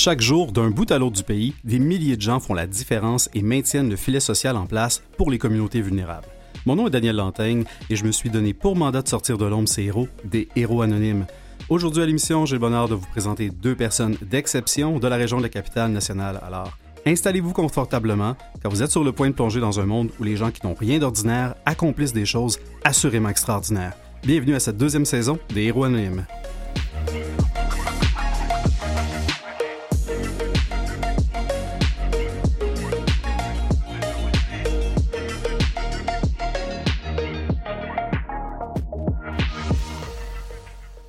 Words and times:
Chaque 0.00 0.20
jour, 0.20 0.52
d'un 0.52 0.70
bout 0.70 0.88
à 0.92 0.98
l'autre 1.00 1.16
du 1.16 1.24
pays, 1.24 1.54
des 1.64 1.80
milliers 1.80 2.16
de 2.16 2.22
gens 2.22 2.38
font 2.38 2.54
la 2.54 2.68
différence 2.68 3.28
et 3.34 3.42
maintiennent 3.42 3.90
le 3.90 3.96
filet 3.96 4.20
social 4.20 4.56
en 4.56 4.64
place 4.64 5.02
pour 5.16 5.28
les 5.28 5.38
communautés 5.38 5.80
vulnérables. 5.80 6.28
Mon 6.66 6.76
nom 6.76 6.86
est 6.86 6.90
Daniel 6.90 7.16
Lantaigne 7.16 7.64
et 7.90 7.96
je 7.96 8.04
me 8.04 8.12
suis 8.12 8.30
donné 8.30 8.54
pour 8.54 8.76
mandat 8.76 9.02
de 9.02 9.08
sortir 9.08 9.38
de 9.38 9.44
l'ombre 9.44 9.68
ces 9.68 9.82
héros, 9.82 10.06
des 10.24 10.46
héros 10.54 10.82
anonymes. 10.82 11.26
Aujourd'hui 11.68 12.04
à 12.04 12.06
l'émission, 12.06 12.46
j'ai 12.46 12.54
le 12.54 12.60
bonheur 12.60 12.88
de 12.88 12.94
vous 12.94 13.08
présenter 13.08 13.50
deux 13.50 13.74
personnes 13.74 14.16
d'exception 14.22 15.00
de 15.00 15.08
la 15.08 15.16
région 15.16 15.38
de 15.38 15.42
la 15.42 15.48
capitale 15.48 15.90
nationale. 15.90 16.38
Alors, 16.46 16.78
installez-vous 17.04 17.52
confortablement 17.52 18.36
car 18.62 18.70
vous 18.70 18.84
êtes 18.84 18.92
sur 18.92 19.02
le 19.02 19.10
point 19.10 19.30
de 19.30 19.34
plonger 19.34 19.58
dans 19.58 19.80
un 19.80 19.86
monde 19.86 20.12
où 20.20 20.22
les 20.22 20.36
gens 20.36 20.52
qui 20.52 20.64
n'ont 20.64 20.74
rien 20.74 21.00
d'ordinaire 21.00 21.56
accomplissent 21.66 22.12
des 22.12 22.24
choses 22.24 22.60
assurément 22.84 23.30
extraordinaires. 23.30 23.94
Bienvenue 24.22 24.54
à 24.54 24.60
cette 24.60 24.76
deuxième 24.76 25.04
saison 25.04 25.40
des 25.52 25.64
héros 25.64 25.82
anonymes. 25.82 26.24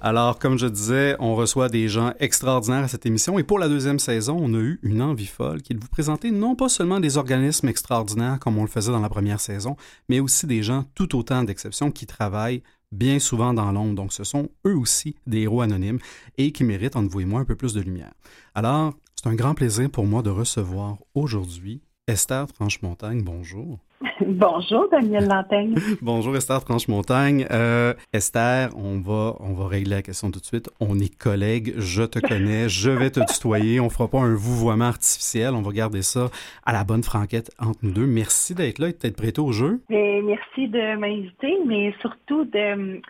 Alors, 0.02 0.40
comme 0.40 0.58
je 0.58 0.68
disais, 0.68 1.18
on 1.20 1.36
reçoit 1.36 1.68
des 1.68 1.90
gens 1.90 2.14
extraordinaires 2.20 2.86
à 2.86 2.88
cette 2.88 3.06
émission 3.06 3.38
et 3.38 3.44
pour 3.44 3.60
la 3.60 3.68
deuxième 3.68 4.00
saison, 4.00 4.38
on 4.40 4.54
a 4.54 4.58
eu 4.58 4.80
une 4.82 5.02
envie 5.02 5.26
folle 5.26 5.62
qui 5.62 5.74
est 5.74 5.76
de 5.76 5.82
vous 5.82 5.90
présenter 5.90 6.32
non 6.32 6.56
pas 6.56 6.70
seulement 6.70 7.02
des 7.02 7.18
organismes 7.18 7.68
extraordinaires 7.68 8.40
comme 8.40 8.58
on 8.58 8.62
le 8.62 8.70
faisait 8.70 8.94
dans 8.94 9.02
la 9.02 9.10
première 9.10 9.42
saison, 9.42 9.76
mais 10.08 10.22
aussi 10.22 10.48
des 10.48 10.64
gens 10.64 10.86
tout 10.96 11.18
autant 11.18 11.44
d'exceptions 11.44 11.92
qui 11.92 12.06
travaillent 12.06 12.64
bien 12.94 13.20
souvent 13.20 13.54
dans 13.54 13.74
l'ombre. 13.74 13.96
Donc, 13.96 14.14
ce 14.14 14.24
sont 14.24 14.50
eux 14.66 14.78
aussi 14.78 15.16
des 15.28 15.42
héros 15.42 15.62
anonymes 15.62 16.00
et 16.38 16.54
qui 16.54 16.64
méritent, 16.64 16.96
entre 16.96 17.10
vous 17.10 17.20
et 17.20 17.26
moi, 17.26 17.42
un 17.42 17.46
peu 17.46 17.58
plus 17.58 17.74
de 17.74 17.82
lumière. 17.82 18.14
Alors, 18.56 18.94
c'est 19.22 19.28
un 19.28 19.36
grand 19.36 19.54
plaisir 19.54 19.90
pour 19.90 20.06
moi 20.06 20.22
de 20.22 20.30
recevoir 20.30 20.98
aujourd'hui 21.14 21.82
Esther 22.08 22.48
Franche-Montagne. 22.56 23.22
Bonjour. 23.22 23.80
Bonjour, 24.26 24.88
Daniel 24.90 25.28
Lantaigne. 25.28 25.76
Bonjour, 26.02 26.36
Esther 26.36 26.62
Franche-Montagne. 26.62 27.46
Euh, 27.52 27.94
Esther, 28.14 28.70
on 28.78 29.00
va, 29.00 29.36
on 29.40 29.54
va 29.54 29.68
régler 29.68 29.96
la 29.96 30.02
question 30.02 30.32
tout 30.32 30.40
de 30.40 30.46
suite. 30.46 30.70
On 30.80 30.98
est 31.00 31.14
collègues, 31.18 31.74
je 31.78 32.04
te 32.04 32.20
connais, 32.20 32.70
je 32.70 32.92
vais 32.92 33.10
te 33.10 33.20
tutoyer. 33.20 33.80
On 33.80 33.90
fera 33.90 34.08
pas 34.08 34.20
un 34.20 34.36
vouvoiement 34.36 34.86
artificiel. 34.86 35.54
On 35.54 35.62
va 35.62 35.72
garder 35.72 36.02
ça 36.02 36.30
à 36.66 36.72
la 36.72 36.84
bonne 36.84 37.04
franquette 37.04 37.52
entre 37.60 37.80
nous 37.84 37.92
deux. 37.92 38.08
Merci 38.08 38.56
d'être 38.56 38.80
là 38.80 38.90
et 38.90 38.94
d'être 38.94 39.18
prêt 39.18 39.38
au 39.38 39.52
jeu. 39.52 39.82
Et 39.90 40.22
merci 40.22 40.68
de 40.70 40.96
m'inviter, 40.98 41.58
mais 41.66 41.94
surtout 42.00 42.46
de 42.46 43.02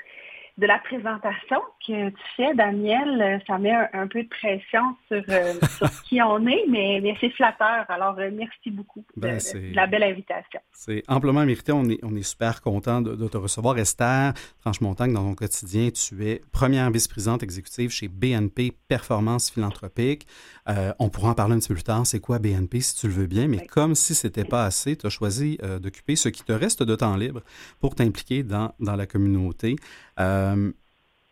de 0.60 0.68
la 0.68 0.78
présentation 0.80 1.62
que 1.88 2.10
tu 2.10 2.24
fais, 2.36 2.54
Daniel, 2.54 3.42
ça 3.48 3.58
met 3.58 3.72
un, 3.72 4.08
peu 4.08 4.24
de 4.24 4.28
pression 4.28 4.82
sur, 5.08 5.24
euh, 5.30 5.54
sur, 5.78 6.02
qui 6.04 6.22
on 6.22 6.46
est, 6.48 6.66
mais, 6.68 7.00
mais 7.02 7.16
c'est 7.22 7.30
flatteur. 7.30 7.86
Alors, 7.88 8.20
euh, 8.20 8.30
merci 8.34 8.70
beaucoup 8.70 9.06
de, 9.16 9.22
ben, 9.22 9.40
la 9.74 9.88
belle 9.88 10.04
invitation. 10.04 10.60
C'est 10.74 11.04
amplement 11.08 11.46
mérité. 11.46 11.72
On 11.72 11.86
est, 11.86 12.00
on 12.04 12.14
est 12.16 12.24
super 12.24 12.62
content 12.62 13.02
de, 13.02 13.28
te 13.28 13.38
recevoir. 13.38 13.78
Esther 13.78 14.34
Franche-Montagne, 14.60 15.14
dans 15.14 15.24
ton 15.24 15.36
quotidien, 15.36 15.90
tu 15.92 16.28
es 16.28 16.42
première 16.52 16.92
vice-présidente 16.92 17.42
exécutive 17.42 17.90
chez 17.92 18.10
BNP 18.10 18.74
Performance 18.90 19.50
Philanthropique. 19.52 20.28
Euh, 20.68 20.92
on 21.00 21.10
pourra 21.10 21.30
en 21.30 21.36
parler 21.36 21.56
un 21.56 21.60
petit 21.60 21.70
peu 21.70 21.76
plus 21.76 21.84
tard. 21.84 22.06
C'est 22.06 22.20
quoi 22.20 22.40
BNP, 22.40 22.82
si 22.82 22.96
tu 22.96 23.08
le 23.08 23.14
veux 23.14 23.28
bien, 23.28 23.48
mais 23.48 23.66
comme 23.66 23.96
si 23.96 24.14
ce 24.14 24.28
n'était 24.28 24.44
pas 24.44 24.66
assez, 24.66 24.98
tu 24.98 25.08
as 25.08 25.10
choisi 25.10 25.58
d'occuper 25.82 26.18
ce 26.18 26.28
qui 26.28 26.44
te 26.44 26.52
reste 26.52 26.84
de 26.84 26.96
temps 26.96 27.16
libre 27.16 27.42
pour 27.80 27.96
t'impliquer 27.96 28.44
dans, 28.44 28.74
dans 28.80 28.98
la 28.98 29.06
communauté. 29.06 29.78
Euh, 30.20 30.72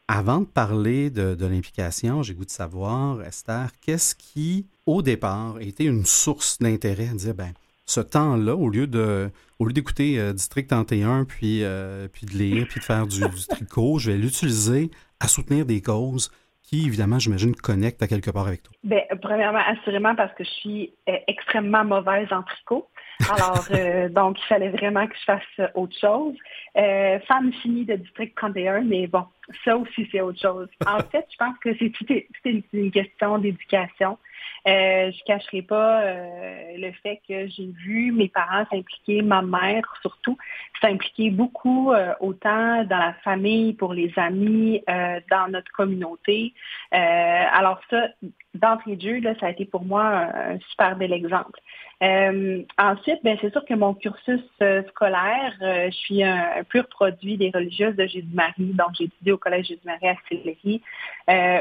avant 0.07 0.39
de 0.39 0.45
parler 0.45 1.09
de, 1.09 1.45
l'implication, 1.45 2.23
j'ai 2.23 2.33
goût 2.33 2.45
de 2.45 2.49
savoir, 2.49 3.21
Esther, 3.23 3.69
qu'est-ce 3.81 4.15
qui, 4.15 4.65
au 4.85 5.01
départ, 5.01 5.59
été 5.59 5.83
une 5.83 6.05
source 6.05 6.59
d'intérêt 6.59 7.09
à 7.09 7.13
dire, 7.13 7.33
ben, 7.33 7.51
ce 7.85 7.99
temps-là, 7.99 8.55
au 8.55 8.69
lieu 8.69 8.87
de, 8.87 9.29
au 9.59 9.65
lieu 9.65 9.73
d'écouter 9.73 10.19
euh, 10.19 10.31
District 10.31 10.67
31, 10.67 11.25
puis, 11.25 11.63
euh, 11.63 12.07
puis 12.07 12.25
de 12.25 12.31
lire, 12.31 12.67
puis 12.69 12.79
de 12.79 12.85
faire 12.85 13.05
du, 13.05 13.21
tricot, 13.49 13.99
je 13.99 14.11
vais 14.11 14.17
l'utiliser 14.17 14.91
à 15.19 15.27
soutenir 15.27 15.65
des 15.65 15.81
causes 15.81 16.31
qui, 16.63 16.85
évidemment, 16.85 17.19
j'imagine, 17.19 17.55
connectent 17.55 18.01
à 18.01 18.07
quelque 18.07 18.31
part 18.31 18.47
avec 18.47 18.63
toi? 18.63 18.73
Bien, 18.83 19.01
premièrement, 19.21 19.61
assurément 19.67 20.15
parce 20.15 20.33
que 20.35 20.43
je 20.43 20.49
suis 20.49 20.93
extrêmement 21.27 21.85
mauvaise 21.85 22.27
en 22.31 22.43
tricot. 22.43 22.87
Alors, 23.29 23.65
euh, 23.71 24.09
donc, 24.09 24.39
il 24.39 24.45
fallait 24.45 24.69
vraiment 24.69 25.07
que 25.07 25.15
je 25.15 25.23
fasse 25.23 25.71
autre 25.73 25.97
chose. 25.99 26.35
Euh, 26.77 27.19
femme 27.27 27.51
finie 27.53 27.85
de 27.85 27.95
District 27.95 28.35
31, 28.35 28.81
mais 28.81 29.07
bon, 29.07 29.25
ça 29.65 29.75
aussi, 29.75 30.07
c'est 30.11 30.21
autre 30.21 30.39
chose. 30.39 30.67
En 30.85 30.99
fait, 30.99 31.25
je 31.31 31.37
pense 31.37 31.57
que 31.59 31.75
c'est 31.77 31.89
tout, 31.89 32.05
une 32.73 32.91
question 32.91 33.37
d'éducation. 33.39 34.17
Euh, 34.67 35.11
je 35.11 35.23
cacherai 35.23 35.61
pas 35.61 36.01
euh, 36.01 36.77
le 36.77 36.91
fait 37.03 37.21
que 37.27 37.47
j'ai 37.47 37.69
vu 37.85 38.11
mes 38.11 38.27
parents 38.27 38.65
s'impliquer, 38.71 39.21
ma 39.21 39.41
mère 39.41 39.83
surtout, 40.01 40.37
s'impliquer 40.81 41.29
beaucoup 41.29 41.93
autant 42.19 42.83
dans 42.83 42.97
la 42.97 43.13
famille, 43.23 43.73
pour 43.73 43.93
les 43.93 44.11
amis, 44.17 44.83
dans 44.87 45.49
notre 45.49 45.71
communauté. 45.71 46.53
alors 46.91 47.79
ça, 47.89 48.07
d'entrée 48.53 48.95
de 48.95 49.01
jeu, 49.01 49.19
là, 49.19 49.33
ça 49.39 49.47
a 49.47 49.49
été 49.51 49.65
pour 49.65 49.83
moi 49.83 50.03
un 50.03 50.59
super 50.69 50.95
bel 50.95 51.13
exemple. 51.13 51.59
Euh, 52.03 52.61
ensuite, 52.77 53.19
ben, 53.23 53.37
c'est 53.41 53.51
sûr 53.51 53.65
que 53.65 53.73
mon 53.73 53.93
cursus 53.95 54.41
euh, 54.61 54.83
scolaire, 54.89 55.53
euh, 55.61 55.89
je 55.89 55.95
suis 55.95 56.23
un, 56.23 56.63
pur 56.69 56.87
produit 56.87 57.37
des 57.37 57.49
religieuses 57.49 57.95
de 57.95 58.05
Jésus-Marie. 58.05 58.73
Donc, 58.73 58.89
j'ai 58.97 59.05
étudié 59.05 59.31
au 59.31 59.37
Collège 59.37 59.67
Jésus-Marie 59.67 60.07
à 60.07 60.15
Sillery, 60.27 60.81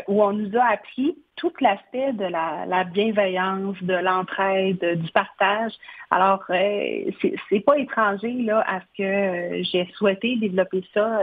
où 0.08 0.22
on 0.22 0.32
nous 0.32 0.56
a 0.58 0.72
appris 0.72 1.16
tout 1.36 1.52
l'aspect 1.60 2.12
de 2.12 2.24
la, 2.24 2.84
bienveillance, 2.84 3.76
de 3.82 3.94
l'entraide, 3.94 5.00
du 5.00 5.10
partage. 5.12 5.72
Alors, 6.10 6.44
c'est 6.48 7.60
pas 7.64 7.78
étranger 7.78 8.32
là 8.32 8.64
à 8.66 8.80
ce 8.80 8.86
que 8.98 9.62
j'ai 9.62 9.86
souhaité 9.94 10.36
développer 10.36 10.84
ça. 10.94 11.20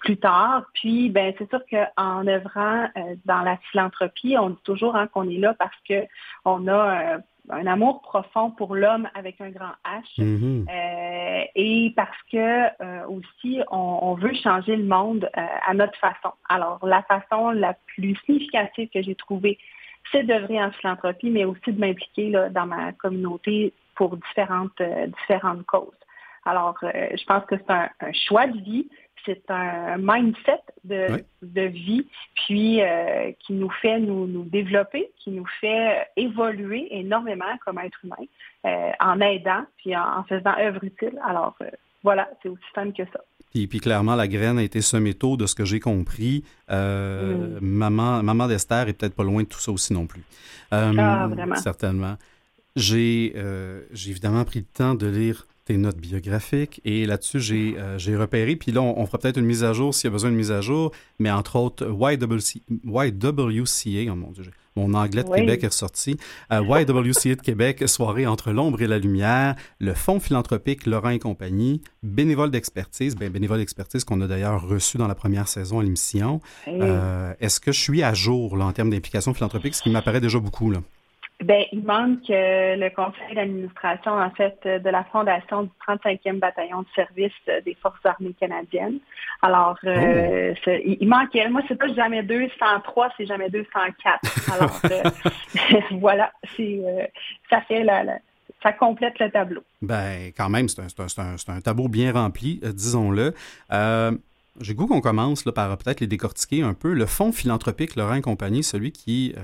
plus 0.00 0.18
tard. 0.18 0.64
Puis, 0.74 1.08
ben, 1.08 1.32
c'est 1.38 1.48
sûr 1.48 1.60
qu'en 1.70 2.26
œuvrant 2.26 2.88
dans 3.24 3.42
la 3.42 3.56
philanthropie, 3.70 4.36
on 4.38 4.50
dit 4.50 4.62
toujours 4.64 4.96
hein, 4.96 5.06
qu'on 5.06 5.30
est 5.30 5.38
là 5.38 5.54
parce 5.54 5.76
que 5.88 6.04
on 6.44 6.68
a 6.68 7.18
un 7.50 7.66
amour 7.66 8.02
profond 8.02 8.50
pour 8.50 8.74
l'homme 8.74 9.08
avec 9.14 9.40
un 9.40 9.50
grand 9.50 9.72
H 9.84 10.18
mm-hmm. 10.18 10.66
euh, 10.68 11.44
et 11.54 11.92
parce 11.96 12.16
que 12.30 12.36
euh, 12.36 13.06
aussi 13.08 13.60
on, 13.70 14.14
veut 14.14 14.34
changer 14.34 14.76
le 14.76 14.84
monde 14.84 15.28
euh, 15.36 15.40
à 15.66 15.74
notre 15.74 15.98
façon. 15.98 16.32
Alors 16.48 16.84
la 16.86 17.02
façon 17.02 17.50
la 17.50 17.74
plus 17.86 18.16
significative 18.26 18.88
que 18.92 19.02
j'ai 19.02 19.14
trouvée, 19.14 19.58
c'est 20.12 20.24
d'œuvrer 20.24 20.62
en 20.62 20.70
philanthropie, 20.72 21.30
mais 21.30 21.44
aussi 21.44 21.72
de 21.72 21.80
m'impliquer 21.80 22.32
dans 22.50 22.66
ma 22.66 22.92
communauté 22.92 23.72
pour 23.94 24.16
différentes 24.16 24.80
différentes 25.20 25.64
causes. 25.66 25.92
Alors 26.44 26.76
je 26.82 27.24
pense 27.24 27.44
que 27.46 27.56
c'est 27.56 27.72
un 27.72 28.12
choix 28.12 28.46
de 28.46 28.58
vie, 28.60 28.88
c'est 29.24 29.50
un 29.50 29.96
mindset 29.98 30.60
de, 30.84 31.62
vie, 31.62 32.06
puis 32.34 32.80
euh, 32.82 33.32
qui 33.40 33.52
nous 33.54 33.70
fait 33.70 33.98
nous, 33.98 34.26
nous, 34.26 34.44
développer, 34.44 35.10
qui 35.18 35.30
nous 35.30 35.46
fait 35.60 36.06
évoluer 36.16 36.88
énormément 36.90 37.44
comme 37.64 37.78
être 37.78 37.98
humain 38.04 38.16
euh, 38.66 38.90
en 39.00 39.20
aidant, 39.20 39.64
puis 39.78 39.96
en, 39.96 40.22
faisant 40.24 40.54
œuvre 40.58 40.82
utile. 40.84 41.18
Alors 41.24 41.56
voilà, 42.02 42.28
c'est 42.42 42.48
aussi 42.48 42.62
simple 42.74 42.92
que 42.92 43.04
ça. 43.12 43.20
Puis, 43.50 43.66
puis, 43.66 43.80
clairement, 43.80 44.16
la 44.16 44.28
graine 44.28 44.58
a 44.58 44.62
été 44.62 44.80
semée 44.80 45.14
tôt 45.14 45.36
de 45.36 45.46
ce 45.46 45.54
que 45.54 45.64
j'ai 45.64 45.80
compris. 45.80 46.44
Euh, 46.70 47.58
mm. 47.60 47.64
Maman, 47.64 48.22
maman 48.22 48.46
d'Esther 48.48 48.88
est 48.88 48.92
peut-être 48.92 49.14
pas 49.14 49.24
loin 49.24 49.42
de 49.42 49.48
tout 49.48 49.60
ça 49.60 49.72
aussi 49.72 49.92
non 49.92 50.06
plus. 50.06 50.22
ah, 50.70 51.28
vraiment. 51.30 51.56
Certainement. 51.56 52.16
J'ai 52.74 53.34
évidemment 53.92 54.44
pris 54.44 54.60
le 54.60 54.66
temps 54.66 54.94
de 54.94 55.06
lire 55.06 55.46
tes 55.66 55.76
notes 55.76 55.98
biographiques. 55.98 56.80
Et 56.84 57.04
là-dessus, 57.04 57.40
j'ai 57.40 57.74
euh, 57.76 57.98
j'ai 57.98 58.16
repéré, 58.16 58.56
puis 58.56 58.72
là, 58.72 58.80
on, 58.80 59.04
fera 59.04 59.18
peut-être 59.18 59.36
une 59.36 59.44
mise 59.44 59.64
à 59.64 59.72
jour 59.72 59.94
s'il 59.94 60.06
y 60.06 60.08
a 60.08 60.12
besoin 60.12 60.30
de 60.30 60.36
mise 60.36 60.52
à 60.52 60.62
jour, 60.62 60.92
mais 61.18 61.30
entre 61.30 61.56
autres, 61.56 61.84
YWC, 61.86 62.62
YWCA, 62.84 64.12
oh 64.12 64.14
mon 64.14 64.30
Dieu, 64.30 64.44
mon 64.76 64.94
anglais 64.94 65.24
de 65.24 65.34
Québec 65.34 65.64
est 65.64 65.68
ressorti. 65.68 66.16
Euh, 66.52 66.60
YWCA 66.62 67.34
de 67.34 67.42
Québec, 67.42 67.88
soirée 67.88 68.26
entre 68.26 68.52
l'ombre 68.52 68.80
et 68.80 68.86
la 68.86 68.98
lumière, 68.98 69.56
le 69.80 69.94
Fonds 69.94 70.20
philanthropique 70.20 70.86
Laurent 70.86 71.10
et 71.10 71.18
compagnie, 71.18 71.82
bénévole 72.02 72.50
d'expertise, 72.50 73.16
ben, 73.16 73.28
bénévole 73.30 73.58
d'expertise 73.58 74.04
qu'on 74.04 74.20
a 74.20 74.26
d'ailleurs 74.28 74.66
reçu 74.66 74.98
dans 74.98 75.08
la 75.08 75.14
première 75.14 75.48
saison 75.48 75.80
à 75.80 75.82
l'émission. 75.82 76.40
Euh, 76.68 77.32
est-ce 77.40 77.58
que 77.58 77.72
je 77.72 77.80
suis 77.80 78.02
à 78.02 78.14
jour 78.14 78.56
là, 78.56 78.66
en 78.66 78.72
termes 78.72 78.90
d'implication 78.90 79.34
philanthropique, 79.34 79.74
ce 79.74 79.82
qui 79.82 79.90
m'apparaît 79.90 80.20
déjà 80.20 80.38
beaucoup? 80.38 80.70
Là? 80.70 80.80
Ben, 81.44 81.64
il 81.70 81.84
manque 81.84 82.30
euh, 82.30 82.76
le 82.76 82.88
conseil 82.88 83.34
d'administration, 83.34 84.12
en 84.12 84.30
fait, 84.30 84.58
euh, 84.64 84.78
de 84.78 84.88
la 84.88 85.04
fondation 85.04 85.64
du 85.64 85.70
35e 85.86 86.38
bataillon 86.38 86.80
de 86.80 86.86
service 86.94 87.32
euh, 87.48 87.60
des 87.60 87.74
Forces 87.74 88.04
armées 88.04 88.34
canadiennes. 88.40 89.00
Alors, 89.42 89.76
oh. 89.84 89.88
il, 89.88 91.06
manque, 91.06 91.36
moi, 91.50 91.60
c'est 91.68 91.78
pas 91.78 91.92
jamais 91.92 92.22
203, 92.22 93.10
c'est 93.18 93.26
jamais 93.26 93.50
204. 93.50 94.50
Alors, 94.54 94.80
voilà, 96.00 96.32
c'est, 96.56 96.80
ça 97.50 97.60
fait 97.62 97.84
la, 97.84 98.18
ça 98.62 98.72
complète 98.72 99.18
le 99.18 99.30
tableau. 99.30 99.62
Ben, 99.82 100.32
quand 100.34 100.48
même, 100.48 100.68
c'est 100.68 100.80
un, 100.80 101.36
un, 101.48 101.60
tableau 101.60 101.88
bien 101.88 102.12
rempli, 102.12 102.60
disons-le. 102.62 103.34
J'ai 104.58 104.74
goût 104.74 104.86
qu'on 104.86 105.02
commence 105.02 105.44
là, 105.44 105.52
par 105.52 105.76
peut-être 105.76 106.00
les 106.00 106.06
décortiquer 106.06 106.62
un 106.62 106.72
peu. 106.72 106.94
Le 106.94 107.04
fonds 107.04 107.30
philanthropique 107.30 107.94
Laurent 107.94 108.22
Compagnie, 108.22 108.62
celui 108.62 108.90
qui 108.90 109.34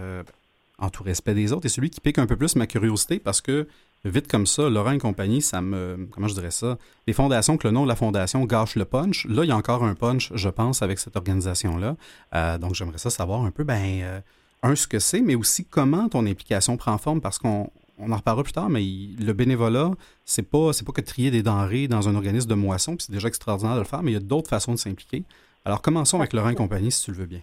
en 0.83 0.91
tout 0.91 1.05
respect 1.05 1.35
des 1.35 1.53
autres, 1.53 1.67
et 1.67 1.69
celui 1.69 1.91
qui 1.91 2.01
pique 2.01 2.19
un 2.19 2.27
peu 2.27 2.37
plus 2.37 2.57
ma 2.57 2.67
curiosité 2.67 3.21
parce 3.21 3.41
que 3.41 3.69
vite 4.05 4.27
comme 4.27 4.47
ça, 4.47 4.69
Laurent 4.69 4.91
et 4.91 4.99
compagnie, 4.99 5.41
ça 5.41 5.63
me. 5.63 6.09
Comment 6.11 6.27
je 6.27 6.35
dirais 6.35 6.51
ça? 6.51 6.77
Les 7.07 7.13
fondations, 7.13 7.57
que 7.57 7.69
le 7.69 7.73
nom 7.73 7.85
de 7.85 7.89
la 7.89 7.95
fondation 7.95 8.45
gâche 8.45 8.75
le 8.75 8.85
punch. 8.85 9.25
Là, 9.27 9.45
il 9.45 9.49
y 9.49 9.53
a 9.53 9.57
encore 9.57 9.85
un 9.85 9.95
punch, 9.95 10.33
je 10.35 10.49
pense, 10.49 10.83
avec 10.83 10.99
cette 10.99 11.17
organisation-là. 11.17 11.97
Euh, 12.35 12.59
donc, 12.59 12.75
j'aimerais 12.75 12.99
ça 12.99 13.11
savoir 13.11 13.43
un 13.43 13.53
peu, 13.53 13.63
ben, 13.63 14.01
euh, 14.03 14.21
un, 14.65 14.75
ce 14.75 14.89
que 14.89 14.99
c'est, 14.99 15.21
mais 15.21 15.37
aussi 15.37 15.65
comment 15.65 16.09
ton 16.09 16.27
implication 16.27 16.77
prend 16.77 16.99
forme, 16.99 17.21
parce 17.21 17.39
qu'on 17.39 17.71
on 17.99 18.11
en 18.11 18.17
reparlera 18.17 18.43
plus 18.43 18.53
tard, 18.53 18.69
mais 18.69 18.83
le 18.83 19.33
bénévolat, 19.33 19.93
c'est 20.25 20.43
pas, 20.43 20.73
c'est 20.73 20.85
pas 20.85 20.93
que 20.93 21.01
trier 21.01 21.31
des 21.31 21.45
denrées 21.45 21.87
dans 21.87 22.09
un 22.09 22.17
organisme 22.17 22.49
de 22.49 22.55
moisson, 22.55 22.97
puis 22.97 23.07
c'est 23.07 23.13
déjà 23.13 23.29
extraordinaire 23.29 23.75
de 23.75 23.81
le 23.81 23.87
faire, 23.87 24.03
mais 24.03 24.11
il 24.11 24.15
y 24.15 24.17
a 24.17 24.21
d'autres 24.21 24.51
façons 24.51 24.73
de 24.73 24.79
s'impliquer. 24.79 25.23
Alors, 25.65 25.81
commençons 25.81 26.19
avec 26.19 26.33
Laurent 26.33 26.49
et 26.49 26.57
compagnie, 26.57 26.91
si 26.91 27.05
tu 27.05 27.13
le 27.13 27.19
veux 27.19 27.27
bien. 27.27 27.41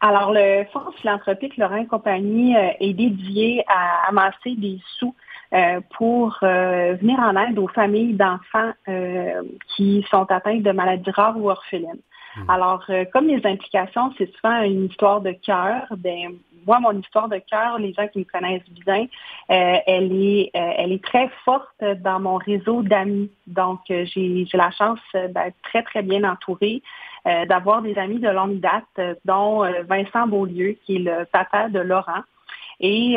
Alors, 0.00 0.32
le 0.32 0.64
Fonds 0.72 0.92
philanthropique 1.00 1.56
Laurent 1.56 1.76
et 1.76 1.86
compagnie 1.86 2.56
euh, 2.56 2.70
est 2.78 2.92
dédié 2.92 3.64
à 3.66 4.08
amasser 4.08 4.54
des 4.56 4.78
sous 4.98 5.14
euh, 5.52 5.80
pour 5.96 6.38
euh, 6.42 6.94
venir 7.00 7.18
en 7.18 7.34
aide 7.36 7.58
aux 7.58 7.68
familles 7.68 8.14
d'enfants 8.14 8.72
qui 9.74 10.06
sont 10.10 10.30
atteints 10.30 10.60
de 10.60 10.70
maladies 10.70 11.10
rares 11.10 11.38
ou 11.38 11.50
orphelines. 11.50 12.00
Hmm. 12.36 12.50
Alors, 12.50 12.84
comme 13.12 13.26
les 13.26 13.44
implications, 13.44 14.12
c'est 14.18 14.30
souvent 14.36 14.62
une 14.62 14.86
histoire 14.86 15.20
de 15.20 15.32
cœur, 15.32 15.86
ben, 15.96 16.34
moi, 16.66 16.78
mon 16.80 16.92
histoire 16.92 17.28
de 17.28 17.40
cœur, 17.50 17.78
les 17.78 17.94
gens 17.94 18.06
qui 18.08 18.18
me 18.18 18.24
connaissent 18.24 18.68
bien, 18.84 19.06
elle, 19.48 20.12
est, 20.12 20.50
elle 20.52 20.92
est 20.92 21.02
très 21.02 21.30
forte 21.44 21.82
dans 22.02 22.20
mon 22.20 22.36
réseau 22.36 22.82
d'amis. 22.82 23.30
Donc, 23.46 23.80
j'ai 23.88 24.46
la 24.52 24.70
chance 24.70 25.00
d'être 25.14 25.56
très, 25.62 25.82
très 25.82 26.02
bien 26.02 26.24
entourée. 26.24 26.82
Euh, 27.28 27.44
d'avoir 27.44 27.82
des 27.82 27.98
amis 27.98 28.20
de 28.20 28.28
longue 28.28 28.58
date, 28.58 28.84
euh, 28.98 29.14
dont 29.26 29.62
euh, 29.62 29.82
Vincent 29.86 30.26
Beaulieu, 30.26 30.78
qui 30.84 30.96
est 30.96 31.00
le 31.00 31.26
papa 31.26 31.68
de 31.68 31.78
Laurent. 31.80 32.22
Et 32.80 33.16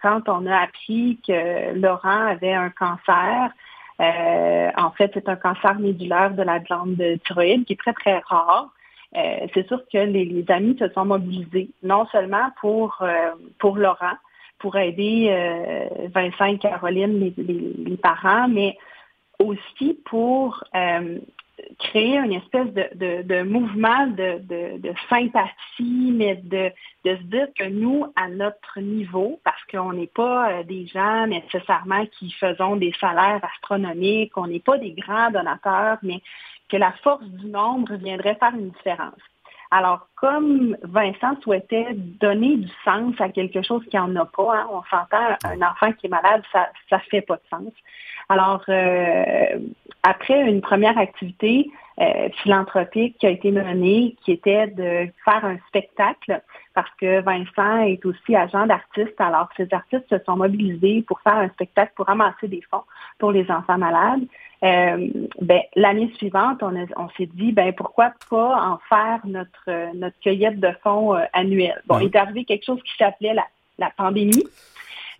quand 0.00 0.26
on 0.30 0.46
a 0.46 0.56
appris 0.56 1.18
que 1.26 1.74
Laurent 1.74 2.28
avait 2.28 2.54
un 2.54 2.70
cancer, 2.70 3.50
en 3.98 4.90
fait, 4.92 5.10
c'est 5.12 5.28
un 5.28 5.36
cancer 5.36 5.78
médulaire 5.78 6.30
de 6.30 6.42
la 6.42 6.60
glande 6.60 6.96
thyroïde 7.26 7.66
qui 7.66 7.74
est 7.74 7.76
très, 7.76 7.92
très 7.92 8.22
rare. 8.24 8.70
c'est 9.12 9.66
sûr 9.68 9.82
que 9.92 9.98
les, 9.98 10.46
amis 10.48 10.78
se 10.78 10.88
sont 10.94 11.04
mobilisés, 11.04 11.68
non 11.82 12.06
seulement 12.06 12.48
pour, 12.62 13.04
pour 13.58 13.76
Laurent, 13.76 14.16
pour 14.58 14.76
aider 14.76 15.28
Vincent 16.14 16.46
et 16.46 16.56
Caroline, 16.56 17.34
les, 17.36 17.96
parents, 17.98 18.48
mais 18.48 18.78
aussi 19.38 20.00
pour 20.06 20.64
créer 21.78 22.16
une 22.18 22.32
espèce 22.32 22.72
de, 22.72 23.42
mouvement 23.42 24.06
de, 24.06 24.92
sympathie, 25.08 26.12
mais 26.14 26.36
de, 26.36 26.72
se 27.04 27.22
dire 27.24 27.48
que 27.58 27.64
nous, 27.64 28.06
à 28.16 28.28
notre 28.28 28.80
niveau, 28.80 29.40
parce 29.44 29.62
qu'on 29.70 29.92
n'est 29.92 30.06
pas 30.06 30.50
euh, 30.50 30.62
des 30.64 30.86
gens 30.86 31.26
nécessairement 31.26 32.06
qui 32.06 32.30
faisons 32.32 32.76
des 32.76 32.92
salaires 33.00 33.40
astronomiques, 33.42 34.36
on 34.36 34.46
n'est 34.46 34.60
pas 34.60 34.78
des 34.78 34.92
grands 34.92 35.30
donateurs, 35.30 35.98
mais 36.02 36.20
que 36.68 36.76
la 36.76 36.92
force 37.02 37.24
du 37.24 37.46
nombre 37.46 37.94
viendrait 37.94 38.36
faire 38.36 38.54
une 38.54 38.70
différence. 38.70 39.20
Alors, 39.72 40.08
comme 40.16 40.76
Vincent 40.82 41.40
souhaitait 41.42 41.94
donner 41.94 42.56
du 42.56 42.68
sens 42.84 43.14
à 43.20 43.28
quelque 43.28 43.62
chose 43.62 43.84
qui 43.88 43.96
n'en 43.96 44.14
a 44.16 44.26
pas, 44.26 44.56
hein, 44.56 44.66
on 44.70 44.82
s'entend, 44.90 45.36
un 45.44 45.62
enfant 45.62 45.92
qui 45.92 46.06
est 46.06 46.10
malade, 46.10 46.42
ça 46.52 46.70
ne 46.90 46.98
fait 47.08 47.20
pas 47.22 47.36
de 47.36 47.42
sens. 47.48 47.72
Alors, 48.30 48.62
euh, 48.68 49.58
après 50.04 50.40
une 50.48 50.60
première 50.60 50.96
activité 50.96 51.68
euh, 52.00 52.28
philanthropique 52.42 53.16
qui 53.18 53.26
a 53.26 53.30
été 53.30 53.50
menée, 53.50 54.14
qui 54.24 54.30
était 54.30 54.68
de 54.68 55.10
faire 55.24 55.44
un 55.44 55.58
spectacle, 55.66 56.40
parce 56.72 56.88
que 57.00 57.20
Vincent 57.22 57.80
est 57.82 58.06
aussi 58.06 58.36
agent 58.36 58.66
d'artiste. 58.68 59.20
Alors, 59.20 59.48
ces 59.56 59.66
artistes 59.72 60.08
se 60.08 60.24
sont 60.24 60.36
mobilisés 60.36 61.02
pour 61.02 61.20
faire 61.22 61.38
un 61.38 61.48
spectacle, 61.48 61.92
pour 61.96 62.06
ramasser 62.06 62.46
des 62.46 62.62
fonds 62.70 62.84
pour 63.18 63.32
les 63.32 63.50
enfants 63.50 63.78
malades. 63.78 64.22
Euh, 64.62 65.08
ben, 65.40 65.62
l'année 65.74 66.12
suivante, 66.16 66.62
on, 66.62 66.72
on 66.96 67.08
s'est 67.16 67.30
dit, 67.34 67.50
ben 67.50 67.72
pourquoi 67.72 68.12
pas 68.30 68.62
en 68.62 68.78
faire 68.88 69.20
notre 69.24 69.96
notre 69.96 70.18
cueillette 70.20 70.60
de 70.60 70.70
fonds 70.84 71.16
annuelle. 71.32 71.82
Bon, 71.86 71.98
il 71.98 72.06
est 72.06 72.16
arrivé 72.16 72.44
quelque 72.44 72.64
chose 72.64 72.82
qui 72.84 72.96
s'appelait 72.96 73.34
la, 73.34 73.46
la 73.78 73.90
pandémie. 73.90 74.44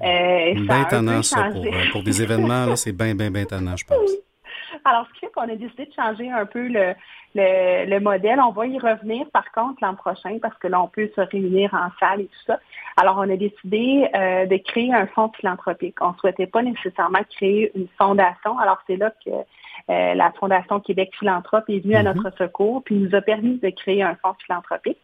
Euh, 0.03 0.55
bien 0.55 0.85
tannant, 0.85 1.23
ça, 1.23 1.51
pour, 1.51 1.65
euh, 1.65 1.71
pour, 1.93 2.03
des 2.03 2.23
événements, 2.23 2.75
c'est 2.77 2.93
bien, 2.93 3.15
bien, 3.15 3.31
bien 3.31 3.45
tannant, 3.45 3.77
je 3.77 3.85
pense. 3.85 4.11
Alors, 4.85 5.07
ce 5.09 5.13
qui 5.15 5.21
fait 5.21 5.33
qu'on 5.33 5.43
a 5.43 5.57
décidé 5.57 5.87
de 5.87 5.93
changer 5.93 6.31
un 6.31 6.47
peu 6.47 6.67
le, 6.69 6.95
le, 7.35 7.99
modèle. 7.99 8.41
On 8.41 8.51
va 8.51 8.67
y 8.67 8.79
revenir, 8.79 9.27
par 9.33 9.51
contre, 9.53 9.79
l'an 9.83 9.95
prochain, 9.95 10.39
parce 10.41 10.57
que 10.59 10.69
là, 10.69 10.81
on 10.83 10.89
peut 10.89 11.11
se 11.15 11.21
réunir 11.21 11.75
en 11.75 11.91
salle 11.99 12.23
et 12.23 12.27
tout 12.27 12.45
ça. 12.47 12.59
Alors, 12.97 13.17
on 13.19 13.31
a 13.31 13.37
décidé 13.37 14.09
euh, 14.15 14.47
de 14.47 14.57
créer 14.57 14.93
un 14.93 15.07
fonds 15.07 15.31
philanthropique. 15.39 15.97
On 16.01 16.13
ne 16.13 16.17
souhaitait 16.19 16.47
pas 16.47 16.63
nécessairement 16.63 17.21
créer 17.37 17.71
une 17.75 17.89
fondation. 17.99 18.59
Alors, 18.59 18.79
c'est 18.87 18.97
là 18.97 19.13
que 19.25 19.31
euh, 19.31 20.15
la 20.15 20.33
Fondation 20.33 20.81
Québec 20.81 21.11
Philanthrope 21.19 21.65
est 21.69 21.81
venue 21.81 21.95
à 21.95 22.03
mm-hmm. 22.03 22.23
notre 22.23 22.37
secours, 22.37 22.83
puis 22.85 22.97
nous 22.97 23.15
a 23.15 23.21
permis 23.21 23.59
de 23.59 23.71
créer 23.71 24.03
un 24.03 24.17
fonds 24.17 24.35
philanthropique 24.45 24.99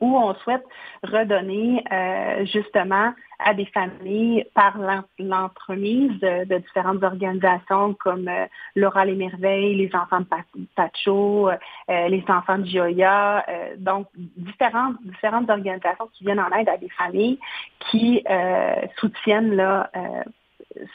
où 0.00 0.16
on 0.16 0.34
souhaite 0.36 0.64
redonner 1.02 1.84
euh, 1.92 2.44
justement 2.46 3.12
à 3.38 3.54
des 3.54 3.66
familles 3.66 4.44
par 4.54 4.76
l'entremise 5.18 6.18
de, 6.20 6.58
différentes 6.58 7.02
organisations 7.04 7.94
comme 7.94 8.28
euh, 8.28 8.46
l'Oral 8.74 9.10
et 9.10 9.14
Merveilles, 9.14 9.76
les 9.76 9.90
enfants 9.94 10.20
de 10.20 10.66
Pacho, 10.74 11.48
euh, 11.48 12.08
les 12.08 12.24
enfants 12.28 12.58
de 12.58 12.66
Gioia, 12.66 13.44
donc 13.78 14.08
différentes, 14.36 14.96
différentes 15.02 15.48
organisations 15.48 16.08
qui 16.14 16.24
viennent 16.24 16.40
en 16.40 16.50
aide 16.56 16.68
à 16.68 16.76
des 16.76 16.88
familles 16.90 17.38
qui 17.90 18.24
soutiennent 18.98 19.54
là, 19.54 19.90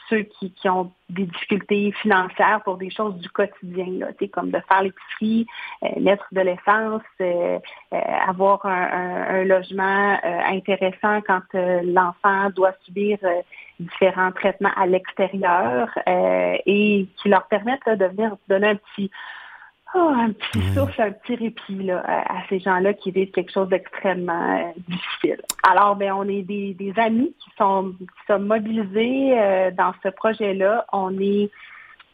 ceux 0.08 0.22
qui, 0.22 0.52
ont 0.68 0.90
des 1.10 1.26
difficultés 1.26 1.92
financières 2.00 2.60
pour 2.64 2.76
des 2.76 2.90
choses 2.90 3.16
du 3.16 3.28
quotidien, 3.28 3.86
là, 3.98 4.06
comme 4.32 4.50
de 4.50 4.60
faire 4.68 4.82
l'épicerie, 4.82 5.46
euh, 5.82 6.00
mettre 6.00 6.26
de 6.32 6.40
l'essence, 6.40 7.02
euh, 7.20 7.58
euh, 7.92 7.98
avoir 8.26 8.64
un, 8.66 9.44
logement 9.44 10.18
intéressant 10.22 11.20
quand 11.26 11.42
l'enfant 11.52 12.50
doit 12.54 12.72
subir 12.84 13.18
différents 13.78 14.32
traitements 14.32 14.70
à 14.76 14.86
l'extérieur 14.86 15.88
et 16.06 17.06
qui 17.16 17.28
leur 17.28 17.46
permettent 17.48 17.86
de 17.86 18.06
venir 18.06 18.36
donner 18.48 18.68
un 18.68 18.76
petit 18.76 19.10
Oh, 19.96 20.10
un 20.12 20.32
petit 20.32 20.60
souffle, 20.74 21.02
un 21.02 21.12
petit 21.12 21.36
répit 21.36 21.88
à, 21.92 22.42
ces 22.48 22.58
gens-là 22.58 22.94
qui 22.94 23.12
vivent 23.12 23.30
quelque 23.30 23.52
chose 23.52 23.68
d'extrêmement 23.68 24.58
euh, 24.58 24.72
difficile. 24.88 25.40
Alors, 25.62 25.94
ben, 25.94 26.12
on 26.12 26.28
est 26.28 26.42
des, 26.42 26.92
amis 26.96 27.32
qui 27.38 27.50
sont, 27.56 27.94
sont 28.26 28.40
mobilisés 28.40 29.38
euh, 29.38 29.70
dans 29.70 29.94
ce 30.02 30.08
projet-là. 30.08 30.84
On 30.92 31.16
est 31.20 31.48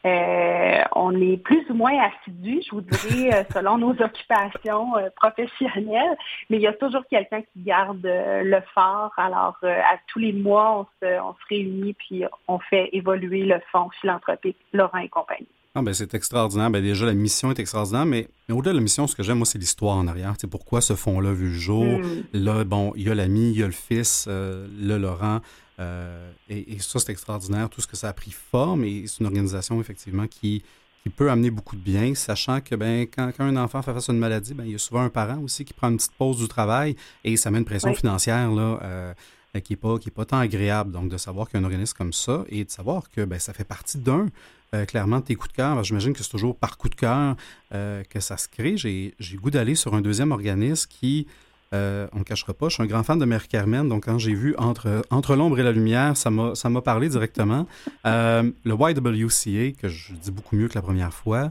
euh, 0.06 0.82
on 0.94 1.20
est 1.20 1.36
plus 1.36 1.62
ou 1.70 1.74
moins 1.74 1.92
assidus, 2.02 2.62
je 2.66 2.70
vous 2.70 2.80
dirais, 2.80 3.46
selon 3.52 3.78
nos 3.78 3.92
occupations 3.92 4.92
professionnelles, 5.16 6.16
mais 6.48 6.56
il 6.56 6.62
y 6.62 6.66
a 6.66 6.72
toujours 6.72 7.02
quelqu'un 7.10 7.42
qui 7.42 7.62
garde 7.62 8.00
le 8.02 8.60
fort. 8.74 9.12
Alors, 9.18 9.56
à 9.62 9.96
tous 10.06 10.18
les 10.18 10.32
mois, 10.32 10.80
on 10.80 11.06
se, 11.06 11.20
on 11.20 11.32
se 11.32 11.48
réunit 11.48 11.94
puis 11.94 12.24
on 12.48 12.58
fait 12.58 12.88
évoluer 12.92 13.44
le 13.44 13.60
fonds 13.72 13.90
philanthropique 14.00 14.56
Laurent 14.72 14.98
et 14.98 15.08
compagnie. 15.10 15.46
Ah 15.74 15.82
ben 15.82 15.94
c'est 15.94 16.14
extraordinaire. 16.14 16.68
Ben 16.70 16.82
déjà, 16.82 17.06
la 17.06 17.14
mission 17.14 17.50
est 17.52 17.58
extraordinaire, 17.60 18.04
mais, 18.04 18.28
au-delà 18.50 18.72
de 18.72 18.78
la 18.78 18.82
mission, 18.82 19.06
ce 19.06 19.14
que 19.14 19.22
j'aime, 19.22 19.38
moi, 19.38 19.46
c'est 19.46 19.58
l'histoire 19.58 19.96
en 19.96 20.08
arrière. 20.08 20.34
C'est 20.40 20.48
pourquoi 20.48 20.80
ce 20.80 20.96
fond-là 20.96 21.32
vu 21.32 21.46
le 21.48 21.58
jour? 21.58 21.84
Mm. 21.84 22.04
Là, 22.32 22.64
bon, 22.64 22.92
il 22.96 23.04
y 23.06 23.10
a 23.10 23.14
l'ami, 23.14 23.52
il 23.52 23.58
y 23.58 23.62
a 23.62 23.66
le 23.66 23.72
fils, 23.72 24.24
euh, 24.28 24.66
le 24.80 24.98
Laurent. 24.98 25.40
Euh, 25.78 26.32
et, 26.48 26.78
ça, 26.80 26.98
c'est 26.98 27.12
extraordinaire, 27.12 27.70
tout 27.70 27.80
ce 27.80 27.86
que 27.86 27.96
ça 27.96 28.08
a 28.08 28.12
pris 28.12 28.32
forme. 28.32 28.82
Et 28.82 29.04
c'est 29.06 29.20
une 29.20 29.26
organisation, 29.26 29.80
effectivement, 29.80 30.26
qui, 30.26 30.64
qui 31.04 31.08
peut 31.08 31.30
amener 31.30 31.50
beaucoup 31.50 31.76
de 31.76 31.80
bien, 31.80 32.16
sachant 32.16 32.60
que 32.60 32.74
ben, 32.74 33.02
quand, 33.02 33.30
un 33.38 33.56
enfant 33.56 33.80
fait 33.80 33.94
face 33.94 34.10
à 34.10 34.12
une 34.12 34.18
maladie, 34.18 34.54
ben, 34.54 34.64
il 34.64 34.72
y 34.72 34.74
a 34.74 34.78
souvent 34.78 35.02
un 35.02 35.08
parent 35.08 35.38
aussi 35.38 35.64
qui 35.64 35.72
prend 35.72 35.88
une 35.88 35.98
petite 35.98 36.14
pause 36.18 36.38
du 36.38 36.48
travail 36.48 36.96
et 37.22 37.36
ça 37.36 37.52
met 37.52 37.58
une 37.58 37.64
pression 37.64 37.94
financière 37.94 38.50
là, 38.50 38.80
euh, 38.82 39.14
qui 39.62 39.72
n'est 39.72 39.76
pas, 39.76 39.98
qui 39.98 40.08
est 40.08 40.12
pas 40.12 40.24
tant 40.24 40.38
agréable. 40.38 40.90
Donc, 40.90 41.08
de 41.08 41.16
savoir 41.16 41.48
qu'il 41.48 41.60
y 41.60 41.62
a 41.62 41.64
un 41.64 41.64
organisme 41.64 41.96
comme 41.96 42.12
ça 42.12 42.44
et 42.48 42.64
de 42.64 42.70
savoir 42.70 43.08
que 43.08 43.24
ben, 43.24 43.38
ça 43.38 43.52
fait 43.52 43.64
partie 43.64 43.98
d'un 43.98 44.26
euh, 44.72 44.84
clairement 44.84 45.20
tes 45.20 45.34
coups 45.34 45.50
de 45.50 45.56
cœur. 45.56 45.82
J'imagine 45.82 46.12
que 46.12 46.22
c'est 46.22 46.30
toujours 46.30 46.56
par 46.56 46.78
coup 46.78 46.88
de 46.88 46.94
cœur 46.94 47.34
euh, 47.74 48.04
que 48.08 48.20
ça 48.20 48.36
se 48.36 48.46
crée. 48.48 48.76
J'ai 48.76 49.36
goût 49.36 49.50
d'aller 49.50 49.74
sur 49.74 49.94
un 49.94 50.00
deuxième 50.00 50.30
organisme 50.30 50.88
qui, 50.88 51.26
euh, 51.74 52.06
on 52.12 52.20
ne 52.20 52.24
cachera 52.24 52.54
pas, 52.54 52.68
je 52.68 52.74
suis 52.74 52.82
un 52.84 52.86
grand 52.86 53.02
fan 53.02 53.18
de 53.18 53.24
Mère 53.24 53.48
Carmen, 53.48 53.88
donc 53.88 54.04
quand 54.04 54.18
j'ai 54.18 54.32
vu 54.32 54.54
Entre, 54.58 55.02
entre 55.10 55.34
l'ombre 55.34 55.58
et 55.58 55.64
la 55.64 55.72
lumière, 55.72 56.16
ça 56.16 56.30
m'a 56.30 56.82
parlé 56.82 57.08
directement. 57.08 57.66
le 58.04 58.52
YWCA, 58.64 59.72
que 59.72 59.88
je 59.88 60.12
dis 60.14 60.30
beaucoup 60.30 60.54
mieux 60.54 60.68
que 60.68 60.76
la 60.76 60.82
première 60.82 61.12
fois, 61.12 61.50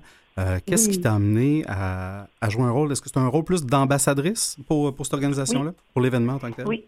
qu'est-ce 0.65 0.87
qui 0.87 1.01
t'a 1.01 1.15
amené 1.15 1.65
à, 1.67 2.27
jouer 2.47 2.63
un 2.63 2.71
rôle? 2.71 2.89
Est-ce 2.93 3.01
que 3.01 3.09
c'est 3.09 3.19
un 3.19 3.27
rôle 3.27 3.43
plus 3.43 3.65
d'ambassadrice 3.65 4.55
pour, 4.65 4.95
pour 4.95 5.05
cette 5.05 5.15
organisation-là, 5.15 5.73
pour 5.91 6.01
l'événement 6.01 6.35
en 6.35 6.39
tant 6.39 6.51
que 6.51 6.55
tel? 6.55 6.67
Oui. 6.67 6.85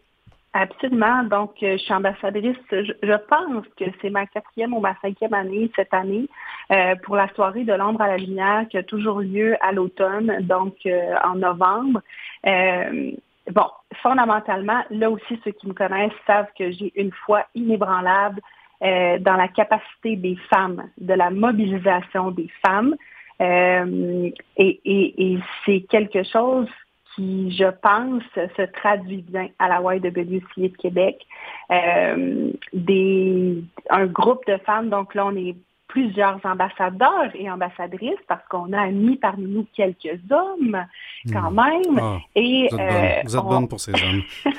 Absolument. 0.54 1.24
Donc, 1.24 1.64
euh, 1.64 1.78
je 1.78 1.84
suis 1.84 1.94
ambassadrice. 1.94 2.58
Je, 2.72 3.18
pense 3.28 3.66
que 3.78 3.86
c'est 4.02 4.10
ma 4.10 4.26
quatrième 4.26 4.74
ou 4.74 4.82
ma 4.82 4.96
cinquième 5.02 5.34
année 5.34 5.72
cette 5.78 5.94
année 5.94 6.28
euh, 6.72 6.96
pour 7.04 7.16
la 7.16 7.30
soirée 7.36 7.64
de 7.64 7.74
l'ombre 7.74 8.02
à 8.02 8.10
la 8.10 8.18
lumière 8.18 8.66
qui 8.70 8.78
a 8.78 8.84
toujours 8.84 9.22
lieu 9.22 9.56
à 9.62 9.72
l'automne, 9.72 10.40
donc 10.42 10.76
euh, 10.86 11.16
en 11.24 11.36
novembre. 11.36 12.02
bon, 12.44 13.68
fondamentalement, 14.02 14.84
là 14.90 15.10
aussi, 15.10 15.40
ceux 15.46 15.52
qui 15.52 15.68
me 15.68 15.74
connaissent 15.74 16.12
savent 16.28 16.52
que 16.58 16.70
j'ai 16.72 16.92
une 16.96 17.12
foi 17.12 17.46
inébranlable 17.56 18.42
dans 18.82 19.36
la 19.36 19.48
capacité 19.48 20.16
des 20.16 20.36
femmes, 20.50 20.90
de 20.98 21.14
la 21.14 21.30
mobilisation 21.30 22.32
des 22.32 22.50
femmes. 22.66 22.96
Et, 23.40 24.34
et, 24.58 25.34
et 25.34 25.40
c'est 25.66 25.82
quelque 25.82 26.24
chose 26.24 26.68
qui, 27.16 27.52
je 27.52 27.70
pense, 27.82 28.24
se 28.36 28.62
traduit 28.74 29.24
bien 29.28 29.48
à 29.60 29.68
la 29.68 29.82
YWCA 29.82 30.70
de 30.70 30.78
Québec. 30.78 31.26
Euh, 31.72 32.52
des, 32.74 33.64
un 33.90 34.06
groupe 34.06 34.46
de 34.48 34.58
femmes, 34.66 34.90
donc 34.90 35.16
là, 35.16 35.26
on 35.26 35.36
est 35.36 35.56
plusieurs 35.88 36.40
ambassadeurs 36.46 37.32
et 37.36 37.52
ambassadrices 37.52 38.22
parce 38.28 38.46
qu'on 38.48 38.72
a 38.72 38.88
mis 38.88 39.18
parmi 39.18 39.46
nous 39.46 39.68
quelques 39.76 40.20
hommes 40.30 40.86
quand 41.32 41.52
hmm. 41.52 41.56
même. 41.56 42.00
Ah, 42.00 42.18
et, 42.36 42.70
vous 42.72 42.80
êtes, 42.80 43.36
euh, 43.36 43.42
bonne, 43.42 43.68
pour 43.68 43.80
ces 43.80 43.92
hommes. 43.92 44.22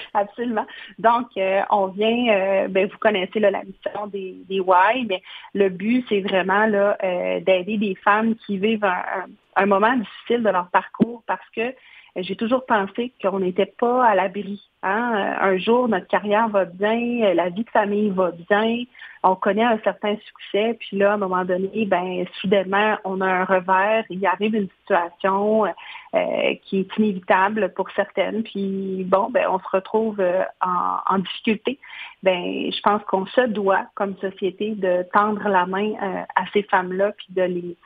Absolument. 0.14 0.66
Donc, 0.98 1.28
euh, 1.36 1.62
on 1.70 1.86
vient, 1.88 2.28
euh, 2.28 2.68
ben, 2.68 2.88
vous 2.88 2.98
connaissez 2.98 3.40
la 3.40 3.50
mission 3.62 4.06
des, 4.06 4.36
des 4.48 4.56
Y, 4.56 5.06
mais 5.08 5.22
le 5.54 5.68
but, 5.68 6.04
c'est 6.08 6.20
vraiment 6.20 6.66
là, 6.66 6.96
d'aider 7.40 7.78
des 7.78 7.94
femmes 7.96 8.34
qui 8.46 8.58
vivent 8.58 8.84
un, 8.84 9.26
un, 9.56 9.66
moment 9.66 9.94
difficile 9.96 10.42
de 10.42 10.50
leur 10.50 10.68
parcours 10.70 11.22
parce 11.26 11.48
que 11.54 11.74
j'ai 12.16 12.36
toujours 12.36 12.66
pensé 12.66 13.12
qu'on 13.22 13.40
n'était 13.40 13.72
pas 13.78 14.04
à 14.04 14.14
l'abri. 14.14 14.62
Hein. 14.82 15.36
Un 15.40 15.58
jour, 15.58 15.88
notre 15.88 16.06
carrière 16.06 16.48
va 16.48 16.64
bien, 16.64 17.34
la 17.34 17.50
vie 17.50 17.64
de 17.64 17.70
famille 17.70 18.10
va 18.10 18.32
bien, 18.48 18.84
on 19.22 19.34
connaît 19.34 19.64
un 19.64 19.78
certain 19.80 20.16
succès, 20.16 20.76
puis 20.80 20.96
là, 20.96 21.12
à 21.12 21.14
un 21.14 21.18
moment 21.18 21.44
donné, 21.44 21.84
ben 21.84 22.24
soudainement, 22.40 22.96
on 23.04 23.20
a 23.20 23.26
un 23.26 23.44
revers, 23.44 24.04
il 24.08 24.24
arrive 24.26 24.54
une 24.54 24.68
situation 24.80 25.66
euh, 25.66 26.54
qui 26.64 26.80
est 26.80 26.96
inévitable 26.96 27.72
pour 27.74 27.90
certaines, 27.90 28.42
puis 28.42 29.04
bon, 29.06 29.28
ben 29.30 29.46
on 29.50 29.58
se 29.58 29.68
retrouve 29.70 30.20
euh, 30.20 30.42
en, 30.62 31.18
difficulté. 31.18 31.78
Ben, 32.22 32.70
je 32.72 32.80
pense 32.80 33.02
qu'on 33.04 33.26
se 33.26 33.42
doit, 33.42 33.84
comme 33.94 34.16
société, 34.16 34.70
de 34.74 35.04
tendre 35.12 35.46
la 35.48 35.66
main 35.66 35.92
euh, 36.02 36.22
à 36.34 36.46
ces 36.52 36.62
femmes-là, 36.62 37.12
puis 37.12 37.26
de 37.30 37.42
les 37.42 37.76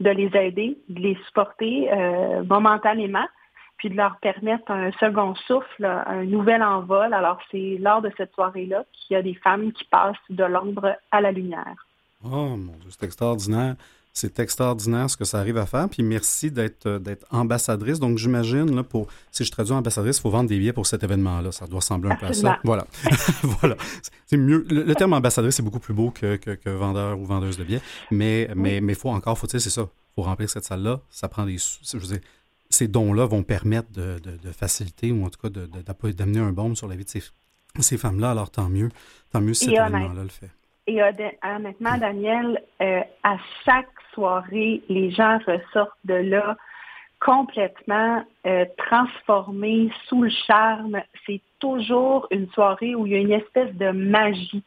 de 0.00 0.10
les 0.10 0.36
aider, 0.36 0.76
de 0.88 1.00
les 1.00 1.16
supporter 1.26 1.88
momentanément 2.48 3.26
puis 3.82 3.90
de 3.90 3.96
leur 3.96 4.16
permettre 4.18 4.70
un 4.70 4.92
second 4.92 5.34
souffle, 5.34 5.84
un 5.84 6.22
nouvel 6.22 6.62
envol. 6.62 7.12
Alors, 7.12 7.40
c'est 7.50 7.78
lors 7.80 8.00
de 8.00 8.12
cette 8.16 8.32
soirée-là 8.32 8.84
qu'il 8.92 9.16
y 9.16 9.18
a 9.18 9.22
des 9.22 9.34
femmes 9.34 9.72
qui 9.72 9.82
passent 9.86 10.14
de 10.30 10.44
l'ombre 10.44 10.94
à 11.10 11.20
la 11.20 11.32
lumière. 11.32 11.74
Oh 12.24 12.56
mon 12.56 12.74
Dieu, 12.74 12.90
c'est 12.90 13.02
extraordinaire. 13.02 13.74
C'est 14.12 14.38
extraordinaire 14.38 15.10
ce 15.10 15.16
que 15.16 15.24
ça 15.24 15.40
arrive 15.40 15.56
à 15.56 15.66
faire. 15.66 15.88
Puis 15.88 16.04
merci 16.04 16.52
d'être 16.52 16.86
euh, 16.86 16.98
d'être 17.00 17.26
ambassadrice. 17.32 17.98
Donc 17.98 18.18
j'imagine 18.18 18.72
là 18.76 18.84
pour 18.84 19.08
si 19.32 19.42
je 19.42 19.50
traduis 19.50 19.72
ambassadrice, 19.72 20.18
il 20.18 20.20
faut 20.20 20.30
vendre 20.30 20.48
des 20.48 20.58
billets 20.58 20.74
pour 20.74 20.86
cet 20.86 21.02
événement-là. 21.02 21.50
Ça 21.50 21.66
doit 21.66 21.80
ressembler 21.80 22.12
un 22.12 22.16
peu 22.16 22.26
à 22.26 22.32
ça. 22.34 22.60
Voilà, 22.62 22.86
voilà. 23.42 23.74
C'est 24.26 24.36
mieux. 24.36 24.64
Le, 24.70 24.94
terme 24.94 25.14
ambassadrice 25.14 25.56
c'est 25.56 25.62
beaucoup 25.62 25.80
plus 25.80 25.94
beau 25.94 26.10
que, 26.10 26.36
que, 26.36 26.70
vendeur 26.70 27.18
ou 27.18 27.24
vendeuse 27.24 27.56
de 27.56 27.64
billets. 27.64 27.82
Mais 28.12 28.48
mais 28.54 28.80
mais 28.80 28.94
faut 28.94 29.08
encore, 29.08 29.36
faut 29.36 29.48
c'est 29.48 29.58
ça. 29.58 29.88
Faut 30.14 30.22
remplir 30.22 30.48
cette 30.48 30.64
salle-là. 30.64 31.00
Ça 31.10 31.28
prend 31.28 31.46
des. 31.46 31.56
Je 31.56 31.96
veux 31.96 32.06
dire, 32.06 32.20
ces 32.74 32.88
dons-là 32.88 33.26
vont 33.26 33.42
permettre 33.42 33.90
de, 33.92 34.20
faciliter 34.52 35.12
ou 35.12 35.24
en 35.24 35.30
tout 35.30 35.40
cas 35.40 35.48
d'amener 36.12 36.40
un 36.40 36.52
baume 36.52 36.76
sur 36.76 36.88
la 36.88 36.96
vie 36.96 37.04
de 37.04 37.10
ces, 37.80 37.98
femmes-là. 37.98 38.30
Alors 38.30 38.50
tant 38.50 38.68
mieux, 38.68 38.88
tant 39.32 39.40
mieux 39.40 39.54
si 39.54 39.66
cet 39.66 39.74
événement-là 39.74 40.22
le 40.22 40.28
fait. 40.28 40.50
Et 40.86 41.00
honnêtement, 41.00 41.96
Daniel, 41.96 42.60
euh, 42.80 43.02
à 43.22 43.36
chaque 43.64 43.88
soirée, 44.12 44.82
les 44.88 45.10
gens 45.10 45.38
ressortent 45.46 45.92
de 46.04 46.14
là 46.14 46.56
complètement 47.20 48.24
euh, 48.46 48.64
transformés 48.76 49.90
sous 50.06 50.22
le 50.22 50.30
charme. 50.46 51.00
C'est 51.24 51.40
toujours 51.60 52.26
une 52.32 52.48
soirée 52.50 52.96
où 52.96 53.06
il 53.06 53.12
y 53.12 53.16
a 53.16 53.18
une 53.18 53.32
espèce 53.32 53.72
de 53.74 53.90
magie 53.90 54.64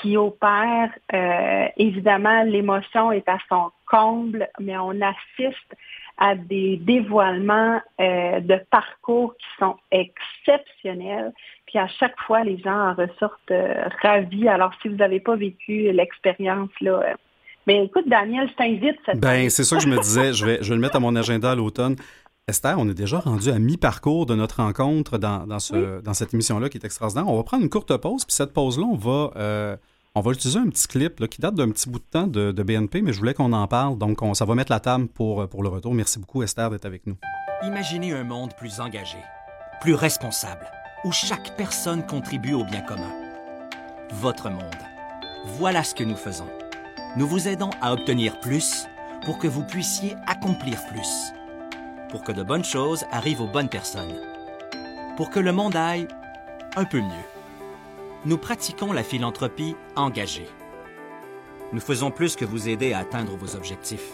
qui 0.00 0.16
opère. 0.16 0.90
Euh, 1.12 1.66
évidemment, 1.76 2.42
l'émotion 2.44 3.12
est 3.12 3.28
à 3.28 3.38
son 3.48 3.70
comble, 3.86 4.48
mais 4.58 4.78
on 4.78 4.98
assiste 5.02 5.76
à 6.20 6.34
des 6.34 6.76
dévoilements 6.76 7.80
euh, 7.98 8.40
de 8.40 8.60
parcours 8.70 9.34
qui 9.36 9.46
sont 9.58 9.76
exceptionnels. 9.90 11.32
Puis 11.66 11.78
à 11.78 11.88
chaque 11.88 12.18
fois, 12.26 12.44
les 12.44 12.58
gens 12.58 12.90
en 12.90 12.94
ressortent 12.94 13.50
euh, 13.50 13.88
ravis. 14.02 14.46
Alors, 14.46 14.70
si 14.82 14.88
vous 14.88 14.96
n'avez 14.96 15.18
pas 15.18 15.34
vécu 15.34 15.90
l'expérience, 15.92 16.68
là, 16.82 17.00
euh, 17.00 17.14
mais 17.66 17.84
écoute, 17.86 18.06
Daniel, 18.06 18.48
je 18.50 18.54
t'invite. 18.54 18.98
Ben, 19.16 19.48
c'est 19.48 19.64
ça 19.64 19.76
que 19.76 19.82
je 19.82 19.88
me 19.88 19.98
disais. 19.98 20.32
je, 20.34 20.44
vais, 20.44 20.58
je 20.60 20.68
vais 20.68 20.74
le 20.74 20.80
mettre 20.80 20.96
à 20.96 21.00
mon 21.00 21.16
agenda 21.16 21.50
à 21.50 21.54
l'automne. 21.54 21.96
Esther, 22.46 22.74
on 22.78 22.88
est 22.88 22.94
déjà 22.94 23.20
rendu 23.20 23.48
à 23.50 23.58
mi-parcours 23.58 24.26
de 24.26 24.34
notre 24.34 24.56
rencontre 24.56 25.18
dans, 25.18 25.46
dans, 25.46 25.58
ce, 25.58 26.00
dans 26.02 26.14
cette 26.14 26.34
émission-là 26.34 26.68
qui 26.68 26.78
est 26.78 26.84
extraordinaire. 26.84 27.28
On 27.28 27.36
va 27.36 27.44
prendre 27.44 27.62
une 27.62 27.70
courte 27.70 27.96
pause, 27.96 28.24
puis 28.24 28.34
cette 28.34 28.52
pause-là, 28.52 28.84
on 28.84 28.96
va 28.96 29.78
on 30.14 30.20
va 30.20 30.32
utiliser 30.32 30.58
un 30.58 30.68
petit 30.68 30.88
clip 30.88 31.26
qui 31.28 31.40
date 31.40 31.54
d'un 31.54 31.70
petit 31.70 31.88
bout 31.88 32.00
de 32.00 32.04
temps 32.04 32.26
de, 32.26 32.62
BNP, 32.62 33.02
mais 33.02 33.12
je 33.12 33.18
voulais 33.18 33.34
qu'on 33.34 33.52
en 33.52 33.66
parle, 33.68 33.96
donc 33.96 34.18
ça 34.34 34.44
va 34.44 34.54
mettre 34.54 34.72
la 34.72 34.80
table 34.80 35.08
pour, 35.08 35.48
pour 35.48 35.62
le 35.62 35.68
retour. 35.68 35.94
Merci 35.94 36.18
beaucoup, 36.18 36.42
Esther, 36.42 36.70
d'être 36.70 36.84
avec 36.84 37.06
nous. 37.06 37.16
Imaginez 37.62 38.12
un 38.12 38.24
monde 38.24 38.54
plus 38.56 38.80
engagé, 38.80 39.18
plus 39.80 39.94
responsable, 39.94 40.66
où 41.04 41.12
chaque 41.12 41.56
personne 41.56 42.04
contribue 42.06 42.54
au 42.54 42.64
bien 42.64 42.80
commun. 42.82 43.12
Votre 44.14 44.50
monde. 44.50 44.64
Voilà 45.58 45.84
ce 45.84 45.94
que 45.94 46.04
nous 46.04 46.16
faisons. 46.16 46.48
Nous 47.16 47.26
vous 47.26 47.48
aidons 47.48 47.70
à 47.80 47.92
obtenir 47.92 48.40
plus 48.40 48.86
pour 49.24 49.38
que 49.38 49.48
vous 49.48 49.62
puissiez 49.62 50.16
accomplir 50.26 50.78
plus. 50.88 51.32
Pour 52.10 52.24
que 52.24 52.32
de 52.32 52.42
bonnes 52.42 52.64
choses 52.64 53.04
arrivent 53.12 53.42
aux 53.42 53.46
bonnes 53.46 53.68
personnes. 53.68 54.14
Pour 55.16 55.30
que 55.30 55.38
le 55.38 55.52
monde 55.52 55.76
aille 55.76 56.08
un 56.76 56.84
peu 56.84 57.00
mieux 57.00 57.39
nous 58.26 58.36
pratiquons 58.36 58.92
la 58.92 59.02
philanthropie 59.02 59.76
engagée. 59.96 60.48
Nous 61.72 61.80
faisons 61.80 62.10
plus 62.10 62.36
que 62.36 62.44
vous 62.44 62.68
aider 62.68 62.92
à 62.92 62.98
atteindre 62.98 63.36
vos 63.36 63.56
objectifs. 63.56 64.12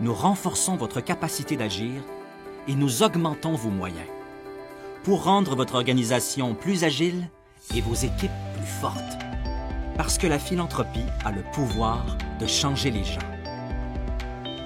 Nous 0.00 0.12
renforçons 0.12 0.76
votre 0.76 1.00
capacité 1.00 1.56
d'agir 1.56 2.02
et 2.66 2.74
nous 2.74 3.02
augmentons 3.02 3.54
vos 3.54 3.70
moyens 3.70 4.06
pour 5.02 5.24
rendre 5.24 5.56
votre 5.56 5.76
organisation 5.76 6.54
plus 6.54 6.84
agile 6.84 7.30
et 7.74 7.80
vos 7.80 7.94
équipes 7.94 8.30
plus 8.54 8.66
fortes. 8.80 9.18
Parce 9.96 10.18
que 10.18 10.26
la 10.26 10.38
philanthropie 10.38 11.06
a 11.24 11.32
le 11.32 11.42
pouvoir 11.52 12.04
de 12.38 12.46
changer 12.46 12.90
les 12.90 13.04
gens. 13.04 13.18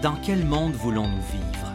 Dans 0.03 0.17
quel 0.17 0.45
monde 0.45 0.73
voulons-nous 0.73 1.23
vivre? 1.31 1.73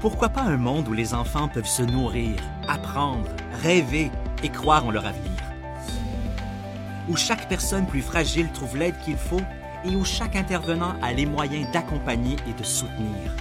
Pourquoi 0.00 0.28
pas 0.28 0.42
un 0.42 0.56
monde 0.56 0.86
où 0.88 0.92
les 0.92 1.14
enfants 1.14 1.48
peuvent 1.48 1.66
se 1.66 1.82
nourrir, 1.82 2.36
apprendre, 2.68 3.28
rêver 3.62 4.10
et 4.42 4.48
croire 4.48 4.86
en 4.86 4.90
leur 4.90 5.06
avenir. 5.06 5.32
Où 7.08 7.16
chaque 7.16 7.48
personne 7.48 7.86
plus 7.86 8.02
fragile 8.02 8.50
trouve 8.52 8.76
l'aide 8.76 8.98
qu'il 9.04 9.16
faut 9.16 9.40
et 9.84 9.94
où 9.94 10.04
chaque 10.04 10.36
intervenant 10.36 10.94
a 11.02 11.12
les 11.12 11.26
moyens 11.26 11.70
d'accompagner 11.72 12.36
et 12.48 12.52
de 12.52 12.64
soutenir. 12.64 13.32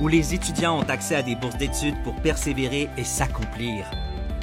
Où 0.00 0.08
les 0.08 0.34
étudiants 0.34 0.78
ont 0.78 0.88
accès 0.88 1.16
à 1.16 1.22
des 1.22 1.34
bourses 1.34 1.56
d'études 1.56 2.00
pour 2.02 2.14
persévérer 2.16 2.88
et 2.96 3.04
s'accomplir. 3.04 3.90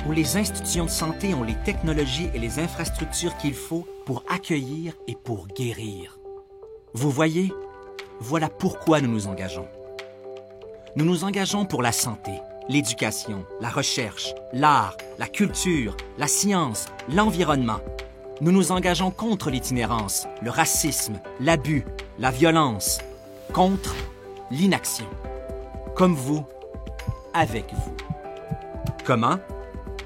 Où 0.08 0.12
les 0.12 0.38
institutions 0.38 0.86
de 0.86 0.90
santé 0.90 1.34
ont 1.34 1.44
les 1.44 1.56
technologies 1.56 2.30
et 2.34 2.40
les 2.40 2.60
infrastructures 2.60 3.38
qu'il 3.38 3.54
faut 3.54 3.88
pour 4.06 4.24
accueillir 4.30 4.94
et 5.08 5.16
pour 5.16 5.48
guérir. 5.48 6.20
Vous 6.94 7.10
voyez, 7.10 7.52
voilà 8.20 8.50
pourquoi 8.50 9.02
nous 9.02 9.12
nous 9.12 9.28
engageons. 9.28 9.68
Nous 10.96 11.06
nous 11.06 11.24
engageons 11.24 11.66
pour 11.66 11.82
la 11.82 11.92
santé, 11.92 12.32
l'éducation, 12.70 13.46
la 13.62 13.70
recherche, 13.70 14.34
l'art, 14.54 14.98
la 15.18 15.28
culture, 15.28 15.96
la 16.18 16.28
science, 16.28 16.88
l'environnement. 17.10 17.80
Nous 18.42 18.52
nous 18.52 18.72
engageons 18.72 19.10
contre 19.10 19.50
l'itinérance, 19.50 20.28
le 20.42 20.52
racisme, 20.52 21.20
l'abus, 21.40 21.86
la 22.20 22.30
violence, 22.30 23.00
contre 23.54 23.96
l'inaction. 24.52 25.08
Comme 25.96 26.14
vous, 26.14 26.46
avec 27.34 27.66
vous. 27.74 27.96
Comment? 29.06 29.38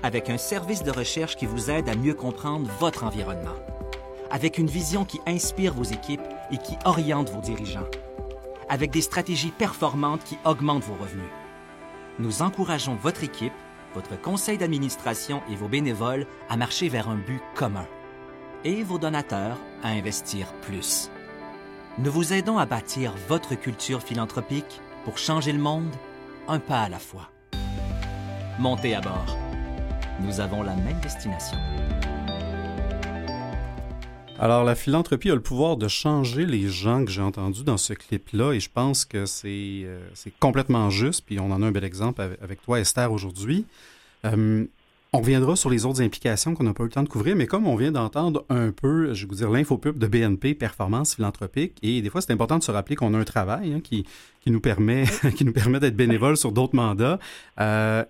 Avec 0.04 0.30
un 0.30 0.38
service 0.38 0.84
de 0.84 0.92
recherche 0.92 1.36
qui 1.36 1.46
vous 1.46 1.70
aide 1.70 1.90
à 1.90 1.96
mieux 1.96 2.14
comprendre 2.14 2.70
votre 2.80 3.04
environnement. 3.04 3.56
Avec 4.30 4.58
une 4.58 4.68
vision 4.68 5.04
qui 5.04 5.20
inspire 5.28 5.74
vos 5.74 5.84
équipes 5.84 6.22
et 6.52 6.58
qui 6.58 6.78
oriente 6.86 7.30
vos 7.32 7.42
dirigeants. 7.42 7.88
Avec 8.70 8.92
des 8.92 9.02
stratégies 9.02 9.52
performantes 9.52 10.24
qui 10.24 10.38
augmentent 10.46 10.86
vos 10.86 10.96
revenus 10.96 11.30
nous 12.20 12.42
encourageons 12.42 12.96
votre 12.96 13.24
équipe, 13.24 13.54
votre 13.94 14.20
conseil 14.20 14.58
d'administration 14.58 15.42
et 15.50 15.56
vos 15.56 15.68
bénévoles 15.68 16.26
à 16.50 16.58
marcher 16.58 16.90
vers 16.90 17.10
un 17.10 17.16
but 17.16 17.42
commun 17.56 17.88
et 18.64 18.84
vos 18.84 18.98
donateurs 18.98 19.58
à 19.84 19.90
investir 19.90 20.54
plus. 20.62 21.10
Nous 21.98 22.12
vous 22.12 22.34
aidons 22.34 22.58
à 22.58 22.66
bâtir 22.66 23.14
votre 23.28 23.56
culture 23.56 24.02
philanthropique 24.02 24.82
pour 25.04 25.18
changer 25.18 25.52
le 25.52 25.60
monde 25.60 25.94
un 26.48 26.60
pas 26.60 26.84
à 26.84 26.90
la 26.90 27.00
fois. 27.00 27.30
Montez 28.60 28.96
à 28.96 29.02
bord. 29.02 29.38
Nous 30.22 30.40
avons 30.40 30.62
la 30.62 30.76
même 30.76 31.00
destination. 31.02 31.58
Alors, 34.42 34.64
la 34.64 34.74
philanthropie 34.74 35.30
a 35.30 35.36
le 35.36 35.42
pouvoir 35.42 35.78
de 35.78 35.88
changer 35.88 36.48
les 36.48 36.68
gens 36.68 37.06
que 37.06 37.12
j'ai 37.12 37.22
entendus 37.22 37.64
dans 37.64 37.78
ce 37.78 37.94
clip-là, 37.94 38.54
et 38.54 38.60
je 38.60 38.72
pense 38.74 39.06
que 39.06 39.28
c'est 39.28 39.86
complètement 40.40 40.90
juste, 40.90 41.26
puis 41.28 41.40
on 41.40 41.52
en 41.52 41.62
a 41.62 41.68
un 41.68 41.72
bel 41.72 41.84
exemple 41.84 42.28
avec, 42.42 42.60
toi, 42.64 42.80
Esther, 42.80 43.12
aujourd'hui. 43.12 43.68
On 44.24 45.20
reviendra 45.20 45.56
sur 45.56 45.70
les 45.70 45.86
autres 45.86 46.02
implications 46.02 46.56
qu'on 46.56 46.64
n'a 46.64 46.74
pas 46.74 46.82
eu 46.82 46.88
le 46.88 46.92
temps 46.92 47.04
de 47.04 47.10
couvrir, 47.10 47.36
mais 47.36 47.46
comme 47.46 47.68
on 47.68 47.76
vient 47.76 47.92
d'entendre 47.92 48.44
un 48.50 48.72
peu, 48.72 49.14
je 49.14 49.26
vais 49.26 49.30
vous 49.30 49.36
dire, 49.36 49.52
l'infopub 49.52 50.00
de 50.00 50.08
BNP, 50.08 50.56
Performance 50.56 51.14
Philanthropique, 51.14 51.78
et 51.84 52.02
des 52.02 52.10
fois, 52.10 52.22
c'est 52.22 52.34
important 52.34 52.58
de 52.58 52.64
se 52.64 52.72
rappeler 52.72 52.96
qu'on 52.96 53.14
a 53.14 53.20
un 53.20 53.24
travail 53.24 53.74
hein, 53.74 53.80
qui, 53.80 54.08
nous 54.48 54.60
permet, 54.60 55.04
qui 55.36 55.46
nous 55.46 55.54
permet 55.54 55.80
d'être 55.80 55.96
bénévole 55.96 56.36
sur 56.36 56.52
d'autres 56.52 56.76
mandats. 56.76 57.20
Euh, 57.60 58.04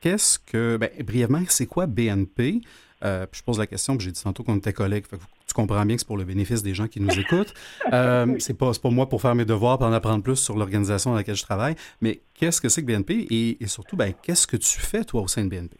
qu'est-ce 0.00 0.38
que, 0.38 0.76
ben, 0.76 0.90
brièvement, 1.04 1.42
c'est 1.48 1.66
quoi 1.66 1.86
BNP? 1.86 2.60
Euh, 3.04 3.26
je 3.32 3.42
pose 3.42 3.58
la 3.58 3.66
question, 3.66 3.96
puis 3.96 4.06
j'ai 4.06 4.12
dit 4.12 4.22
tantôt 4.22 4.44
qu'on 4.44 4.56
était 4.56 4.72
collègues. 4.72 5.06
Tu 5.52 5.60
comprends 5.60 5.84
bien 5.84 5.96
que 5.96 6.00
c'est 6.00 6.06
pour 6.06 6.16
le 6.16 6.24
bénéfice 6.24 6.62
des 6.62 6.74
gens 6.74 6.88
qui 6.88 7.00
nous 7.00 7.18
écoutent. 7.20 7.52
Euh, 7.92 8.36
c'est 8.38 8.58
pas, 8.58 8.70
pas 8.82 8.88
moi 8.88 9.08
pour 9.08 9.20
faire 9.20 9.34
mes 9.34 9.44
devoirs, 9.44 9.78
pour 9.78 9.86
en 9.86 9.92
apprendre 9.92 10.22
plus 10.22 10.36
sur 10.36 10.56
l'organisation 10.56 11.10
dans 11.10 11.16
laquelle 11.16 11.36
je 11.36 11.42
travaille. 11.42 11.74
Mais 12.00 12.20
qu'est-ce 12.34 12.60
que 12.60 12.68
c'est 12.68 12.80
que 12.80 12.86
BNP 12.86 13.26
et, 13.30 13.62
et 13.62 13.66
surtout, 13.66 13.96
ben, 13.96 14.12
qu'est-ce 14.22 14.46
que 14.46 14.56
tu 14.56 14.80
fais, 14.80 15.04
toi, 15.04 15.20
au 15.20 15.28
sein 15.28 15.44
de 15.44 15.50
BNP? 15.50 15.76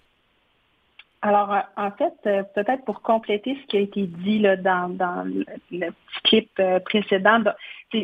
Alors, 1.23 1.53
euh, 1.55 1.61
en 1.77 1.91
fait, 1.93 2.13
euh, 2.27 2.43
peut-être 2.55 2.85
pour 2.85 3.01
compléter 3.01 3.57
ce 3.63 3.67
qui 3.69 3.77
a 3.79 3.81
été 3.81 4.07
dit 4.07 4.41
là, 4.41 4.57
dans, 4.57 4.91
dans 4.91 5.25
le, 5.25 5.45
petit 5.71 6.23
clip 6.25 6.63
précédent, 6.85 7.43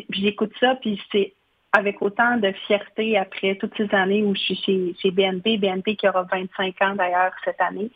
j'écoute 0.09 0.53
ça, 0.59 0.75
puis 0.81 0.99
c'est 1.11 1.33
avec 1.71 2.01
autant 2.01 2.37
de 2.37 2.51
fierté 2.65 3.15
après 3.15 3.55
toutes 3.55 3.77
ces 3.77 3.93
années 3.93 4.23
où 4.23 4.33
je 4.33 4.39
suis 4.39 4.55
chez, 4.55 4.95
chez 4.99 5.11
BNP, 5.11 5.57
BNP 5.57 5.97
qui 5.97 6.07
aura 6.09 6.23
25 6.23 6.81
ans 6.81 6.95
d'ailleurs 6.95 7.33
cette 7.45 7.61
année. 7.61 7.91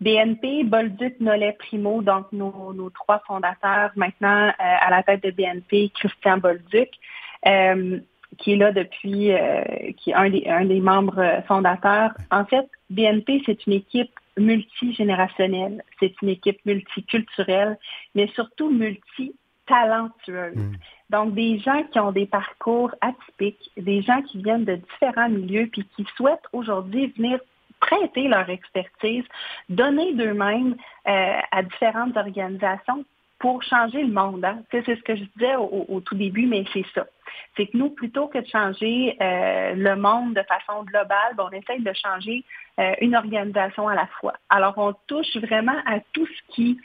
BNP, 0.00 0.64
Bolduc, 0.64 1.18
Nollet, 1.20 1.56
Primo, 1.58 2.02
donc 2.02 2.26
nos, 2.32 2.72
nos 2.72 2.90
trois 2.90 3.20
fondateurs 3.26 3.90
maintenant 3.96 4.52
à 4.58 4.90
la 4.90 5.02
tête 5.02 5.24
de 5.24 5.30
BNP, 5.30 5.90
Christian 5.94 6.38
Bolduc 6.38 6.90
qui 8.36 8.52
est 8.52 8.56
là 8.56 8.72
depuis, 8.72 9.32
euh, 9.32 9.62
qui 9.96 10.10
est 10.10 10.14
un 10.14 10.30
des, 10.30 10.46
un 10.48 10.64
des 10.64 10.80
membres 10.80 11.18
euh, 11.18 11.42
fondateurs. 11.42 12.12
En 12.30 12.44
fait, 12.44 12.68
BNP, 12.90 13.42
c'est 13.46 13.66
une 13.66 13.74
équipe 13.74 14.12
multigénérationnelle, 14.36 15.82
c'est 15.98 16.14
une 16.22 16.28
équipe 16.28 16.64
multiculturelle, 16.64 17.78
mais 18.14 18.28
surtout 18.28 18.70
multitalentueuse. 18.70 20.56
Mm. 20.56 20.72
Donc, 21.10 21.34
des 21.34 21.58
gens 21.58 21.82
qui 21.90 21.98
ont 21.98 22.12
des 22.12 22.26
parcours 22.26 22.94
atypiques, 23.00 23.70
des 23.76 24.02
gens 24.02 24.22
qui 24.22 24.42
viennent 24.42 24.64
de 24.64 24.76
différents 24.76 25.28
milieux, 25.28 25.68
puis 25.72 25.84
qui 25.96 26.06
souhaitent 26.16 26.46
aujourd'hui 26.52 27.08
venir 27.16 27.40
prêter 27.80 28.28
leur 28.28 28.48
expertise, 28.50 29.24
donner 29.68 30.14
d'eux-mêmes 30.14 30.76
euh, 31.06 31.40
à 31.50 31.62
différentes 31.62 32.16
organisations 32.16 33.04
pour 33.38 33.62
changer 33.62 34.02
le 34.02 34.12
monde. 34.12 34.44
Hein. 34.44 34.62
C'est 34.70 34.84
ce 34.84 35.02
que 35.02 35.14
je 35.14 35.24
disais 35.36 35.54
au, 35.56 36.00
tout 36.00 36.16
début, 36.16 36.46
mais 36.46 36.64
c'est 36.72 36.84
ça. 36.94 37.06
C'est 37.56 37.66
que 37.66 37.76
nous, 37.76 37.90
plutôt 37.90 38.26
que 38.26 38.38
de 38.38 38.46
changer 38.46 39.16
euh, 39.20 39.74
le 39.74 39.96
monde 39.96 40.34
de 40.34 40.42
façon 40.42 40.82
globale, 40.84 41.34
ben, 41.36 41.48
on 41.50 41.56
essaye 41.56 41.82
de 41.82 41.92
changer 41.92 42.44
euh, 42.80 42.94
une 43.00 43.14
organisation 43.14 43.88
à 43.88 43.94
la 43.94 44.06
fois. 44.20 44.34
Alors, 44.48 44.74
on 44.76 44.92
touche 45.06 45.36
vraiment 45.36 45.80
à 45.86 46.00
tout 46.12 46.26
ce 46.26 46.54
qui 46.54 46.80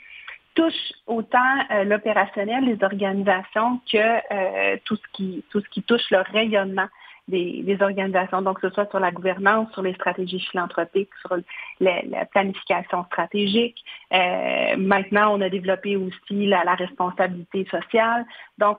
touche 0.54 0.92
autant 1.08 1.38
euh, 1.72 1.84
l'opérationnel 1.84 2.64
des 2.64 2.84
organisations 2.84 3.80
que 3.90 4.76
tout, 4.84 4.96
ce 4.96 5.12
qui, 5.12 5.44
tout 5.50 5.60
ce 5.60 5.68
qui 5.70 5.82
touche 5.82 6.08
le 6.10 6.20
rayonnement 6.20 6.86
des, 7.28 7.76
organisations, 7.80 8.42
donc 8.42 8.60
que 8.60 8.68
ce 8.68 8.74
soit 8.74 8.90
sur 8.90 9.00
la 9.00 9.10
gouvernance, 9.10 9.72
sur 9.72 9.82
les 9.82 9.94
stratégies 9.94 10.40
philanthropiques, 10.40 11.10
sur 11.26 11.36
la, 11.80 12.24
planification 12.26 13.04
stratégique. 13.04 13.82
Euh, 14.12 14.76
maintenant, 14.76 15.36
on 15.36 15.40
a 15.40 15.48
développé 15.48 15.96
aussi 15.96 16.46
la, 16.46 16.74
responsabilité 16.74 17.66
sociale. 17.70 18.26
Donc, 18.58 18.78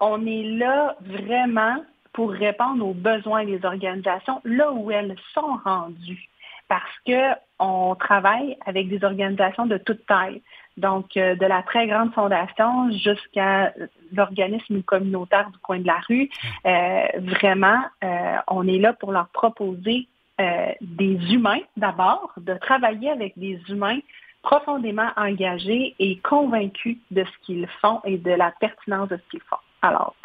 on 0.00 0.26
est 0.26 0.44
là 0.44 0.96
vraiment 1.00 1.84
pour 2.12 2.30
répondre 2.30 2.86
aux 2.86 2.94
besoins 2.94 3.44
des 3.44 3.64
organisations 3.64 4.40
là 4.44 4.72
où 4.72 4.90
elles 4.90 5.16
sont 5.32 5.58
rendues 5.64 6.28
parce 6.68 6.98
qu'on 7.06 7.94
travaille 7.96 8.56
avec 8.64 8.88
des 8.88 9.04
organisations 9.04 9.66
de 9.66 9.76
toute 9.78 10.06
taille. 10.06 10.42
Donc, 10.76 11.16
euh, 11.16 11.34
de 11.34 11.46
la 11.46 11.62
très 11.62 11.86
grande 11.86 12.12
fondation 12.14 12.90
jusqu'à 12.90 13.72
l'organisme 14.12 14.82
communautaire 14.82 15.50
du 15.50 15.58
coin 15.58 15.78
de 15.78 15.86
la 15.86 16.00
rue, 16.08 16.30
euh, 16.66 17.06
vraiment, 17.18 17.82
euh, 18.02 18.36
on 18.48 18.66
est 18.66 18.78
là 18.78 18.92
pour 18.92 19.12
leur 19.12 19.28
proposer 19.28 20.08
des 20.80 21.32
humains 21.32 21.60
d'abord, 21.76 22.32
de 22.36 22.54
travailler 22.54 23.10
avec 23.10 23.38
des 23.38 23.60
humains 23.68 24.00
profondément 24.42 25.08
engagés 25.16 25.94
et 26.00 26.18
convaincus 26.18 26.96
de 27.12 27.22
ce 27.22 27.46
qu'ils 27.46 27.68
font 27.80 28.00
et 28.04 28.18
de 28.18 28.32
la 28.32 28.50
pertinence 28.50 29.08
de 29.08 29.18
ce 29.18 29.30
qu'ils 29.30 29.42
font. 29.42 29.58
Alors, 29.82 30.16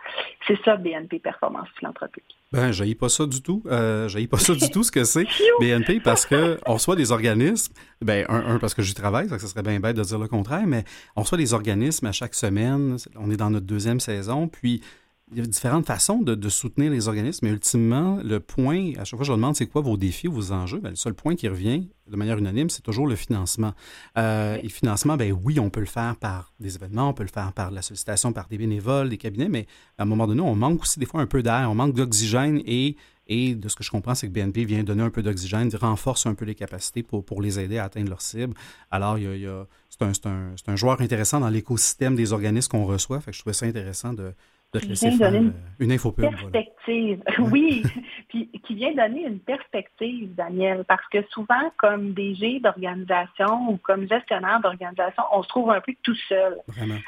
c'est 0.47 0.60
ça 0.63 0.75
BNP 0.75 1.19
Performance 1.19 1.67
Philanthropique. 1.77 2.37
Ben, 2.53 2.71
je 2.71 2.93
pas 2.93 3.10
ça 3.10 3.25
du 3.25 3.41
tout. 3.41 3.62
Euh, 3.65 4.07
je 4.07 4.25
pas 4.25 4.38
ça 4.38 4.55
du 4.55 4.69
tout 4.69 4.83
ce 4.83 4.91
que 4.91 5.03
c'est 5.03 5.25
BNP 5.60 5.99
parce 5.99 6.25
que 6.25 6.57
on 6.65 6.75
reçoit 6.75 6.95
des 6.95 7.12
organismes. 7.12 7.73
Ben, 8.01 8.25
un, 8.29 8.57
parce 8.57 8.73
que 8.73 8.81
j'y 8.81 8.93
travaille, 8.93 9.27
ça, 9.27 9.38
serait 9.39 9.63
bien 9.63 9.79
bête 9.81 9.97
de 9.97 10.03
dire 10.03 10.17
le 10.17 10.29
contraire, 10.29 10.65
mais 10.65 10.86
on 11.17 11.23
reçoit 11.23 11.38
des 11.38 11.53
organismes 11.53 12.05
à 12.05 12.13
chaque 12.13 12.36
semaine. 12.36 12.95
On 13.17 13.29
est 13.31 13.38
dans 13.38 13.49
notre 13.49 13.65
deuxième 13.65 13.99
saison, 13.99 14.47
puis 14.47 14.81
il 15.32 15.38
y 15.38 15.42
a 15.42 15.46
différentes 15.46 15.86
façons 15.86 16.22
de, 16.22 16.50
soutenir 16.50 16.90
les 16.90 17.10
organismes, 17.10 17.48
mais 17.48 17.52
ultimement, 17.52 18.20
le 18.24 18.40
point, 18.40 18.94
à 18.98 19.04
chaque 19.04 19.18
fois 19.18 19.20
que 19.20 19.26
je 19.26 19.34
demande 19.34 19.58
c'est 19.58 19.68
quoi 19.68 19.82
vos 19.82 19.98
défis, 19.98 20.28
vos 20.28 20.54
enjeux, 20.54 20.80
ben, 20.80 20.92
le 20.92 20.96
seul 20.96 21.13
point 21.13 21.36
qui 21.36 21.50
revient 21.50 21.90
de 22.10 22.16
manière 22.16 22.38
unanime, 22.38 22.70
c'est 22.70 22.82
toujours 22.82 23.08
le 23.08 23.18
financement. 23.18 23.74
Euh, 24.18 24.56
et 24.56 24.63
le 24.63 24.70
financement, 24.70 25.18
ben 25.18 25.38
oui, 25.44 25.60
on 25.60 25.70
peut 25.70 25.82
le 25.82 25.86
faire 25.86 26.16
par 26.16 26.54
des 26.62 26.76
événements, 26.76 27.10
on 27.10 27.13
peut 27.13 27.24
le 27.24 27.30
faire 27.30 27.52
par 27.52 27.72
la 27.72 27.82
sollicitation 27.82 28.32
par 28.32 28.48
des 28.48 28.58
bénévoles, 28.58 29.10
des 29.10 29.18
cabinets, 29.18 29.50
mais 29.50 29.68
à 29.98 30.04
un 30.04 30.06
moment 30.06 30.28
donné, 30.28 30.42
on 30.42 30.56
manque 30.56 30.84
aussi 30.84 30.98
des 30.98 31.06
fois 31.06 31.20
un 31.20 31.28
peu 31.28 31.44
d'air, 31.44 31.70
on 31.70 31.76
manque 31.76 31.94
d'oxygène 31.94 32.62
et, 32.66 32.96
et 33.28 33.54
de 33.56 33.68
ce 33.68 33.76
que 33.76 33.84
je 33.84 33.92
comprends, 33.92 34.16
c'est 34.16 34.30
que 34.30 34.34
BNP 34.34 34.63
vient 34.63 34.84
donner 34.84 35.04
un 35.04 35.10
peu 35.10 35.24
d'oxygène, 35.24 35.70
renforce 35.76 36.26
un 36.26 36.36
peu 36.36 36.46
les 36.46 36.56
capacités 36.56 37.04
pour, 37.04 37.26
pour 37.26 37.42
les 37.42 37.60
aider 37.60 37.80
à 37.80 37.84
atteindre 37.84 38.10
leur 38.10 38.22
cible. 38.22 38.54
Alors, 38.92 39.18
il 39.18 39.42
y 39.42 39.46
a, 39.46 39.68
c'est 39.90 40.02
un, 40.04 40.32
un, 40.32 40.56
un, 40.68 40.76
joueur 40.78 41.02
intéressant 41.02 41.42
dans 41.42 41.50
l'écosystème 41.50 42.16
des 42.16 42.32
organismes 42.32 42.70
qu'on 42.70 42.86
reçoit. 42.86 43.20
Fait 43.20 43.32
que 43.32 43.36
je 43.36 43.42
trouvais 43.42 43.54
ça 43.54 43.66
intéressant 43.66 44.13
de, 44.13 44.34
de 44.73 45.17
donner 45.17 45.38
une, 45.80 45.91
une 45.91 45.97
perspective. 45.97 47.23
Oui, 47.39 47.84
puis 48.30 48.49
qui 48.63 48.75
vient 48.75 48.93
donner 48.93 49.25
une 49.25 49.39
perspective, 49.39 50.34
Daniel, 50.36 50.84
parce 50.88 51.06
que 51.10 51.21
souvent, 51.30 51.71
comme 51.77 52.13
DG 52.13 52.60
d'organisation 52.60 53.71
ou 53.71 53.77
comme 53.77 54.08
gestionnaire 54.08 54.60
d'organisation, 54.62 55.23
on 55.32 55.43
se 55.43 55.47
trouve 55.49 55.71
un 55.71 55.82
peu 55.82 55.93
tout 56.03 56.15
seul. 56.30 56.58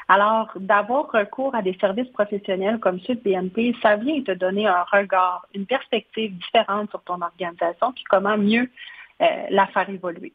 Alors, 0.08 0.50
d'avoir 0.56 1.10
recours 1.10 1.54
à 1.54 1.62
des 1.62 1.76
services 1.80 2.08
professionnels 2.08 2.78
comme 2.78 3.00
ceux 3.00 3.14
de 3.14 3.20
BNP, 3.20 3.74
ça 3.82 3.96
vient 3.96 4.22
te 4.22 4.32
donner 4.32 4.66
un 4.66 4.84
regard, 4.90 5.46
une 5.54 5.66
perspective 5.66 6.36
différente 6.36 6.90
sur 6.90 7.02
ton 7.02 7.20
organisation, 7.20 7.92
puis 7.92 8.04
comment 8.08 8.36
mieux 8.36 8.70
euh, 9.22 9.26
la 9.50 9.66
faire 9.68 9.88
évoluer 9.88 10.32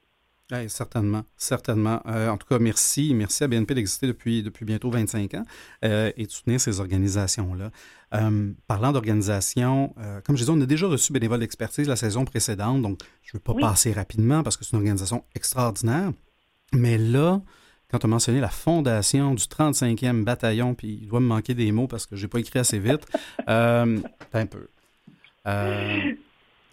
certainement, 0.67 1.23
certainement. 1.38 2.01
Euh, 2.08 2.29
en 2.29 2.38
tout 2.38 2.47
cas, 2.47 2.60
merci. 2.60 3.13
Merci 3.13 3.43
à 3.43 3.47
BNP 3.47 3.73
d'exister 3.73 4.08
depuis, 4.08 4.43
depuis 4.43 4.65
bientôt 4.65 4.89
25 4.89 5.34
ans 5.36 5.43
euh, 5.84 6.12
et 6.17 6.25
de 6.25 6.31
soutenir 6.31 6.62
ces 6.62 6.79
organisations-là. 6.79 7.71
Euh, 8.13 8.51
parlant 8.67 8.91
d'organisation, 8.91 9.93
comme 10.23 10.38
je 10.38 10.43
disais, 10.43 10.51
on 10.51 10.62
a 10.62 10.65
déjà 10.65 10.88
reçu 10.88 11.12
Bénévole 11.12 11.39
d'expertise 11.39 11.88
la 11.88 11.95
saison 11.95 12.23
précédente, 12.23 12.81
donc 12.81 12.99
je 13.23 13.31
ne 13.31 13.34
veux 13.34 13.39
pas 13.39 13.53
passer 13.55 13.91
rapidement 13.91 14.43
parce 14.43 14.55
que 14.58 14.63
c'est 14.63 14.71
une 14.71 14.77
organisation 14.77 15.25
extraordinaire. 15.34 16.12
Mais 16.71 16.97
là, 16.97 17.41
quand 17.89 17.99
tu 17.99 18.05
as 18.05 18.10
mentionné 18.10 18.39
la 18.39 18.49
fondation 18.49 19.34
du 19.34 19.43
35e 19.43 20.23
bataillon, 20.23 20.75
puis 20.75 20.99
il 21.01 21.08
doit 21.08 21.19
me 21.19 21.27
manquer 21.27 21.53
des 21.55 21.71
mots 21.71 21.88
parce 21.88 22.05
que 22.05 22.15
je 22.15 22.23
n'ai 22.23 22.29
pas 22.29 22.39
écrit 22.39 22.60
assez 22.60 22.79
vite, 22.79 23.05
un 23.47 24.45
peu. 24.49 24.67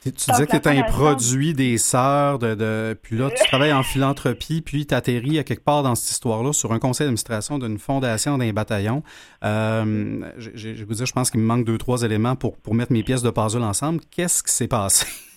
Tu 0.04 0.10
disais 0.10 0.46
que 0.46 0.50
tu 0.50 0.56
étais 0.56 0.70
un 0.70 0.82
produit 0.82 1.54
des 1.54 1.78
sœurs, 1.78 2.38
de, 2.40 2.98
puis 3.02 3.16
là, 3.16 3.30
tu 3.30 3.44
travailles 3.44 3.72
en 3.72 3.84
philanthropie, 3.84 4.60
puis 4.60 4.84
tu 4.84 4.94
atterris 4.94 5.38
à 5.38 5.44
quelque 5.44 5.64
part 5.64 5.82
dans 5.82 5.94
cette 5.94 6.10
histoire-là 6.10 6.52
sur 6.52 6.72
un 6.72 6.80
conseil 6.80 7.04
d'administration 7.06 7.58
d'une 7.58 7.78
fondation 7.78 8.36
d'un 8.36 8.52
bataillon. 8.52 9.02
Euh, 9.44 10.20
je 10.38 10.84
vous 10.84 10.94
dire, 10.94 11.06
je 11.06 11.12
pense 11.12 11.30
qu'il 11.30 11.40
me 11.40 11.46
manque 11.46 11.64
deux, 11.64 11.78
trois 11.78 12.02
éléments 12.02 12.34
pour, 12.34 12.56
pour 12.56 12.74
mettre 12.74 12.92
mes 12.92 13.04
pièces 13.04 13.22
de 13.22 13.30
puzzle 13.30 13.62
ensemble. 13.62 14.00
Qu'est-ce 14.10 14.42
qui 14.42 14.52
s'est 14.52 14.68
passé? 14.68 15.06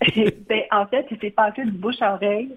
ben, 0.48 0.62
en 0.70 0.86
fait, 0.86 1.06
il 1.10 1.18
s'est 1.18 1.30
passé 1.30 1.64
du 1.64 1.72
bouche 1.72 2.00
à 2.00 2.14
oreille. 2.14 2.50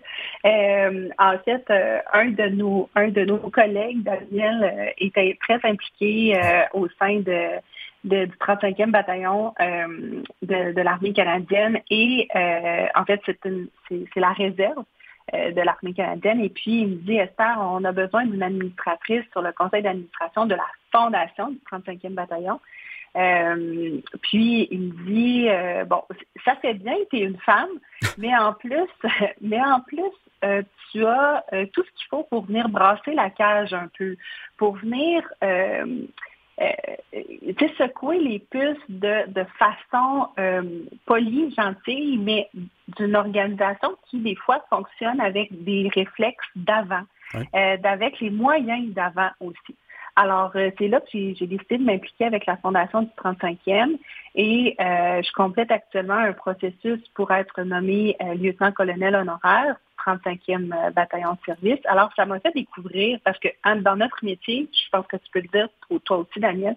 Euh, 0.45 1.09
en 1.17 1.37
fait, 1.39 1.63
euh, 1.69 1.99
un 2.13 2.29
de 2.29 2.49
nos 2.49 2.89
un 2.95 3.09
de 3.09 3.25
nos 3.25 3.37
collègues, 3.37 4.03
Daniel, 4.03 4.63
euh, 4.63 4.91
était 4.97 5.37
très 5.41 5.59
impliqué 5.63 6.39
au 6.73 6.87
sein 6.99 7.19
de 7.19 7.59
du 8.03 8.27
35e 8.39 8.91
bataillon 8.91 9.53
euh, 9.59 10.21
de, 10.41 10.81
l'armée 10.81 11.13
canadienne 11.13 11.79
et 11.89 12.27
euh, 12.35 12.87
en 12.95 13.05
fait 13.05 13.21
c'est 13.25 14.19
la 14.19 14.31
réserve 14.31 14.83
euh, 15.33 15.51
de 15.51 15.61
l'armée 15.61 15.93
canadienne. 15.93 16.39
Et 16.39 16.49
puis 16.49 16.81
il 16.81 16.87
me 16.87 16.95
dit 16.95 17.17
Esther 17.17 17.57
on 17.59 17.83
a 17.83 17.91
besoin 17.91 18.25
d'une 18.25 18.43
administratrice 18.43 19.25
sur 19.31 19.41
le 19.41 19.51
conseil 19.51 19.83
d'administration 19.83 20.45
de 20.45 20.55
la 20.55 20.65
fondation 20.91 21.49
du 21.49 21.59
35e 21.71 22.13
bataillon. 22.13 22.59
Puis 24.21 24.67
il 24.71 24.79
me 24.79 25.05
dit 25.05 25.49
bon, 25.87 26.03
ça 26.45 26.55
fait 26.55 26.75
bien, 26.75 26.95
tu 27.09 27.17
es 27.17 27.21
une 27.23 27.39
femme, 27.39 27.69
mais 28.17 28.35
en 28.37 28.53
plus, 28.53 28.87
mais 29.41 29.61
en 29.61 29.81
plus, 29.81 30.13
tu 30.91 31.05
as 31.05 31.43
tout 31.73 31.83
ce 31.83 31.91
qu'il 31.97 32.07
faut 32.09 32.23
pour 32.23 32.45
venir 32.45 32.69
brasser 32.69 33.13
la 33.13 33.29
cage 33.29 33.73
un 33.73 33.89
peu, 33.97 34.15
pour 34.57 34.75
venir 34.75 35.23
euh, 35.43 36.05
secouer 37.79 38.19
les 38.19 38.39
puces 38.39 38.77
de, 38.89 39.31
de 39.31 39.45
façon 39.57 40.27
euh, 40.37 40.61
polie, 41.05 41.53
gentille, 41.55 42.17
mais 42.17 42.49
d'une 42.97 43.15
organisation 43.15 43.95
qui, 44.09 44.19
des 44.19 44.35
fois, 44.35 44.63
fonctionne 44.69 45.19
avec 45.21 45.63
des 45.63 45.89
réflexes 45.93 46.45
d'avant, 46.55 47.03
euh, 47.35 47.77
avec 47.83 48.19
les 48.19 48.29
moyens 48.29 48.93
d'avant 48.93 49.29
aussi. 49.39 49.75
Alors, 50.15 50.51
euh, 50.55 50.69
c'est 50.77 50.87
là 50.87 50.99
que 50.99 51.07
j'ai 51.11 51.33
décidé 51.33 51.77
de 51.77 51.83
m'impliquer 51.83 52.25
avec 52.25 52.45
la 52.45 52.57
Fondation 52.57 53.03
du 53.03 53.09
35e 53.17 53.97
et 54.35 54.75
euh, 54.79 55.21
je 55.21 55.31
complète 55.33 55.71
actuellement 55.71 56.15
un 56.15 56.33
processus 56.33 56.99
pour 57.13 57.31
être 57.31 57.61
nommé 57.63 58.17
lieutenant-colonel 58.35 59.15
honoraire 59.15 59.75
35e 60.05 60.73
euh, 60.73 60.91
bataillon 60.91 61.33
de 61.33 61.39
service. 61.45 61.79
Alors, 61.85 62.09
ça 62.15 62.25
m'a 62.25 62.39
fait 62.39 62.53
découvrir, 62.53 63.19
parce 63.23 63.37
que 63.39 63.49
dans 63.81 63.95
notre 63.95 64.23
métier, 64.23 64.69
je 64.71 64.89
pense 64.91 65.05
que 65.07 65.17
tu 65.17 65.29
peux 65.31 65.41
le 65.41 65.47
dire, 65.47 65.69
toi 66.05 66.17
aussi, 66.17 66.39
Daniel, 66.39 66.75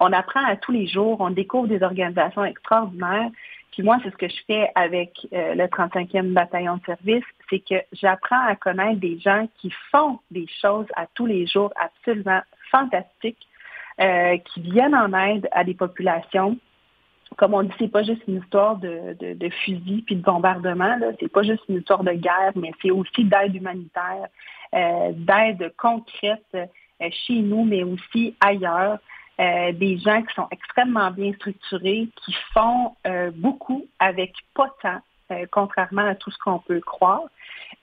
on 0.00 0.12
apprend 0.12 0.44
à 0.44 0.56
tous 0.56 0.72
les 0.72 0.86
jours, 0.86 1.20
on 1.20 1.30
découvre 1.30 1.68
des 1.68 1.82
organisations 1.82 2.44
extraordinaires. 2.44 3.30
Puis 3.74 3.82
moi, 3.82 3.98
c'est 4.04 4.10
ce 4.10 4.16
que 4.16 4.28
je 4.28 4.40
fais 4.46 4.70
avec 4.76 5.10
euh, 5.32 5.54
le 5.56 5.64
35e 5.64 6.32
bataillon 6.32 6.76
de 6.76 6.84
service, 6.84 7.24
c'est 7.50 7.58
que 7.58 7.74
j'apprends 7.92 8.46
à 8.46 8.54
connaître 8.54 9.00
des 9.00 9.18
gens 9.18 9.48
qui 9.58 9.72
font 9.90 10.20
des 10.30 10.46
choses 10.62 10.86
à 10.94 11.06
tous 11.14 11.26
les 11.26 11.48
jours 11.48 11.72
absolument 11.74 12.40
fantastiques, 12.70 13.48
euh, 14.00 14.36
qui 14.38 14.60
viennent 14.60 14.94
en 14.94 15.12
aide 15.12 15.48
à 15.50 15.64
des 15.64 15.74
populations 15.74 16.56
comme 17.36 17.54
on 17.54 17.64
dit, 17.64 17.72
c'est 17.80 17.90
pas 17.90 18.04
juste 18.04 18.22
une 18.28 18.38
histoire 18.38 18.76
de, 18.76 19.16
de, 19.18 19.48
fusil 19.48 20.04
puis 20.06 20.14
de 20.14 20.22
bombardement. 20.22 20.96
C'est 21.18 21.32
pas 21.32 21.42
juste 21.42 21.62
une 21.68 21.78
histoire 21.78 22.04
de 22.04 22.12
guerre, 22.12 22.52
mais 22.54 22.70
c'est 22.80 22.92
aussi 22.92 23.24
d'aide 23.24 23.56
humanitaire, 23.56 24.28
euh, 24.72 25.10
d'aide 25.14 25.72
concrète 25.76 26.44
euh, 26.54 26.66
chez 27.26 27.40
nous, 27.40 27.64
mais 27.64 27.82
aussi 27.82 28.36
ailleurs. 28.40 28.98
Euh, 29.40 29.72
des 29.72 29.98
gens 29.98 30.22
qui 30.22 30.34
sont 30.34 30.46
extrêmement 30.50 31.10
bien 31.10 31.32
structurés, 31.34 32.08
qui 32.24 32.34
font 32.52 32.94
beaucoup 33.34 33.86
avec 33.98 34.32
pas 34.54 34.72
tant, 34.80 35.00
contrairement 35.50 36.06
à 36.06 36.14
tout 36.14 36.30
ce 36.30 36.38
qu'on 36.38 36.60
peut 36.60 36.80
croire. 36.80 37.22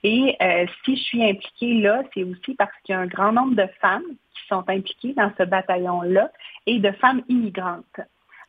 Et 0.02 0.36
si 0.84 0.96
je 0.96 1.02
suis 1.02 1.22
impliquée 1.22 1.80
là, 1.80 2.02
c'est 2.14 2.24
aussi 2.24 2.54
parce 2.54 2.72
qu'il 2.82 2.94
y 2.94 2.96
a 2.96 3.00
un 3.00 3.06
grand 3.06 3.32
nombre 3.32 3.54
de 3.54 3.68
femmes 3.80 4.02
qui 4.34 4.46
sont 4.48 4.64
impliquées 4.68 5.12
dans 5.12 5.30
ce 5.36 5.42
bataillon-là 5.42 6.30
et 6.66 6.78
de 6.78 6.90
femmes 6.92 7.22
immigrantes. 7.28 8.00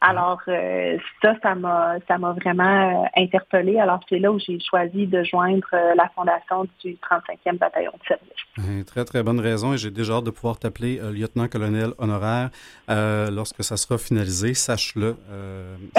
Alors 0.06 0.42
euh, 0.50 0.98
ça, 1.22 1.34
ça 1.42 1.56
m'a 1.56 1.96
ça 2.10 2.18
m'a 2.18 2.34
vraiment 2.34 3.04
euh, 3.04 3.08
interpellée. 3.16 3.80
Alors 3.80 4.02
c'est 4.10 4.20
là 4.20 4.34
où 4.34 4.38
j'ai 4.38 4.60
choisi 4.60 5.08
de 5.08 5.24
joindre 5.24 5.66
euh, 5.72 5.94
la 5.96 6.10
fondation 6.14 6.68
du 6.84 6.96
35e 6.96 7.58
bataillon 7.58 7.94
de 7.94 8.06
service. 8.06 8.86
très 8.86 9.06
très 9.06 9.24
bonne 9.24 9.40
raison 9.40 9.74
et 9.74 9.78
j'ai 9.78 9.92
déjà 9.92 10.16
hâte 10.16 10.26
de 10.26 10.30
pouvoir 10.30 10.60
t'appeler 10.60 11.00
lieutenant-colonel 11.14 11.92
honoraire 12.00 12.50
lorsque 12.90 13.64
ça 13.64 13.78
sera 13.78 13.98
finalisé. 13.98 14.54
Sache-le, 14.54 15.16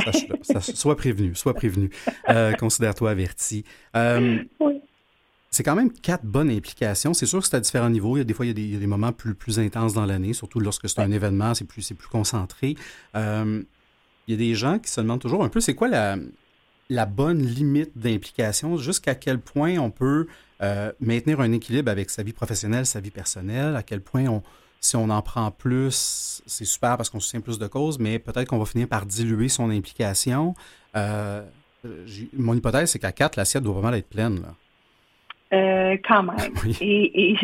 sache-le, 0.04 0.36
sois 0.60 0.96
prévenu, 0.96 1.34
sois 1.34 1.54
prévenu. 1.54 1.90
Considère-toi 2.58 3.10
averti. 3.10 3.64
oui. 3.94 4.80
C'est 5.50 5.62
quand 5.62 5.76
même 5.76 5.92
quatre 5.92 6.24
bonnes 6.24 6.50
implications. 6.50 7.14
C'est 7.14 7.26
sûr 7.26 7.40
que 7.40 7.46
c'est 7.46 7.54
à 7.54 7.60
différents 7.60 7.88
niveaux. 7.88 8.16
Il 8.16 8.18
y 8.18 8.22
a 8.22 8.24
des 8.24 8.34
fois, 8.34 8.44
il 8.44 8.58
y 8.58 8.74
a 8.74 8.78
des, 8.80 8.86
moments 8.88 9.12
plus, 9.12 9.36
plus 9.36 9.60
intenses 9.60 9.94
dans 9.94 10.04
l'année, 10.04 10.32
surtout 10.32 10.58
lorsque 10.58 10.88
c'est 10.88 10.98
un 11.00 11.12
événement, 11.12 11.54
c'est 11.54 11.64
plus, 11.64 11.80
c'est 11.80 11.94
plus 11.94 12.08
concentré 12.08 12.74
il 14.26 14.32
y 14.32 14.34
a 14.34 14.38
des 14.38 14.54
gens 14.54 14.78
qui 14.78 14.90
se 14.90 15.00
demandent 15.00 15.20
toujours 15.20 15.44
un 15.44 15.48
peu 15.48 15.60
c'est 15.60 15.74
quoi 15.74 15.88
la, 15.88 16.16
la 16.90 17.06
bonne 17.06 17.42
limite 17.42 17.96
d'implication, 17.96 18.76
jusqu'à 18.76 19.14
quel 19.14 19.38
point 19.38 19.78
on 19.78 19.90
peut 19.90 20.26
euh, 20.62 20.92
maintenir 21.00 21.40
un 21.40 21.52
équilibre 21.52 21.90
avec 21.90 22.10
sa 22.10 22.22
vie 22.22 22.32
professionnelle, 22.32 22.86
sa 22.86 23.00
vie 23.00 23.10
personnelle, 23.10 23.76
à 23.76 23.82
quel 23.82 24.00
point 24.00 24.26
on, 24.26 24.42
si 24.80 24.96
on 24.96 25.08
en 25.10 25.22
prend 25.22 25.50
plus, 25.50 26.42
c'est 26.46 26.64
super 26.64 26.96
parce 26.96 27.10
qu'on 27.10 27.20
soutient 27.20 27.40
plus 27.40 27.58
de 27.58 27.66
causes, 27.66 27.98
mais 27.98 28.18
peut-être 28.18 28.48
qu'on 28.48 28.58
va 28.58 28.66
finir 28.66 28.86
par 28.86 29.06
diluer 29.06 29.48
son 29.48 29.70
implication. 29.70 30.54
Euh, 30.96 31.42
mon 32.36 32.54
hypothèse, 32.54 32.90
c'est 32.90 32.98
qu'à 32.98 33.12
4, 33.12 33.36
l'assiette 33.36 33.62
doit 33.62 33.74
vraiment 33.74 33.92
être 33.94 34.08
pleine. 34.08 34.42
Là. 34.42 34.54
Euh, 35.54 35.96
quand 36.06 36.22
même. 36.22 36.52
et, 36.80 37.36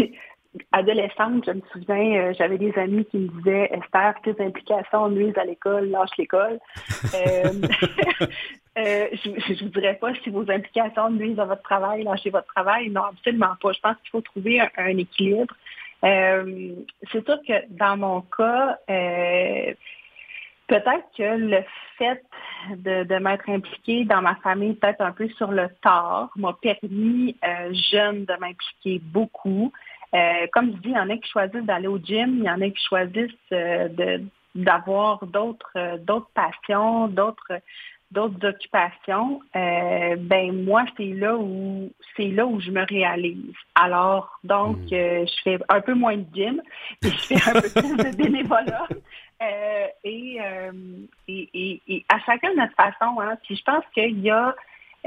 adolescente, 0.73 1.45
je 1.47 1.53
me 1.53 1.63
souviens, 1.73 2.17
euh, 2.17 2.35
j'avais 2.37 2.59
des 2.59 2.73
amis 2.75 3.05
qui 3.07 3.19
me 3.19 3.29
disaient 3.29 3.71
Esther, 3.73 4.15
tes 4.25 4.35
implications 4.43 5.09
nuisent 5.09 5.39
à 5.39 5.45
l'école, 5.45 5.91
lâche 5.91 6.11
l'école. 6.19 6.59
euh, 7.15 7.45
euh, 8.79 9.07
je 9.13 9.29
ne 9.31 9.63
vous 9.63 9.81
dirais 9.81 9.99
pas 10.01 10.13
si 10.23 10.31
vos 10.31 10.51
implications 10.51 11.11
nuisent 11.11 11.39
à 11.39 11.45
votre 11.45 11.63
travail, 11.63 12.03
lâchez 12.03 12.31
votre 12.31 12.53
travail. 12.53 12.91
Non, 12.91 13.05
absolument 13.05 13.55
pas. 13.61 13.73
Je 13.73 13.81
pense 13.81 13.97
qu'il 14.03 14.11
faut 14.11 14.21
trouver 14.21 14.61
un, 14.77 14.99
équilibre. 14.99 15.55
Euh, 16.05 16.73
c'est 17.13 17.25
sûr 17.25 17.39
que 17.47 17.53
dans 17.71 17.97
mon 17.97 18.23
cas, 18.23 18.79
peut-être 20.67 21.05
que 21.17 21.37
le 21.37 21.63
fait 21.97 22.25
de, 22.71 23.05
de 23.05 23.15
m'être 23.17 23.49
impliquée 23.49 24.05
dans 24.05 24.23
ma 24.23 24.35
famille, 24.37 24.75
peut-être 24.75 25.03
un 25.03 25.13
peu 25.13 25.29
sur 25.29 25.53
le 25.53 25.69
tard, 25.83 26.31
m'a 26.37 26.57
permis 26.61 27.37
jeune 27.93 28.25
de 28.25 28.35
m'impliquer 28.41 29.01
beaucoup. 29.05 29.73
Euh, 30.14 30.46
comme 30.53 30.73
je 30.73 30.77
dis, 30.79 30.88
il 30.88 30.92
y 30.92 30.99
en 30.99 31.09
a 31.09 31.16
qui 31.16 31.31
choisissent 31.31 31.64
d'aller 31.64 31.87
au 31.87 31.99
gym, 31.99 32.38
il 32.38 32.44
y 32.44 32.51
en 32.51 32.61
a 32.61 32.68
qui 32.68 32.85
choisissent 32.88 33.31
euh, 33.53 33.88
de, 33.88 34.23
d'avoir 34.55 35.25
d'autres, 35.27 35.70
euh, 35.77 35.99
d'autres 35.99 36.31
passions, 36.35 37.07
d'autres, 37.07 37.61
d'autres 38.11 38.49
occupations. 38.49 39.40
ben 39.55 40.64
moi, 40.64 40.85
c'est 40.96 41.12
là 41.12 41.37
où 41.37 41.90
c'est 42.16 42.29
là 42.29 42.44
où 42.44 42.61
je 42.61 42.73
me 42.73 42.85
réalise. 42.85 43.55
Alors, 43.77 44.40
donc, 44.42 44.79
mm. 44.79 44.88
je 44.90 45.42
fais 45.44 45.59
un 45.68 45.81
peu 45.81 45.94
moins 45.94 46.16
de 46.16 46.27
gym, 46.35 46.61
puis 47.01 47.11
je 47.31 47.35
fais 47.37 47.51
un 47.51 47.61
peu 47.61 47.68
plus 47.68 47.96
de 47.96 48.16
bénévolat. 48.16 48.88
et, 50.05 50.38
et, 51.29 51.83
et, 51.87 52.05
à 52.09 52.18
chacun 52.20 52.53
notre 52.55 52.75
façon. 52.75 53.20
Hein. 53.20 53.37
Puis 53.44 53.57
je 53.57 53.62
pense 53.62 53.85
qu'il 53.94 54.20
y 54.20 54.31
a 54.31 54.55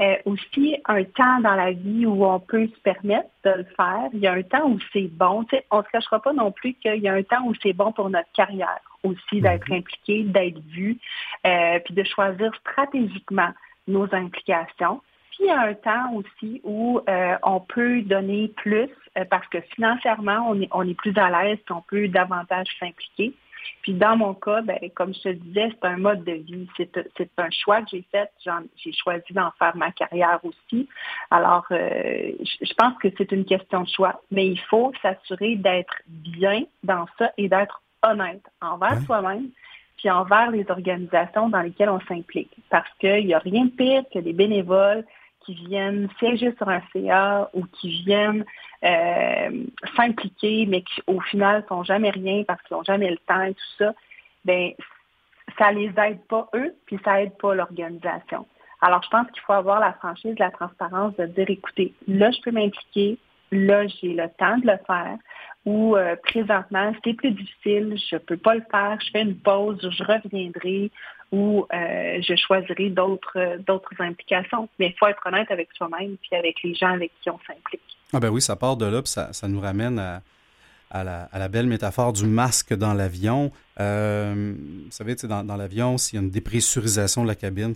euh, 0.00 0.16
aussi 0.24 0.76
un 0.86 1.04
temps 1.04 1.40
dans 1.40 1.54
la 1.54 1.70
vie 1.72 2.04
où 2.04 2.24
on 2.24 2.40
peut 2.40 2.66
se 2.66 2.80
permettre 2.80 3.28
de 3.44 3.50
le 3.50 3.64
faire. 3.76 4.08
Il 4.12 4.20
y 4.20 4.26
a 4.26 4.32
un 4.32 4.42
temps 4.42 4.68
où 4.68 4.78
c'est 4.92 5.08
bon. 5.08 5.46
on 5.70 5.78
ne 5.78 5.82
se 5.82 5.88
cachera 5.90 6.20
pas 6.20 6.32
non 6.32 6.50
plus 6.50 6.74
qu'il 6.74 6.96
y 6.96 7.08
a 7.08 7.14
un 7.14 7.22
temps 7.22 7.44
où 7.46 7.54
c'est 7.62 7.72
bon 7.72 7.92
pour 7.92 8.10
notre 8.10 8.30
carrière 8.32 8.80
aussi 9.04 9.40
d'être 9.40 9.68
mhm. 9.68 9.78
impliqué, 9.78 10.22
d'être 10.24 10.58
vu, 10.66 10.98
euh, 11.46 11.78
puis 11.84 11.94
de 11.94 12.02
choisir 12.04 12.52
stratégiquement 12.56 13.50
nos 13.86 14.12
implications. 14.14 15.00
Puis 15.30 15.40
il 15.40 15.46
y 15.46 15.50
a 15.50 15.60
un 15.60 15.74
temps 15.74 16.14
aussi 16.14 16.60
où 16.64 17.00
euh, 17.08 17.36
on 17.42 17.60
peut 17.60 18.02
donner 18.02 18.48
plus 18.56 18.90
parce 19.30 19.46
que 19.48 19.60
financièrement, 19.60 20.46
on 20.48 20.60
est, 20.60 20.68
on 20.72 20.88
est 20.88 20.94
plus 20.94 21.16
à 21.16 21.30
l'aise, 21.30 21.58
on 21.70 21.82
peut 21.82 22.08
davantage 22.08 22.66
s'impliquer. 22.80 23.32
Puis 23.82 23.94
dans 23.94 24.16
mon 24.16 24.34
cas, 24.34 24.62
ben, 24.62 24.78
comme 24.94 25.14
je 25.14 25.20
te 25.20 25.28
disais, 25.28 25.70
c'est 25.70 25.88
un 25.88 25.96
mode 25.96 26.24
de 26.24 26.32
vie. 26.32 26.68
C'est 26.76 27.30
un 27.38 27.50
choix 27.50 27.82
que 27.82 27.88
j'ai 27.92 28.04
fait. 28.10 28.30
J'ai 28.76 28.92
choisi 28.92 29.32
d'en 29.32 29.50
faire 29.58 29.76
ma 29.76 29.90
carrière 29.92 30.40
aussi. 30.42 30.88
Alors, 31.30 31.66
euh, 31.70 32.32
je 32.42 32.74
pense 32.74 32.96
que 32.98 33.08
c'est 33.16 33.32
une 33.32 33.44
question 33.44 33.82
de 33.82 33.88
choix. 33.88 34.22
Mais 34.30 34.46
il 34.46 34.60
faut 34.60 34.92
s'assurer 35.02 35.56
d'être 35.56 35.94
bien 36.06 36.64
dans 36.82 37.06
ça 37.18 37.32
et 37.36 37.48
d'être 37.48 37.82
honnête 38.02 38.42
envers 38.60 39.00
soi-même 39.02 39.48
puis 39.96 40.10
envers 40.10 40.50
les 40.50 40.66
organisations 40.68 41.48
dans 41.48 41.62
lesquelles 41.62 41.88
on 41.88 42.00
s'implique. 42.00 42.50
Parce 42.68 42.88
qu'il 42.98 43.26
n'y 43.26 43.34
a 43.34 43.38
rien 43.38 43.66
de 43.66 43.70
pire 43.70 44.02
que 44.12 44.18
des 44.18 44.32
bénévoles 44.32 45.04
qui 45.44 45.54
viennent 45.54 46.08
siéger 46.18 46.54
sur 46.56 46.68
un 46.68 46.82
CA 46.92 47.50
ou 47.54 47.64
qui 47.66 48.02
viennent 48.02 48.44
euh, 48.84 49.64
s'impliquer, 49.96 50.66
mais 50.66 50.82
qui 50.82 51.02
au 51.06 51.20
final 51.20 51.64
font 51.68 51.84
jamais 51.84 52.10
rien 52.10 52.44
parce 52.44 52.62
qu'ils 52.62 52.76
n'ont 52.76 52.84
jamais 52.84 53.10
le 53.10 53.18
temps 53.18 53.42
et 53.42 53.54
tout 53.54 53.74
ça, 53.78 53.94
ben 54.44 54.72
ça 55.58 55.72
les 55.72 55.92
aide 55.96 56.20
pas 56.28 56.48
eux, 56.54 56.74
puis 56.86 56.98
ça 57.04 57.22
aide 57.22 57.36
pas 57.38 57.54
l'organisation. 57.54 58.46
Alors, 58.80 59.02
je 59.02 59.08
pense 59.08 59.30
qu'il 59.30 59.42
faut 59.42 59.52
avoir 59.52 59.80
la 59.80 59.92
franchise, 59.94 60.34
la 60.38 60.50
transparence 60.50 61.16
de 61.16 61.26
dire, 61.26 61.48
écoutez, 61.48 61.94
là, 62.06 62.30
je 62.30 62.40
peux 62.42 62.50
m'impliquer, 62.50 63.18
là, 63.50 63.86
j'ai 63.86 64.12
le 64.12 64.28
temps 64.38 64.58
de 64.58 64.66
le 64.66 64.78
faire, 64.86 65.16
ou 65.64 65.96
euh, 65.96 66.16
présentement, 66.22 66.92
c'est 67.02 67.14
plus 67.14 67.30
difficile, 67.30 67.96
je 68.10 68.16
ne 68.16 68.20
peux 68.20 68.36
pas 68.36 68.54
le 68.54 68.64
faire, 68.70 68.98
je 69.00 69.10
fais 69.10 69.22
une 69.22 69.36
pause, 69.36 69.78
je 69.80 70.04
reviendrai, 70.04 70.90
ou 71.32 71.66
euh, 71.72 72.20
je 72.22 72.36
choisirai 72.36 72.90
d'autres 72.90 73.58
d'autres 73.66 73.94
implications. 74.00 74.68
Mais 74.78 74.88
il 74.88 74.94
faut 74.98 75.06
être 75.06 75.22
honnête 75.26 75.50
avec 75.50 75.68
soi-même 75.76 76.16
puis 76.18 76.36
avec 76.36 76.62
les 76.62 76.74
gens 76.74 76.92
avec 76.92 77.12
qui 77.22 77.30
on 77.30 77.38
s'implique. 77.46 77.82
Ah 78.12 78.20
ben 78.20 78.30
oui, 78.30 78.40
ça 78.40 78.56
part 78.56 78.76
de 78.76 78.86
là, 78.86 79.02
puis 79.02 79.10
ça, 79.10 79.32
ça 79.32 79.48
nous 79.48 79.60
ramène 79.60 79.98
à, 79.98 80.22
à 80.94 81.38
la, 81.38 81.48
belle 81.48 81.66
métaphore 81.66 82.12
du 82.12 82.26
masque 82.26 82.72
dans 82.72 82.94
l'avion. 82.94 83.50
Euh, 83.80 84.54
vous 84.56 84.90
savez, 84.90 85.16
dans, 85.16 85.42
dans 85.42 85.56
l'avion, 85.56 85.98
s'il 85.98 86.16
y 86.16 86.18
a 86.18 86.24
une 86.24 86.30
dépressurisation 86.30 87.22
de 87.22 87.28
la 87.28 87.34
cabine, 87.34 87.74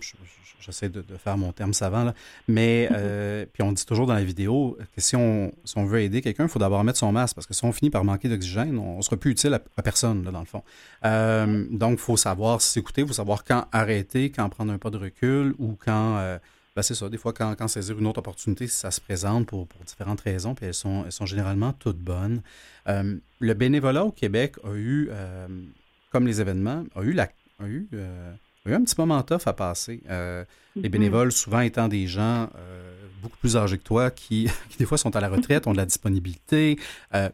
j'essaie 0.61 0.87
de, 0.87 1.03
faire 1.17 1.37
mon 1.37 1.51
terme 1.51 1.73
savant, 1.73 2.05
là, 2.05 2.13
mais 2.47 2.87
euh, 2.93 3.45
puis 3.51 3.61
on 3.61 3.73
dit 3.73 3.85
toujours 3.85 4.07
dans 4.07 4.13
la 4.13 4.23
vidéo 4.23 4.77
que 4.95 5.01
si 5.01 5.17
on, 5.17 5.51
si 5.65 5.77
on 5.77 5.85
veut 5.85 6.01
aider 6.01 6.21
quelqu'un, 6.21 6.43
il 6.43 6.49
faut 6.49 6.59
d'abord 6.59 6.83
mettre 6.83 6.99
son 6.99 7.11
masque, 7.11 7.35
parce 7.35 7.45
que 7.45 7.53
si 7.53 7.65
on 7.65 7.73
finit 7.73 7.89
par 7.89 8.05
manquer 8.05 8.29
d'oxygène, 8.29 8.77
on 8.77 8.97
ne 8.97 9.01
sera 9.01 9.17
plus 9.17 9.31
utile 9.31 9.53
à, 9.53 9.81
personne, 9.81 10.23
là, 10.23 10.31
dans 10.31 10.39
le 10.39 10.45
fond. 10.45 10.63
Euh, 11.05 11.65
donc, 11.71 11.93
il 11.93 12.01
faut 12.01 12.17
savoir 12.17 12.61
s'écouter, 12.61 13.01
il 13.01 13.07
faut 13.07 13.13
savoir 13.13 13.43
quand 13.43 13.65
arrêter, 13.73 14.31
quand 14.31 14.47
prendre 14.47 14.71
un 14.71 14.77
pas 14.77 14.91
de 14.91 14.97
recul 14.97 15.55
ou 15.59 15.77
quand... 15.83 16.39
Ben, 16.79 16.83
c'est 16.83 16.95
ça. 16.95 17.09
Des 17.09 17.17
fois, 17.17 17.33
quand, 17.33 17.67
saisir 17.67 17.99
une 17.99 18.07
autre 18.07 18.19
opportunité, 18.19 18.65
ça 18.65 18.89
se 18.89 19.01
présente 19.01 19.47
pour, 19.47 19.67
différentes 19.85 20.21
raisons, 20.21 20.55
puis 20.55 20.65
elles 20.65 20.73
sont, 20.73 21.03
elles 21.03 21.11
sont 21.11 21.25
généralement 21.25 21.73
toutes 21.73 21.97
bonnes. 21.97 22.41
Euh, 22.87 23.17
le 23.39 23.53
bénévolat 23.53 24.05
au 24.05 24.13
Québec 24.13 24.55
a 24.63 24.73
eu, 24.75 25.09
euh, 25.11 25.49
comme 26.09 26.25
les 26.25 26.39
événements, 26.39 26.85
a 26.95 27.01
eu, 27.01 27.11
la, 27.11 27.23
a 27.61 27.67
eu, 27.67 27.89
euh, 27.93 28.31
a 28.65 28.69
eu 28.69 28.73
un 28.75 28.81
petit 28.85 28.95
moment 28.97 29.21
tough 29.23 29.41
à 29.45 29.51
passer. 29.51 30.01
Les 30.07 30.09
mm-hmm. 30.81 30.89
bénévoles, 30.89 31.33
souvent 31.33 31.59
étant 31.59 31.89
des 31.89 32.07
gens 32.07 32.49
beaucoup 33.21 33.37
plus 33.39 33.57
âgés 33.57 33.77
que 33.77 33.83
toi, 33.83 34.09
qui, 34.15 34.49
des 34.77 34.85
fois 34.85 34.97
sont 34.97 35.13
à 35.17 35.19
la 35.19 35.27
retraite, 35.27 35.67
ont 35.67 35.73
de 35.73 35.77
la 35.77 35.85
disponibilité, 35.85 36.79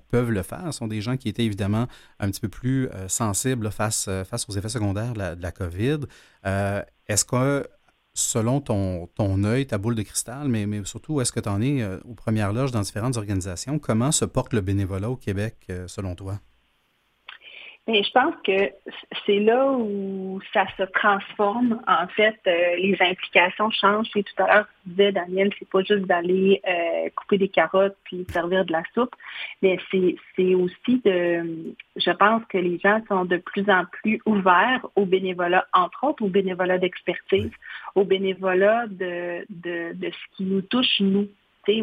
peuvent 0.09 0.31
le 0.31 0.41
faire, 0.41 0.73
ce 0.73 0.79
sont 0.79 0.87
des 0.87 1.01
gens 1.01 1.17
qui 1.17 1.29
étaient 1.29 1.45
évidemment 1.45 1.87
un 2.19 2.31
petit 2.31 2.41
peu 2.41 2.49
plus 2.49 2.89
sensibles 3.09 3.69
face, 3.69 4.09
face 4.27 4.49
aux 4.49 4.53
effets 4.53 4.69
secondaires 4.69 5.13
de 5.13 5.19
la, 5.19 5.35
de 5.35 5.43
la 5.43 5.51
COVID. 5.51 5.99
Est-ce 7.07 7.25
que 7.25 7.63
selon 8.15 8.61
ton, 8.61 9.07
ton 9.07 9.43
œil, 9.43 9.67
ta 9.67 9.77
boule 9.77 9.93
de 9.93 10.01
cristal, 10.01 10.47
mais, 10.47 10.67
surtout, 10.85 11.21
est-ce 11.21 11.31
que 11.31 11.41
tu 11.41 11.49
en 11.49 11.61
es 11.61 11.83
euh, 11.83 11.99
aux 12.05 12.15
premières 12.15 12.53
loges 12.53 12.71
dans 12.71 12.81
différentes 12.81 13.17
organisations? 13.17 13.77
Comment 13.77 14.11
se 14.11 14.25
porte 14.25 14.53
le 14.53 14.61
bénévolat 14.61 15.09
au 15.09 15.17
Québec, 15.17 15.57
euh, 15.69 15.87
selon 15.87 16.15
toi? 16.15 16.39
Mais 17.87 18.01
je 18.01 18.11
pense 18.11 18.33
que 18.43 18.71
c'est 19.27 19.39
là 19.39 19.71
où 19.71 20.39
ça 20.53 20.65
se 20.75 20.83
transforme. 20.83 21.79
En 21.87 22.07
fait, 22.07 22.35
euh, 22.47 22.75
les 22.77 22.97
implications 22.99 23.69
changent. 23.69 24.09
Et 24.15 24.23
tout 24.23 24.43
à 24.43 24.47
l'heure, 24.47 24.65
tu 24.83 24.89
disais, 24.89 25.11
Daniel, 25.11 25.51
c'est 25.59 25.69
pas 25.69 25.83
juste 25.83 26.05
d'aller 26.05 26.61
euh, 26.67 27.09
couper 27.15 27.37
des 27.37 27.47
carottes 27.47 27.95
puis 28.05 28.25
servir 28.29 28.65
de 28.65 28.71
la 28.71 28.81
soupe, 28.95 29.13
mais 29.61 29.77
c'est 29.91 30.55
aussi 30.55 31.01
de. 31.05 31.75
Je 31.95 32.11
pense 32.11 32.43
que 32.45 32.57
les 32.57 32.79
gens 32.79 33.01
sont 33.07 33.25
de 33.25 33.37
plus 33.37 33.69
en 33.69 33.85
plus 33.85 34.19
ouverts 34.25 34.85
au 34.95 35.05
bénévolat, 35.05 35.67
entre 35.71 36.05
autres 36.05 36.23
au 36.23 36.29
bénévolat 36.29 36.79
d'expertise, 36.79 37.51
au 37.93 38.03
bénévolat 38.03 38.87
de, 38.87 39.45
de, 39.49 39.93
de 39.93 40.09
ce 40.09 40.37
qui 40.37 40.45
nous 40.45 40.61
touche 40.63 40.99
nous 41.01 41.27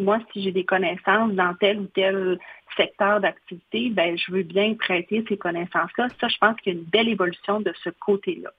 moi, 0.01 0.19
si 0.33 0.43
j'ai 0.43 0.53
des 0.53 0.65
connaissances 0.65 1.33
dans 1.33 1.55
tel 1.55 1.81
ou 1.81 1.87
tel 1.87 2.39
secteur 2.77 3.21
d'activité, 3.21 3.91
ben, 3.91 4.17
je 4.17 4.33
veux 4.33 4.43
bien 4.43 4.75
prêter 4.75 5.25
ces 5.29 5.37
connaissances-là. 5.37 6.09
Ça, 6.21 6.29
je 6.29 6.39
pense 6.39 6.59
qu'il 6.61 6.73
y 6.73 6.77
a 6.77 6.79
une 6.79 6.87
belle 6.87 7.09
évolution 7.09 7.61
de 7.61 7.73
ce 7.83 7.91
côté-là. 7.91 8.51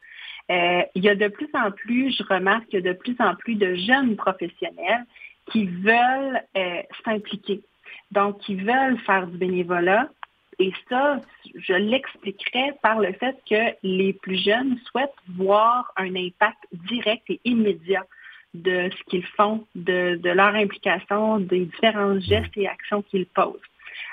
Euh, 0.51 0.83
il 0.95 1.03
y 1.03 1.09
a 1.09 1.15
de 1.15 1.27
plus 1.27 1.49
en 1.53 1.71
plus, 1.71 2.15
je 2.15 2.23
remarque 2.23 2.65
qu'il 2.65 2.83
y 2.83 2.87
a 2.87 2.93
de 2.93 2.97
plus 2.97 3.15
en 3.19 3.35
plus 3.35 3.55
de 3.55 3.75
jeunes 3.75 4.15
professionnels 4.15 5.05
qui 5.51 5.65
veulent 5.65 6.41
euh, 6.57 6.81
s'impliquer. 7.03 7.61
Donc, 8.11 8.39
qui 8.39 8.55
veulent 8.55 8.99
faire 9.05 9.27
du 9.27 9.37
bénévolat. 9.37 10.09
Et 10.59 10.71
ça, 10.87 11.19
je 11.55 11.73
l'expliquerai 11.73 12.73
par 12.81 12.99
le 12.99 13.11
fait 13.13 13.35
que 13.49 13.75
les 13.81 14.13
plus 14.13 14.37
jeunes 14.37 14.77
souhaitent 14.85 15.11
voir 15.35 15.91
un 15.97 16.15
impact 16.15 16.59
direct 16.71 17.23
et 17.29 17.39
immédiat 17.43 18.05
de 18.53 18.89
ce 18.89 19.03
qu'ils 19.09 19.25
font, 19.25 19.65
de, 19.75 20.19
leur 20.23 20.55
implication, 20.55 21.39
des 21.39 21.65
différents 21.65 22.19
gestes 22.19 22.55
et 22.55 22.67
actions 22.67 23.01
qu'ils 23.01 23.25
posent. 23.25 23.59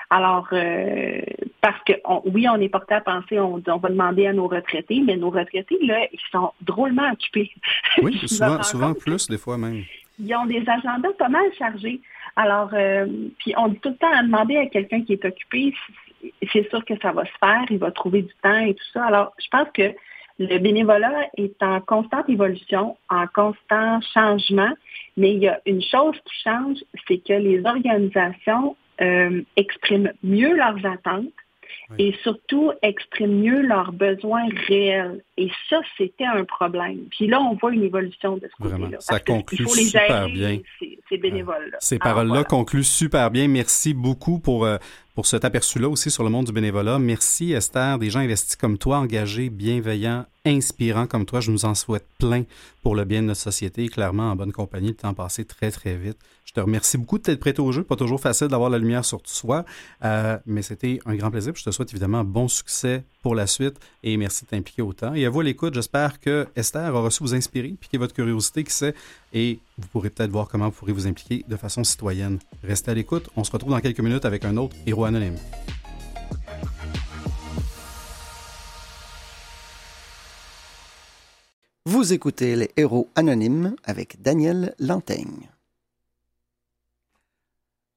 Alors, 0.09 0.47
euh, 0.51 1.21
parce 1.61 1.81
que 1.85 1.93
oui, 2.25 2.45
on 2.49 2.59
est 2.59 2.67
porté 2.67 2.95
à 2.95 3.01
penser, 3.01 3.39
on, 3.39 3.59
va 3.59 3.89
demander 3.89 4.27
à 4.27 4.33
nos 4.33 4.47
retraités, 4.47 5.01
mais 5.05 5.15
nos 5.15 5.29
retraités, 5.29 5.77
là, 5.83 6.05
ils 6.11 6.19
sont 6.31 6.51
drôlement 6.61 7.09
occupés. 7.11 7.51
Oui, 8.01 8.17
souvent, 8.27 8.61
souvent 8.61 8.93
plus, 8.93 9.27
des 9.27 9.37
fois 9.37 9.57
même. 9.57 9.83
Ils 10.19 10.35
ont 10.35 10.45
des 10.45 10.63
agendas 10.67 11.13
pas 11.17 11.29
mal 11.29 11.45
chargés. 11.57 12.01
Alors, 12.35 12.71
euh, 12.73 13.07
puis 13.39 13.53
on 13.57 13.69
dit 13.69 13.79
tout 13.79 13.89
le 13.89 13.95
temps 13.95 14.11
à 14.13 14.23
demander 14.23 14.57
à 14.57 14.65
quelqu'un 14.65 15.01
qui 15.01 15.13
est 15.13 15.23
occupé, 15.23 15.73
c'est 16.51 16.69
sûr 16.69 16.83
que 16.85 16.93
ça 17.01 17.11
va 17.11 17.25
se 17.25 17.31
faire, 17.39 17.65
il 17.69 17.77
va 17.77 17.91
trouver 17.91 18.23
du 18.23 18.33
temps 18.41 18.59
et 18.59 18.73
tout 18.73 18.85
ça. 18.93 19.05
Alors, 19.05 19.33
je 19.39 19.47
pense 19.49 19.67
que 19.73 19.93
le 20.41 20.57
bénévolat 20.57 21.29
est 21.37 21.61
en 21.61 21.79
constante 21.81 22.27
évolution, 22.29 22.97
en 23.09 23.27
constant 23.27 24.01
changement, 24.13 24.73
mais 25.17 25.33
il 25.33 25.39
y 25.39 25.47
a 25.47 25.59
une 25.65 25.81
chose 25.81 26.15
qui 26.25 26.41
change, 26.43 26.77
c'est 27.07 27.19
que 27.19 27.33
les 27.33 27.63
organisations 27.63 28.75
euh, 29.01 29.41
expriment 29.55 30.11
mieux 30.23 30.55
leurs 30.55 30.83
attentes 30.85 31.25
et 31.97 32.15
surtout 32.23 32.71
expriment 32.81 33.41
mieux 33.41 33.61
leurs 33.61 33.91
besoins 33.91 34.47
réels. 34.67 35.23
Et 35.37 35.49
ça, 35.69 35.81
c'était 35.97 36.25
un 36.25 36.45
problème. 36.45 36.99
Puis 37.11 37.27
là, 37.27 37.41
on 37.41 37.55
voit 37.55 37.73
une 37.73 37.83
évolution 37.83 38.37
de 38.37 38.47
ce 38.47 38.63
côté-là. 38.63 38.97
Ça 38.99 39.19
conclut 39.19 39.67
super 39.67 40.27
bien. 40.27 40.59
Ces. 40.79 40.97
Ces 41.79 41.99
paroles-là 41.99 42.43
concluent 42.45 42.83
super 42.83 43.29
bien. 43.29 43.47
Merci 43.47 43.93
beaucoup 43.93 44.39
pour, 44.39 44.65
euh, 44.65 44.77
pour 45.21 45.27
cet 45.27 45.45
aperçu-là 45.45 45.87
aussi 45.87 46.09
sur 46.09 46.23
le 46.23 46.31
monde 46.31 46.47
du 46.47 46.51
bénévolat. 46.51 46.97
Merci 46.97 47.51
Esther, 47.51 47.99
des 47.99 48.09
gens 48.09 48.21
investis 48.21 48.55
comme 48.55 48.79
toi, 48.79 48.97
engagés, 48.97 49.51
bienveillants, 49.51 50.25
inspirants 50.45 51.07
comme 51.07 51.25
toi. 51.25 51.39
Je 51.39 51.51
nous 51.51 51.65
en 51.65 51.75
souhaite 51.75 52.05
plein 52.17 52.43
pour 52.81 52.95
le 52.95 53.05
bien 53.05 53.21
de 53.21 53.27
notre 53.27 53.39
société. 53.39 53.87
Clairement, 53.89 54.31
en 54.31 54.35
bonne 54.35 54.51
compagnie, 54.51 54.89
le 54.89 54.95
temps 54.95 55.13
passé 55.13 55.45
très, 55.45 55.71
très 55.71 55.95
vite. 55.95 56.17
Je 56.45 56.53
te 56.53 56.59
remercie 56.59 56.97
beaucoup 56.97 57.17
de 57.17 57.23
t'être 57.23 57.39
prêté 57.39 57.61
au 57.61 57.71
jeu. 57.71 57.83
Pas 57.83 57.95
toujours 57.95 58.19
facile 58.19 58.47
d'avoir 58.47 58.69
la 58.69 58.77
lumière 58.77 59.05
sur 59.05 59.21
soi, 59.23 59.63
euh, 60.03 60.37
mais 60.45 60.61
c'était 60.61 60.99
un 61.05 61.15
grand 61.15 61.31
plaisir. 61.31 61.53
Je 61.55 61.63
te 61.63 61.71
souhaite 61.71 61.91
évidemment 61.91 62.23
bon 62.23 62.47
succès 62.47 63.03
pour 63.21 63.35
la 63.35 63.47
suite 63.47 63.75
et 64.03 64.17
merci 64.17 64.43
de 64.43 64.49
t'impliquer 64.49 64.81
autant. 64.81 65.13
Et 65.13 65.25
à 65.25 65.29
vous 65.29 65.41
l'écoute, 65.41 65.73
j'espère 65.73 66.19
que 66.19 66.47
Esther 66.55 66.93
aura 66.93 67.09
su 67.09 67.23
vous 67.23 67.35
inspirer, 67.35 67.69
piquer 67.79 67.97
votre 67.97 68.13
curiosité, 68.13 68.63
qui 68.63 68.73
sait, 68.73 68.95
et 69.33 69.59
vous 69.77 69.87
pourrez 69.87 70.09
peut-être 70.09 70.31
voir 70.31 70.49
comment 70.49 70.65
vous 70.65 70.71
pourrez 70.71 70.93
vous 70.93 71.07
impliquer 71.07 71.45
de 71.47 71.55
façon 71.55 71.83
citoyenne. 71.83 72.39
Restez 72.63 72.91
à 72.91 72.93
l'écoute. 72.95 73.29
On 73.37 73.43
se 73.43 73.51
retrouve 73.51 73.71
dans 73.71 73.79
quelques 73.79 73.99
minutes 74.01 74.25
avec 74.25 74.43
un 74.43 74.57
autre 74.57 74.75
héros 74.85 75.05
anonyme. 75.05 75.37
Vous 81.87 82.13
écoutez 82.13 82.55
les 82.55 82.69
héros 82.77 83.09
anonymes 83.15 83.75
avec 83.83 84.21
Daniel 84.21 84.75
Lantaigne. 84.77 85.49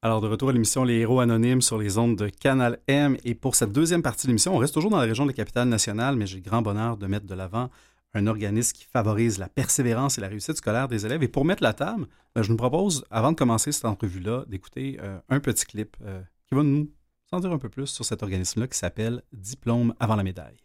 Alors, 0.01 0.23
de 0.23 0.27
retour 0.27 0.49
à 0.49 0.53
l'émission 0.53 0.85
Les 0.85 1.01
Héros 1.01 1.21
Anonymes 1.21 1.61
sur 1.61 1.77
les 1.77 1.99
ondes 1.99 2.17
de 2.17 2.31
Canal 2.31 2.79
M. 2.87 3.19
Et 3.25 3.35
pour 3.35 3.55
cette 3.55 3.73
deuxième 3.73 4.03
partie 4.03 4.27
de 4.27 4.29
l'émission, 4.29 4.57
on 4.57 4.59
reste 4.59 4.73
toujours 4.73 4.91
dans 4.91 4.97
la 4.97 5.05
région 5.05 5.25
de 5.25 5.31
la 5.31 5.35
capitale 5.35 5.69
nationale, 5.69 6.17
mais 6.17 6.27
j'ai 6.27 6.39
le 6.39 6.43
grand 6.43 6.63
bonheur 6.63 6.97
de 6.97 7.07
mettre 7.07 7.27
de 7.27 7.35
l'avant 7.35 7.69
un 8.15 8.27
organisme 8.27 8.75
qui 8.75 8.85
favorise 8.85 9.39
la 9.39 9.51
persévérance 9.51 10.17
et 10.17 10.23
la 10.23 10.29
réussite 10.29 10.57
scolaire 10.57 10.89
des 10.89 11.05
élèves. 11.05 11.23
Et 11.23 11.29
pour 11.29 11.45
mettre 11.45 11.63
la 11.63 11.75
table, 11.75 12.07
ben, 12.35 12.41
je 12.41 12.51
nous 12.51 12.57
propose, 12.57 13.05
avant 13.11 13.33
de 13.33 13.37
commencer 13.37 13.71
cette 13.71 13.85
entrevue-là, 13.85 14.45
d'écouter 14.47 14.99
euh, 15.03 15.19
un 15.29 15.41
petit 15.41 15.67
clip 15.67 15.95
euh, 16.07 16.23
qui 16.49 16.55
va 16.55 16.63
nous 16.63 16.91
en 17.33 17.41
dire 17.41 17.53
un 17.53 17.59
peu 17.59 17.69
plus 17.69 17.89
sur 17.89 18.07
cet 18.07 18.23
organisme-là 18.23 18.67
qui 18.67 18.79
s'appelle 18.79 19.23
Diplôme 19.35 19.93
avant 20.01 20.17
la 20.17 20.23
médaille. 20.23 20.64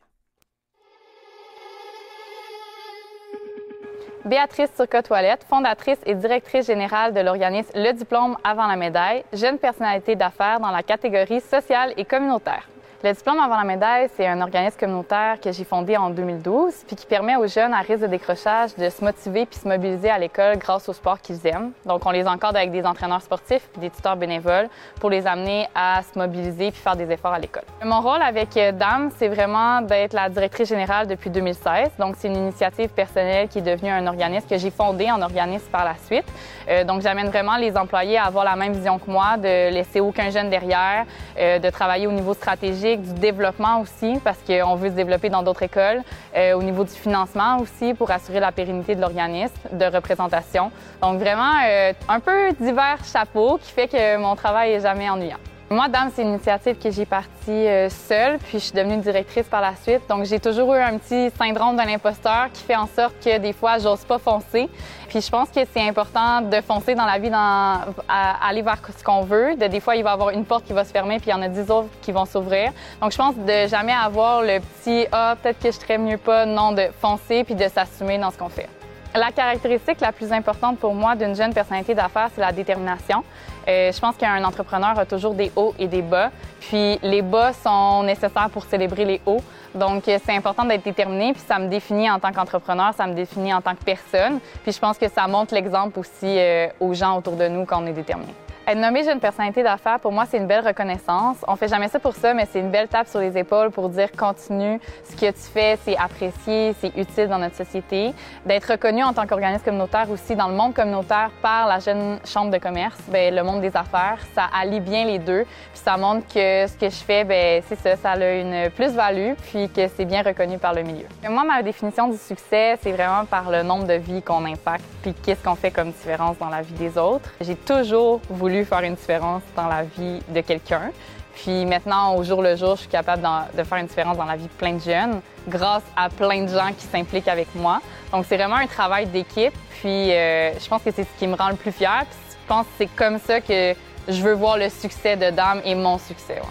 Béatrice 4.26 4.74
Turcotte-Toilette, 4.76 5.46
fondatrice 5.50 6.00
et 6.06 6.14
directrice 6.14 6.68
générale 6.68 7.14
de 7.14 7.22
l'organisme 7.22 7.72
Le 7.76 7.94
Diplôme 7.94 8.38
avant 8.44 8.68
la 8.68 8.76
médaille, 8.76 9.24
jeune 9.32 9.58
personnalité 9.58 10.16
d'affaires 10.16 10.60
dans 10.60 10.72
la 10.72 10.84
catégorie 10.84 11.42
sociale 11.42 11.94
et 11.96 12.06
communautaire. 12.06 12.68
Le 13.02 13.14
diplôme 13.14 13.40
avant 13.40 13.56
la 13.56 13.64
médaille, 13.64 14.10
c'est 14.18 14.28
un 14.28 14.42
organisme 14.42 14.78
communautaire 14.78 15.40
que 15.42 15.54
j'ai 15.54 15.64
fondé 15.64 15.96
en 15.96 16.10
2012, 16.10 16.84
puis 16.86 16.98
qui 16.98 17.06
permet 17.06 17.38
aux 17.38 17.48
jeunes 17.48 17.74
à 17.74 17.80
risque 17.80 18.02
de 18.02 18.08
décrochage 18.08 18.76
de 18.76 18.90
se 18.90 19.02
motiver 19.02 19.46
puis 19.46 19.58
se 19.58 19.66
mobiliser 19.66 20.10
à 20.10 20.20
l'école 20.20 20.58
grâce 20.58 20.90
au 20.90 20.92
sport 20.92 21.22
qu'ils 21.22 21.40
aiment. 21.48 21.72
Donc, 21.86 22.06
on 22.06 22.12
les 22.12 22.28
encadre 22.28 22.58
avec 22.58 22.72
des 22.72 22.86
entraîneurs 22.86 23.22
sportifs 23.22 23.70
puis 23.72 23.80
des 23.80 23.90
tuteurs 23.90 24.18
bénévoles 24.18 24.68
pour 25.00 25.10
les 25.10 25.26
amener 25.28 25.70
à 25.74 26.02
se 26.04 26.20
mobiliser 26.20 26.72
puis 26.72 26.82
faire 26.82 26.98
des 26.98 27.10
efforts 27.10 27.32
à 27.32 27.40
l'école. 27.40 27.64
Mon 27.86 28.02
rôle 28.02 28.22
avec 28.22 28.58
euh, 28.58 28.74
DAM, 28.74 29.12
c'est 29.16 29.30
vraiment 29.30 29.80
d'être 29.80 30.12
la 30.12 30.28
directrice 30.28 30.68
générale 30.68 31.08
depuis 31.08 31.30
2016. 31.30 31.92
Donc, 32.00 32.16
c'est 32.18 32.28
une 32.28 32.36
initiative 32.36 32.90
personnelle 32.90 33.48
qui 33.48 33.60
est 33.60 33.62
devenue 33.62 33.92
un 33.92 34.08
organisme 34.08 34.50
que 34.50 34.58
j'ai 34.58 34.72
fondé 34.72 35.10
en 35.10 35.22
organisme 35.22 35.70
par 35.72 35.86
la 35.86 35.96
suite. 36.06 36.26
Euh, 36.68 36.84
donc, 36.84 37.02
j'amène 37.02 37.30
vraiment 37.30 37.56
les 37.56 37.78
employés 37.78 38.18
à 38.18 38.26
avoir 38.26 38.44
la 38.44 38.58
même 38.58 38.74
vision 38.74 39.00
que 39.00 39.10
moi, 39.10 39.38
de 39.38 39.72
laisser 39.72 40.02
aucun 40.02 40.32
jeune 40.32 40.50
derrière, 40.50 41.06
euh, 41.40 41.60
de 41.60 41.70
travailler 41.70 42.06
au 42.06 42.12
niveau 42.12 42.34
stratégique 42.34 42.89
du 42.98 43.14
développement 43.14 43.82
aussi, 43.82 44.20
parce 44.24 44.40
qu'on 44.46 44.76
veut 44.76 44.90
se 44.90 44.96
développer 44.96 45.30
dans 45.30 45.44
d'autres 45.44 45.64
écoles, 45.64 46.02
euh, 46.36 46.54
au 46.54 46.64
niveau 46.64 46.84
du 46.84 46.92
financement 46.92 47.60
aussi, 47.60 47.94
pour 47.94 48.12
assurer 48.12 48.40
la 48.40 48.52
pérennité 48.52 48.96
de 48.96 49.02
l'organisme, 49.02 49.56
de 49.72 49.86
représentation. 49.86 50.72
Donc 51.02 51.20
vraiment, 51.20 51.54
euh, 51.68 51.94
un 52.08 52.20
peu 52.20 52.52
divers 52.60 53.04
chapeaux 53.12 53.58
qui 53.62 53.72
fait 53.72 53.88
que 53.88 54.18
mon 54.18 54.36
travail 54.36 54.72
est 54.74 54.82
jamais 54.82 55.10
ennuyant. 55.10 55.38
Moi, 55.72 55.88
Dame, 55.88 56.10
c'est 56.16 56.24
une 56.24 56.30
initiative 56.30 56.80
que 56.80 56.90
j'ai 56.90 57.06
partie 57.06 57.30
euh, 57.52 57.90
seule, 57.90 58.40
puis 58.40 58.54
je 58.54 58.58
suis 58.58 58.72
devenue 58.72 58.98
directrice 58.98 59.46
par 59.46 59.62
la 59.62 59.76
suite. 59.76 60.02
Donc, 60.10 60.26
j'ai 60.26 60.40
toujours 60.40 60.74
eu 60.74 60.80
un 60.80 60.98
petit 60.98 61.30
syndrome 61.38 61.78
de 61.78 61.84
l'imposteur 61.84 62.48
qui 62.52 62.64
fait 62.64 62.76
en 62.76 62.88
sorte 62.88 63.14
que 63.24 63.38
des 63.38 63.54
fois, 63.54 63.78
j'ose 63.78 64.00
pas 64.00 64.18
foncer. 64.18 64.68
Puis, 65.10 65.22
je 65.22 65.30
pense 65.30 65.50
que 65.50 65.60
c'est 65.72 65.88
important 65.88 66.42
de 66.42 66.60
foncer 66.62 66.96
dans 66.96 67.06
la 67.06 67.20
vie, 67.20 67.30
dans, 67.30 67.82
aller 68.08 68.64
vers 68.64 68.80
ce 68.98 69.04
qu'on 69.04 69.22
veut. 69.22 69.56
De, 69.58 69.68
des 69.68 69.80
fois, 69.80 69.96
il 69.96 70.04
va 70.04 70.10
y 70.10 70.14
avoir 70.14 70.32
une 70.32 70.44
porte 70.44 70.66
qui 70.66 70.74
va 70.74 70.84
se 70.84 70.92
fermer, 70.92 71.20
puis 71.20 71.30
il 71.30 71.34
y 71.34 71.36
en 71.36 71.42
a 71.44 71.48
dix 71.48 71.70
autres 71.70 71.90
qui 72.02 72.12
vont 72.12 72.26
s'ouvrir. 72.26 72.72
Donc, 73.00 73.12
je 73.12 73.18
pense 73.18 73.36
de 73.36 73.68
jamais 73.68 73.94
avoir 73.94 74.42
le 74.42 74.60
petit 74.62 75.06
Ah, 75.12 75.36
peut-être 75.40 75.60
que 75.60 75.72
je 75.72 75.78
serais 75.78 76.00
mieux 76.00 76.18
pas. 76.18 76.48
Non, 76.48 76.72
de 76.72 76.88
foncer 77.00 77.44
puis 77.44 77.54
de 77.54 77.68
s'assumer 77.68 78.18
dans 78.18 78.32
ce 78.32 78.40
qu'on 78.40 78.50
fait. 78.50 78.70
La 79.16 79.32
caractéristique 79.32 80.02
la 80.02 80.12
plus 80.12 80.32
importante 80.32 80.78
pour 80.78 80.94
moi 80.94 81.16
d'une 81.16 81.36
jeune 81.36 81.52
personnalité 81.52 81.96
d'affaires, 81.96 82.30
c'est 82.36 82.42
la 82.42 82.52
détermination. 82.52 83.24
Euh, 83.68 83.92
je 83.92 84.00
pense 84.00 84.16
qu'un 84.16 84.44
entrepreneur 84.44 85.00
a 85.00 85.06
toujours 85.06 85.34
des 85.34 85.52
hauts 85.56 85.74
et 85.80 85.88
des 85.88 86.04
bas, 86.04 86.30
puis 86.60 87.00
les 87.02 87.24
bas 87.24 87.52
sont 87.54 88.04
nécessaires 88.04 88.50
pour 88.52 88.66
célébrer 88.66 89.06
les 89.06 89.22
hauts. 89.26 89.42
Donc, 89.74 90.08
euh, 90.08 90.20
c'est 90.24 90.36
important 90.36 90.64
d'être 90.64 90.84
déterminé, 90.84 91.34
puis 91.34 91.42
ça 91.42 91.58
me 91.58 91.68
définit 91.68 92.10
en 92.10 92.20
tant 92.20 92.32
qu'entrepreneur, 92.32 92.94
ça 92.94 93.08
me 93.08 93.14
définit 93.14 93.52
en 93.52 93.62
tant 93.62 93.74
que 93.74 93.84
personne. 93.84 94.40
Puis 94.62 94.74
je 94.74 94.80
pense 94.80 95.00
que 95.00 95.10
ça 95.10 95.28
montre 95.28 95.56
l'exemple 95.56 95.98
aussi 95.98 96.28
euh, 96.28 96.68
aux 96.80 96.94
gens 96.94 97.18
autour 97.18 97.36
de 97.36 97.48
nous 97.48 97.66
quand 97.66 97.82
on 97.82 97.88
est 97.88 97.94
déterminé. 97.94 98.34
Être 98.70 98.78
nommée 98.78 99.04
jeune 99.04 99.20
personnalité 99.20 99.64
d'affaires, 99.64 100.00
pour 100.00 100.12
moi, 100.12 100.26
c'est 100.30 100.38
une 100.38 100.46
belle 100.46 100.64
reconnaissance. 100.64 101.38
On 101.48 101.56
fait 101.56 101.68
jamais 101.68 101.88
ça 101.88 101.98
pour 101.98 102.14
ça, 102.14 102.36
mais 102.36 102.48
c'est 102.52 102.60
une 102.60 102.70
belle 102.70 102.88
tape 102.88 103.08
sur 103.08 103.20
les 103.20 103.36
épaules 103.36 103.72
pour 103.72 103.90
dire 103.90 104.12
continue, 104.12 104.80
ce 105.04 105.16
que 105.16 105.32
tu 105.32 105.42
fais, 105.52 105.80
c'est 105.84 105.98
apprécié, 105.98 106.76
c'est 106.80 106.96
utile 106.96 107.30
dans 107.30 107.40
notre 107.40 107.56
société. 107.56 108.14
D'être 108.46 108.74
reconnu 108.74 109.04
en 109.04 109.12
tant 109.12 109.26
qu'organisme 109.26 109.64
communautaire 109.64 110.08
aussi 110.12 110.36
dans 110.36 110.48
le 110.48 110.54
monde 110.54 110.76
communautaire 110.76 111.32
par 111.42 111.66
la 111.66 111.80
jeune 111.80 112.20
chambre 112.24 112.52
de 112.52 112.60
commerce, 112.60 113.00
ben 113.08 113.34
le 113.34 113.42
monde 113.42 113.62
des 113.62 113.76
affaires, 113.76 114.20
ça 114.36 114.44
allie 114.56 114.82
bien 114.82 115.04
les 115.04 115.18
deux, 115.18 115.46
puis 115.46 115.82
ça 115.84 115.98
montre 115.98 116.28
que 116.28 116.68
ce 116.68 116.78
que 116.78 116.92
je 116.92 117.04
fais, 117.04 117.24
ben 117.24 117.64
c'est 117.68 117.80
ça, 117.80 117.96
ça 117.96 118.12
a 118.12 118.34
une 118.36 118.70
plus-value, 118.70 119.34
puis 119.48 119.68
que 119.70 119.88
c'est 119.88 120.06
bien 120.06 120.22
reconnu 120.22 120.60
par 120.60 120.76
le 120.76 120.84
milieu. 120.84 121.08
Moi, 121.28 121.44
ma 121.44 121.64
définition 121.64 122.08
du 122.08 122.18
succès, 122.20 122.78
c'est 122.84 122.92
vraiment 122.92 123.26
par 123.26 123.50
le 123.50 123.64
nombre 123.64 123.88
de 123.88 123.96
vies 123.96 124.22
qu'on 124.22 124.46
impacte, 124.46 124.86
puis 125.02 125.16
qu'est-ce 125.16 125.44
qu'on 125.44 125.56
fait 125.56 125.72
comme 125.72 125.90
différence 125.90 126.38
dans 126.38 126.50
la 126.50 126.62
vie 126.62 126.76
des 126.76 127.00
autres. 127.00 127.32
J'ai 127.42 127.56
toujours 127.56 128.22
faire 128.66 128.82
une 128.82 128.96
différence 128.96 129.44
dans 129.56 129.68
la 129.68 129.84
vie 129.84 130.20
de 130.30 130.42
quelqu'un. 130.42 130.92
Puis 131.36 131.66
maintenant, 131.66 132.16
au 132.16 132.24
jour 132.24 132.42
le 132.42 132.56
jour, 132.56 132.76
je 132.76 132.82
suis 132.82 132.90
capable 132.90 133.24
de 133.56 133.64
faire 133.64 133.78
une 133.78 133.88
différence 133.88 134.18
dans 134.18 134.26
la 134.26 134.36
vie 134.36 134.48
de 134.48 134.54
plein 134.54 134.74
de 134.74 134.82
jeunes 134.82 135.22
grâce 135.48 135.84
à 135.96 136.10
plein 136.10 136.44
de 136.44 136.50
gens 136.50 136.72
qui 136.78 136.86
s'impliquent 136.86 137.28
avec 137.28 137.48
moi. 137.56 137.82
Donc, 138.12 138.26
c'est 138.28 138.36
vraiment 138.36 138.58
un 138.58 138.68
travail 138.68 139.08
d'équipe. 139.08 139.54
Puis, 139.80 140.12
euh, 140.12 140.52
je 140.60 140.68
pense 140.68 140.82
que 140.82 140.92
c'est 140.92 141.04
ce 141.04 141.20
qui 141.20 141.28
me 141.28 141.36
rend 141.36 141.50
le 141.50 141.56
plus 141.56 141.72
fier. 141.72 142.04
Puis, 142.10 142.20
je 142.32 142.48
pense 142.48 142.66
que 142.66 142.72
c'est 142.80 142.96
comme 142.96 143.20
ça 143.20 143.40
que 143.40 143.74
je 144.08 144.22
veux 144.22 144.34
voir 144.34 144.58
le 144.58 144.70
succès 144.70 145.16
de 145.16 145.30
Dame 145.30 145.62
et 145.64 145.76
mon 145.76 145.98
succès. 145.98 146.42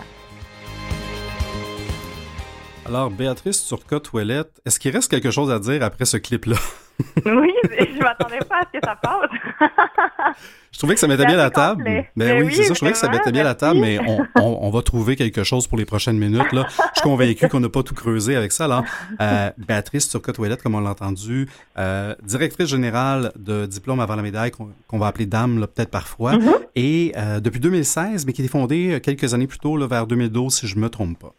Alors, 2.88 3.10
Béatrice 3.10 3.66
Turcotte-Ouellette, 3.66 4.62
est-ce 4.64 4.80
qu'il 4.80 4.90
reste 4.92 5.10
quelque 5.10 5.30
chose 5.30 5.50
à 5.50 5.58
dire 5.58 5.82
après 5.82 6.06
ce 6.06 6.16
clip-là? 6.16 6.56
oui, 7.26 7.52
je 7.62 8.02
m'attendais 8.02 8.38
pas 8.38 8.60
à 8.60 8.62
ce 8.62 8.78
que 8.78 8.84
ça 8.84 8.96
passe. 8.96 10.34
je 10.72 10.78
trouvais 10.78 10.94
que 10.94 11.00
ça 11.00 11.06
mettait 11.06 11.26
bien 11.26 11.36
la 11.36 11.50
table. 11.50 11.82
Mais, 11.84 12.08
ben 12.16 12.38
ben 12.38 12.46
oui, 12.46 12.54
c'est 12.54 12.62
ça. 12.64 12.72
Je 12.72 12.74
trouvais 12.76 12.92
que 12.92 12.98
ça 12.98 13.10
mettait 13.10 13.30
bien 13.30 13.44
la 13.44 13.54
table, 13.54 13.78
mais 13.78 13.98
on, 14.36 14.70
va 14.70 14.80
trouver 14.80 15.16
quelque 15.16 15.44
chose 15.44 15.66
pour 15.66 15.76
les 15.76 15.84
prochaines 15.84 16.16
minutes. 16.16 16.50
Là. 16.52 16.66
Je 16.70 17.00
suis 17.00 17.02
convaincu 17.02 17.46
qu'on 17.48 17.60
n'a 17.60 17.68
pas 17.68 17.82
tout 17.82 17.94
creusé 17.94 18.36
avec 18.36 18.52
ça. 18.52 18.64
Alors, 18.64 18.84
euh, 19.20 19.50
Béatrice 19.58 20.08
Turcotte-Ouellette, 20.08 20.62
comme 20.62 20.74
on 20.74 20.80
l'a 20.80 20.90
entendu, 20.90 21.46
euh, 21.76 22.14
directrice 22.24 22.68
générale 22.68 23.32
de 23.36 23.66
diplôme 23.66 24.00
avant 24.00 24.16
la 24.16 24.22
médaille, 24.22 24.50
qu'on 24.50 24.98
va 24.98 25.08
appeler 25.08 25.26
dame 25.26 25.66
peut-être 25.74 25.90
parfois, 25.90 26.36
mm-hmm. 26.36 26.66
et 26.74 27.12
euh, 27.18 27.40
depuis 27.40 27.60
2016, 27.60 28.24
mais 28.24 28.32
qui 28.32 28.40
été 28.40 28.50
fondée 28.50 28.98
quelques 29.02 29.34
années 29.34 29.46
plus 29.46 29.58
tôt, 29.58 29.76
là, 29.76 29.86
vers 29.86 30.06
2012, 30.06 30.54
si 30.54 30.66
je 30.66 30.78
me 30.78 30.88
trompe 30.88 31.18
pas. 31.18 31.34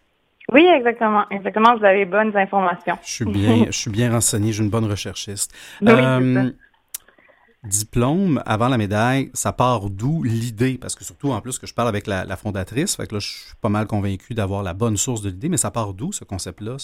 Oui, 0.52 0.68
exactement. 0.68 1.26
Exactement, 1.30 1.78
vous 1.78 1.86
avez 1.86 2.06
bonnes 2.06 2.36
informations. 2.36 2.98
Je 3.04 3.14
suis 3.14 3.26
bien, 3.26 3.66
je 3.68 3.78
suis 3.78 3.92
bien 3.92 4.12
renseigné, 4.12 4.52
j'ai 4.52 4.64
une 4.64 4.70
bonne 4.70 4.90
recherchiste. 4.90 5.54
euh, 5.84 6.52
diplôme 7.64 8.42
avant 8.46 8.70
la 8.70 8.78
médaille, 8.78 9.30
ça 9.34 9.52
part 9.52 9.90
d'où 9.90 10.24
l'idée? 10.24 10.78
Parce 10.80 10.96
que 10.96 11.04
surtout, 11.04 11.32
en 11.32 11.42
plus, 11.42 11.60
que 11.60 11.68
je 11.68 11.74
parle 11.74 11.90
avec 11.90 12.08
la, 12.08 12.26
fondatrice, 12.38 12.96
fait 12.96 13.08
que 13.08 13.16
là, 13.16 13.20
je 13.20 13.28
suis 13.28 13.56
pas 13.62 13.70
mal 13.70 13.86
convaincu 13.86 14.34
d'avoir 14.34 14.64
la 14.64 14.74
bonne 14.74 14.98
source 14.98 15.22
de 15.22 15.30
l'idée, 15.30 15.50
mais 15.50 15.58
ça 15.58 15.72
part 15.72 15.94
d'où, 15.94 16.12
ce 16.12 16.24
concept-là? 16.24 16.78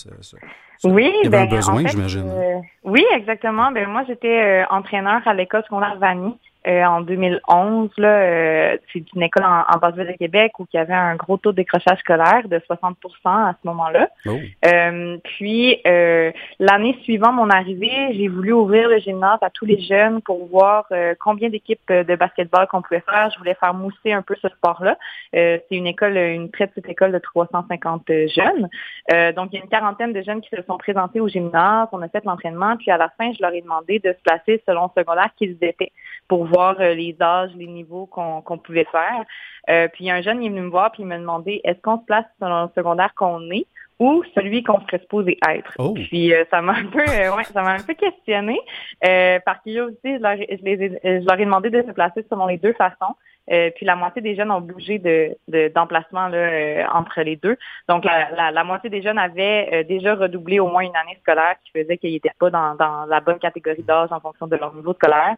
oui, 0.84 1.12
Il 1.24 1.26
y 1.26 1.28
avait 1.28 1.38
un 1.38 1.46
ben, 1.46 1.56
besoin, 1.56 1.88
j'imagine? 1.88 2.28
Euh, 2.28 2.60
oui, 2.84 3.06
exactement. 3.16 3.72
Ben, 3.72 3.88
moi, 3.88 4.04
j'étais 4.08 4.64
euh, 4.64 4.66
entraîneur 4.70 5.22
à 5.26 5.34
l'école 5.34 5.64
secondaire 5.64 5.98
Vanny. 5.98 6.38
Euh, 6.68 6.84
en 6.84 7.02
2011. 7.02 7.92
Là, 7.98 8.08
euh, 8.08 8.78
c'est 8.92 9.04
une 9.14 9.22
école 9.22 9.44
en, 9.44 9.66
en 9.72 9.78
basse-ville 9.78 10.08
de 10.08 10.18
Québec 10.18 10.54
où 10.58 10.66
il 10.74 10.78
y 10.78 10.80
avait 10.80 10.96
un 10.96 11.16
gros 11.16 11.38
taux 11.38 11.52
de 11.52 11.58
décrochage 11.58 12.00
scolaire 12.00 12.48
de 12.48 12.58
60% 12.58 12.96
à 13.26 13.54
ce 13.62 13.68
moment-là. 13.68 14.10
Oh. 14.26 14.32
Euh, 14.66 15.18
puis, 15.24 15.80
l'année 16.60 16.98
suivant 17.04 17.32
mon 17.34 17.52
arrivée, 17.52 18.14
j'ai 18.14 18.28
voulu 18.28 18.52
ouvrir 18.52 18.90
le 18.90 18.98
gymnase 18.98 19.38
à 19.42 19.52
tous 19.52 19.66
les 19.66 19.80
jeunes 19.80 20.22
pour 20.22 20.48
voir 20.48 20.88
combien 21.20 21.50
d'équipes 21.50 21.92
de 21.92 22.16
basketball 22.16 22.66
qu'on 22.68 22.82
pouvait 22.82 23.04
faire. 23.08 23.30
Je 23.32 23.38
voulais 23.38 23.56
faire 23.60 23.76
mousser 23.76 24.12
un 24.12 24.24
peu 24.24 24.36
ce 24.42 24.48
sport-là. 24.48 24.98
c'est 25.34 25.66
une 25.70 25.88
école, 25.88 26.18
une 26.18 26.50
très 26.50 26.66
petite 26.66 26.90
école 26.90 27.12
de 27.12 27.20
350 27.20 28.08
jeunes. 28.08 28.70
donc, 29.36 29.50
il 29.52 29.58
y 29.58 29.60
a 29.60 29.64
une 29.64 29.70
quarantaine 29.70 30.14
de 30.14 30.22
jeunes 30.24 30.42
qui 30.42 30.50
se 30.50 30.62
sont 30.64 30.78
présentés 30.78 31.20
au 31.20 31.28
gymnase. 31.28 31.88
On 31.92 32.02
a 32.02 32.08
fait 32.08 32.26
l'entraînement. 32.26 32.76
Puis, 32.78 32.90
à 32.90 32.98
la 32.98 33.10
fin, 33.18 33.32
je 33.34 33.42
leur 33.42 33.54
ai 33.54 33.62
demandé 33.62 34.00
de 34.00 34.14
se 34.14 34.22
placer 34.24 34.64
selon 34.66 34.90
secondaire 34.98 35.30
qu'ils 35.38 35.58
étaient 35.62 35.92
pour 36.28 36.46
voir 36.46 36.55
euh, 36.60 36.94
les 36.94 37.16
âges, 37.22 37.52
les 37.56 37.68
niveaux 37.68 38.06
qu'on 38.06 38.58
pouvait 38.58 38.88
faire. 38.92 39.24
Euh, 39.70 39.88
puis 39.88 40.10
un 40.10 40.22
jeune 40.22 40.42
il 40.42 40.48
est 40.48 40.50
venu 40.50 40.62
me 40.62 40.70
voir 40.70 40.92
puis 40.92 41.04
il 41.04 41.08
m'a 41.08 41.18
demandé 41.18 41.62
est-ce 41.64 41.80
qu'on 41.82 42.00
se 42.00 42.06
place 42.06 42.26
dans 42.40 42.64
le 42.64 42.70
secondaire 42.76 43.14
qu'on 43.16 43.50
est 43.52 43.66
ou 43.98 44.24
celui 44.36 44.62
qu'on 44.62 44.80
serait 44.82 45.00
supposé 45.00 45.38
être? 45.50 45.74
Oh. 45.80 45.94
Puis 45.94 46.34
euh, 46.34 46.44
ça 46.52 46.62
m'a 46.62 46.74
un 46.74 46.86
peu 46.86 47.00
ouais, 47.00 47.44
ça 47.46 47.62
m'a 47.62 47.72
un 47.72 47.84
peu 47.84 47.94
questionné. 47.94 48.60
par 49.46 49.62
curiosité, 49.64 50.18
je 50.18 50.22
leur, 50.22 50.36
je, 50.38 50.64
les 50.64 51.00
je 51.04 51.26
leur 51.26 51.40
ai 51.40 51.46
demandé 51.46 51.70
de 51.70 51.82
se 51.82 51.92
placer 51.92 52.26
selon 52.30 52.48
les 52.48 52.58
deux 52.58 52.74
façons. 52.74 53.16
Euh, 53.52 53.70
puis 53.76 53.86
la 53.86 53.96
moitié 53.96 54.22
des 54.22 54.36
jeunes 54.36 54.52
ont 54.52 54.62
bougé 54.62 55.00
de, 55.00 55.38
d'emplacement 55.74 56.28
là, 56.28 56.38
euh, 56.38 56.84
entre 56.92 57.22
les 57.22 57.36
deux. 57.36 57.58
Donc 57.88 58.04
la, 58.04 58.52
la, 58.52 58.64
moitié 58.64 58.90
des 58.90 59.02
jeunes 59.02 59.20
avaient 59.20 59.70
euh, 59.72 59.84
déjà 59.84 60.16
redoublé 60.16 60.60
au 60.60 60.68
moins 60.68 60.82
une 60.82 60.96
année 60.96 61.18
scolaire 61.22 61.56
qui 61.64 61.72
faisait 61.72 61.98
qu'ils 61.98 62.14
n'étaient 62.14 62.32
pas 62.40 62.50
dans, 62.50 62.76
dans 62.76 63.06
la 63.06 63.20
bonne 63.20 63.40
catégorie 63.40 63.84
d'âge 63.84 64.12
en 64.12 64.20
fonction 64.20 64.48
de 64.48 64.56
leur 64.56 64.74
niveau 64.74 64.94
scolaire. 64.94 65.36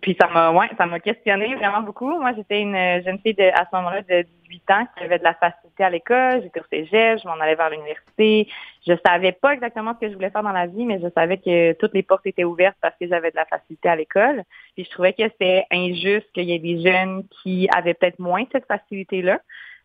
puis 0.00 0.16
ça 0.20 0.28
m'a 0.28 0.52
ouais, 0.52 0.68
ça 0.78 0.86
m'a 0.86 1.00
questionné 1.00 1.54
vraiment 1.56 1.80
beaucoup. 1.82 2.18
Moi, 2.20 2.32
j'étais 2.36 2.60
une 2.60 3.02
jeune 3.04 3.18
fille 3.18 3.34
de, 3.34 3.50
à 3.52 3.66
ce 3.70 3.76
moment-là 3.76 4.02
de 4.02 4.24
18 4.48 4.70
ans 4.70 4.86
qui 4.96 5.04
avait 5.04 5.18
de 5.18 5.24
la 5.24 5.34
facilité 5.34 5.84
à 5.84 5.90
l'école. 5.90 6.42
J'étais 6.42 6.60
au 6.60 6.64
cégep, 6.70 7.18
je 7.20 7.26
m'en 7.26 7.34
allais 7.34 7.54
vers 7.54 7.70
l'université. 7.70 8.48
Je 8.86 8.92
savais 9.04 9.32
pas 9.32 9.54
exactement 9.54 9.94
ce 9.94 10.00
que 10.00 10.08
je 10.10 10.14
voulais 10.14 10.30
faire 10.30 10.42
dans 10.42 10.52
la 10.52 10.66
vie, 10.66 10.84
mais 10.84 11.00
je 11.00 11.08
savais 11.14 11.38
que 11.38 11.72
toutes 11.74 11.94
les 11.94 12.02
portes 12.02 12.26
étaient 12.26 12.44
ouvertes 12.44 12.76
parce 12.80 12.94
que 13.00 13.08
j'avais 13.08 13.30
de 13.30 13.36
la 13.36 13.46
facilité 13.46 13.88
à 13.88 13.96
l'école. 13.96 14.44
Puis 14.74 14.84
je 14.84 14.90
trouvais 14.90 15.12
que 15.14 15.22
c'était 15.22 15.64
injuste 15.72 16.28
qu'il 16.44 16.52
y 16.52 16.56
ait 16.56 16.76
des 16.76 16.82
jeunes 16.82 17.24
qui 17.42 17.68
avaient 17.74 17.94
peut-être 17.94 18.18
moins 18.18 18.44
cette 18.52 18.66
facilité-là. 18.66 19.40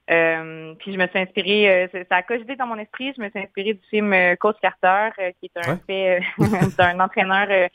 Euh, 0.10 0.74
puis 0.80 0.92
je 0.92 0.98
me 0.98 1.06
suis 1.08 1.20
inspirée, 1.20 1.70
euh, 1.94 2.04
ça 2.10 2.16
a 2.16 2.24
cogité 2.24 2.56
dans 2.56 2.66
mon 2.66 2.80
esprit, 2.80 3.14
je 3.16 3.22
me 3.22 3.30
suis 3.30 3.40
inspirée 3.40 3.76
du 3.76 3.82
film 3.92 4.12
euh, 4.12 4.36
Coach 4.36 4.56
Carter, 4.60 5.10
qui 5.40 5.52
est 5.54 5.68
un 5.68 5.78
fait, 5.86 6.20
un 6.80 7.00
entraîneur 7.00 7.70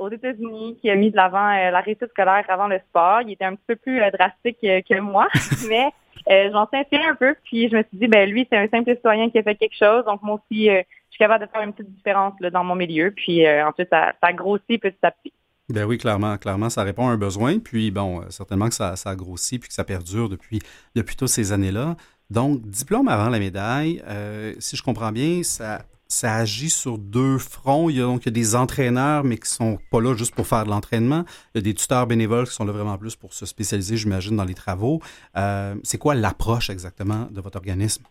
aux 0.00 0.10
États-Unis 0.10 0.76
qui 0.80 0.90
a 0.90 0.96
mis 0.96 1.12
de 1.12 1.16
l'avant 1.16 1.46
la 1.46 1.80
réussite 1.80 2.10
scolaire 2.10 2.44
avant 2.48 2.66
le 2.66 2.80
sport. 2.88 3.22
Il 3.22 3.32
était 3.32 3.44
un 3.44 3.54
petit 3.54 3.66
peu 3.66 3.76
plus 3.76 4.00
drastique 4.12 4.58
que 4.60 4.98
moi, 4.98 5.28
mais 5.68 5.90
je 6.28 6.52
m'en 6.52 6.66
suis 6.66 6.78
inspirée 6.78 7.06
un 7.06 7.14
peu, 7.14 7.36
puis 7.44 7.68
je 7.68 7.76
me 7.76 7.82
suis 7.84 7.96
dit, 7.96 8.08
ben 8.08 8.28
lui, 8.28 8.48
c'est 8.50 8.58
un 8.58 8.68
simple 8.68 8.96
citoyen 8.96 9.30
qui 9.30 9.38
a 9.38 9.44
fait 9.44 9.54
quelque 9.54 9.76
chose, 9.76 10.04
donc 10.04 10.22
moi 10.22 10.40
aussi, 10.40 10.66
je 10.66 10.82
suis 11.10 11.18
capable 11.18 11.46
de 11.46 11.50
faire 11.50 11.62
une 11.62 11.72
petite 11.72 11.94
différence 11.94 12.34
là, 12.40 12.50
dans 12.50 12.64
mon 12.64 12.74
milieu, 12.74 13.12
puis 13.12 13.48
ensuite, 13.48 13.88
ça, 13.90 14.14
ça 14.20 14.32
grossit 14.32 14.82
petit 14.82 14.98
à 15.02 15.12
petit. 15.12 15.32
Ben 15.68 15.84
oui, 15.84 15.98
clairement, 15.98 16.38
clairement, 16.38 16.70
ça 16.70 16.84
répond 16.84 17.08
à 17.08 17.12
un 17.12 17.16
besoin. 17.16 17.58
Puis 17.58 17.90
bon, 17.90 18.20
euh, 18.20 18.26
certainement 18.30 18.68
que 18.68 18.74
ça, 18.74 18.94
ça 18.94 19.10
a 19.10 19.16
grossi 19.16 19.58
puis 19.58 19.68
que 19.68 19.74
ça 19.74 19.84
perdure 19.84 20.28
depuis, 20.28 20.60
depuis 20.94 21.16
toutes 21.16 21.28
ces 21.28 21.52
années-là. 21.52 21.96
Donc, 22.30 22.62
diplôme 22.68 23.08
avant 23.08 23.28
la 23.28 23.38
médaille, 23.38 24.02
euh, 24.06 24.54
si 24.58 24.76
je 24.76 24.82
comprends 24.82 25.10
bien, 25.10 25.42
ça, 25.42 25.84
ça 26.08 26.36
agit 26.36 26.70
sur 26.70 26.98
deux 26.98 27.38
fronts. 27.38 27.90
Il 27.90 27.96
y 27.96 28.00
a 28.00 28.04
donc 28.04 28.22
il 28.22 28.26
y 28.26 28.28
a 28.28 28.32
des 28.32 28.54
entraîneurs, 28.54 29.24
mais 29.24 29.38
qui 29.38 29.50
sont 29.50 29.78
pas 29.90 30.00
là 30.00 30.14
juste 30.14 30.34
pour 30.34 30.46
faire 30.46 30.64
de 30.64 30.70
l'entraînement. 30.70 31.24
Il 31.54 31.58
y 31.58 31.60
a 31.60 31.62
des 31.62 31.74
tuteurs 31.74 32.06
bénévoles 32.06 32.48
qui 32.48 32.54
sont 32.54 32.64
là 32.64 32.72
vraiment 32.72 32.96
plus 32.96 33.16
pour 33.16 33.34
se 33.34 33.46
spécialiser, 33.46 33.96
j'imagine, 33.96 34.36
dans 34.36 34.44
les 34.44 34.54
travaux. 34.54 35.00
Euh, 35.36 35.74
c'est 35.82 35.98
quoi 35.98 36.14
l'approche 36.14 36.70
exactement 36.70 37.28
de 37.30 37.40
votre 37.40 37.56
organisme? 37.56 38.04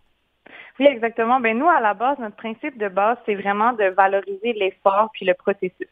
Oui, 0.80 0.88
exactement. 0.88 1.40
Ben 1.40 1.58
nous, 1.58 1.70
à 1.70 1.80
la 1.80 1.94
base, 1.94 2.20
notre 2.20 2.36
principe 2.36 2.78
de 2.78 2.90
base, 2.90 3.18
c'est 3.26 3.36
vraiment 3.36 3.72
de 3.74 3.86
valoriser 3.86 4.54
l'effort 4.54 5.10
puis 5.14 5.26
le 5.26 5.34
processus. 5.34 5.88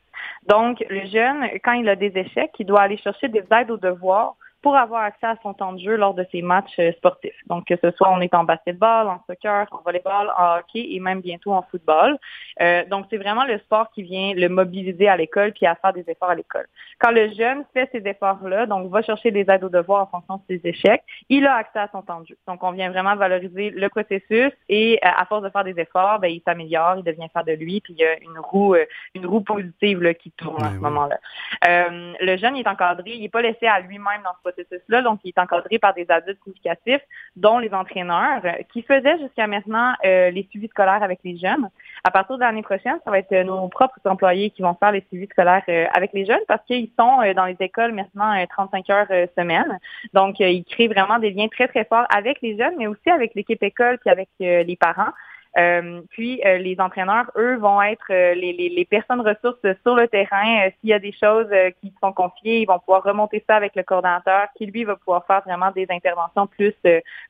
Donc, 0.48 0.84
le 0.90 1.06
jeune, 1.06 1.48
quand 1.64 1.74
il 1.74 1.88
a 1.88 1.96
des 1.96 2.12
échecs, 2.16 2.52
il 2.60 2.66
doit 2.66 2.82
aller 2.82 2.98
chercher 2.98 3.30
des 3.30 3.44
aides 3.52 3.72
aux 3.72 3.78
devoirs 3.78 4.36
pour 4.64 4.78
avoir 4.78 5.04
accès 5.04 5.28
à 5.28 5.36
son 5.44 5.54
temps 5.54 5.74
de 5.74 5.80
jeu 5.80 5.98
lors 5.98 6.14
de 6.14 6.26
ses 6.32 6.42
matchs 6.42 6.80
euh, 6.80 6.94
sportifs. 6.94 7.36
Donc, 7.48 7.66
que 7.66 7.76
ce 7.84 7.92
soit 7.92 8.10
on 8.10 8.22
est 8.22 8.34
en 8.34 8.46
basketball, 8.46 9.10
en 9.10 9.22
soccer, 9.28 9.68
en 9.72 9.82
volleyball, 9.82 10.32
en 10.38 10.58
hockey 10.58 10.88
et 10.92 11.00
même 11.02 11.20
bientôt 11.20 11.52
en 11.52 11.64
football. 11.64 12.18
Euh, 12.62 12.86
donc, 12.86 13.06
c'est 13.10 13.18
vraiment 13.18 13.44
le 13.44 13.60
sport 13.60 13.92
qui 13.92 14.04
vient 14.04 14.34
le 14.34 14.48
mobiliser 14.48 15.10
à 15.10 15.18
l'école 15.18 15.52
puis 15.52 15.66
à 15.66 15.76
faire 15.76 15.92
des 15.92 16.06
efforts 16.08 16.30
à 16.30 16.36
l'école. 16.36 16.66
Quand 17.00 17.12
le 17.12 17.30
jeune 17.34 17.66
fait 17.74 17.90
ces 17.92 18.08
efforts-là, 18.08 18.66
donc 18.66 18.90
va 18.90 19.02
chercher 19.02 19.32
des 19.32 19.46
aides 19.50 19.66
aux 19.66 19.70
devoirs 19.70 20.04
en 20.04 20.08
fonction 20.08 20.38
de 20.38 20.56
ses 20.56 20.68
échecs, 20.68 21.04
il 21.28 21.46
a 21.46 21.56
accès 21.56 21.80
à 21.80 21.90
son 21.92 22.02
temps 22.02 22.22
de 22.22 22.28
jeu. 22.28 22.38
Donc, 22.48 22.64
on 22.64 22.72
vient 22.72 22.90
vraiment 22.90 23.18
valoriser 23.18 23.70
le 23.70 23.90
processus 23.90 24.54
et 24.70 24.98
euh, 25.04 25.10
à 25.14 25.26
force 25.26 25.44
de 25.44 25.50
faire 25.50 25.66
des 25.66 25.78
efforts, 25.78 26.20
ben, 26.20 26.30
il 26.30 26.42
s'améliore, 26.48 26.96
il 27.00 27.04
devient 27.04 27.28
faire 27.34 27.44
de 27.44 27.52
lui, 27.52 27.82
puis 27.82 27.96
il 27.98 28.00
y 28.00 28.06
a 28.06 28.18
une 28.22 28.40
roue, 28.40 28.76
une 29.14 29.26
roue 29.26 29.42
positive 29.42 30.02
là, 30.02 30.14
qui 30.14 30.32
tourne 30.32 30.64
à 30.64 30.70
ce 30.70 30.80
moment-là. 30.80 31.18
le 31.62 32.38
jeune 32.38 32.56
il 32.56 32.62
est 32.62 32.68
encadré, 32.70 33.12
il 33.12 33.22
n'est 33.22 33.30
pas 33.30 33.42
laissé 33.42 33.68
à 33.68 33.82
lui-même 33.82 34.22
dans 34.24 34.32
ce 34.38 34.53
processus-là. 34.54 35.02
Donc, 35.02 35.20
il 35.24 35.30
est 35.30 35.40
encadré 35.40 35.80
par 35.80 35.94
des 35.94 36.06
adultes 36.10 36.40
significatifs, 36.44 37.02
dont 37.36 37.60
les 37.60 37.74
entraîneurs, 37.74 38.42
euh, 38.46 38.52
qui 38.72 38.82
faisaient 38.82 39.18
jusqu'à 39.20 39.48
maintenant 39.48 39.94
euh, 40.06 40.30
les 40.30 40.48
suivis 40.50 40.68
scolaires 40.68 41.04
avec 41.04 41.20
les 41.24 41.38
jeunes. 41.38 41.70
À 42.04 42.12
partir 42.12 42.36
de 42.36 42.42
l'année 42.42 42.62
prochaine, 42.62 42.98
ça 43.04 43.12
va 43.12 43.20
être 43.20 43.32
euh, 43.32 43.44
nos 43.44 43.68
propres 43.68 44.00
employés 44.06 44.50
qui 44.52 44.62
vont 44.62 44.76
faire 44.76 44.92
les 44.92 45.04
suivis 45.10 45.28
scolaires 45.28 45.64
avec 45.94 46.12
les 46.14 46.26
jeunes 46.26 46.40
parce 46.48 46.64
qu'ils 46.66 46.90
sont 47.00 47.34
dans 47.36 47.46
les 47.46 47.56
écoles 47.60 47.94
maintenant 47.94 48.34
35 48.50 48.90
heures 48.90 49.08
semaine. 49.38 49.80
Donc, 50.14 50.40
ils 50.40 50.64
créent 50.66 50.88
vraiment 50.88 51.20
des 51.20 51.32
liens 51.32 51.48
très, 51.48 51.68
très 51.68 51.86
forts 51.86 52.06
avec 52.14 52.42
les 52.42 52.58
jeunes, 52.58 52.74
mais 52.78 52.88
aussi 52.88 53.10
avec 53.10 53.34
l'équipe 53.36 53.62
école 53.64 53.98
puis 54.00 54.10
avec 54.10 54.30
les 54.40 54.78
parents. 54.80 55.12
Euh, 55.58 56.02
puis 56.10 56.42
euh, 56.46 56.58
les 56.58 56.80
entraîneurs, 56.80 57.30
eux, 57.38 57.58
vont 57.58 57.82
être 57.82 58.06
euh, 58.10 58.34
les, 58.34 58.54
les, 58.54 58.70
les, 58.70 58.86
personnes 58.86 59.22
ressources 59.22 59.60
sur 59.84 59.96
le 59.96 60.08
terrain. 60.08 60.70
S'il 60.80 60.90
y 60.90 60.94
a 60.94 61.00
des 61.00 61.12
choses 61.12 61.50
qui 61.80 61.94
sont 62.02 62.12
confiées, 62.12 62.62
ils 62.62 62.66
vont 62.66 62.80
pouvoir 62.80 63.04
remonter 63.04 63.44
ça 63.48 63.56
avec 63.56 63.76
le 63.76 63.84
coordinateur, 63.84 64.48
qui 64.58 64.66
lui 64.66 64.84
va 64.84 64.96
pouvoir 64.96 65.26
faire 65.28 65.42
vraiment 65.46 65.72
des 65.72 65.86
interventions 65.90 66.48
plus 66.48 66.74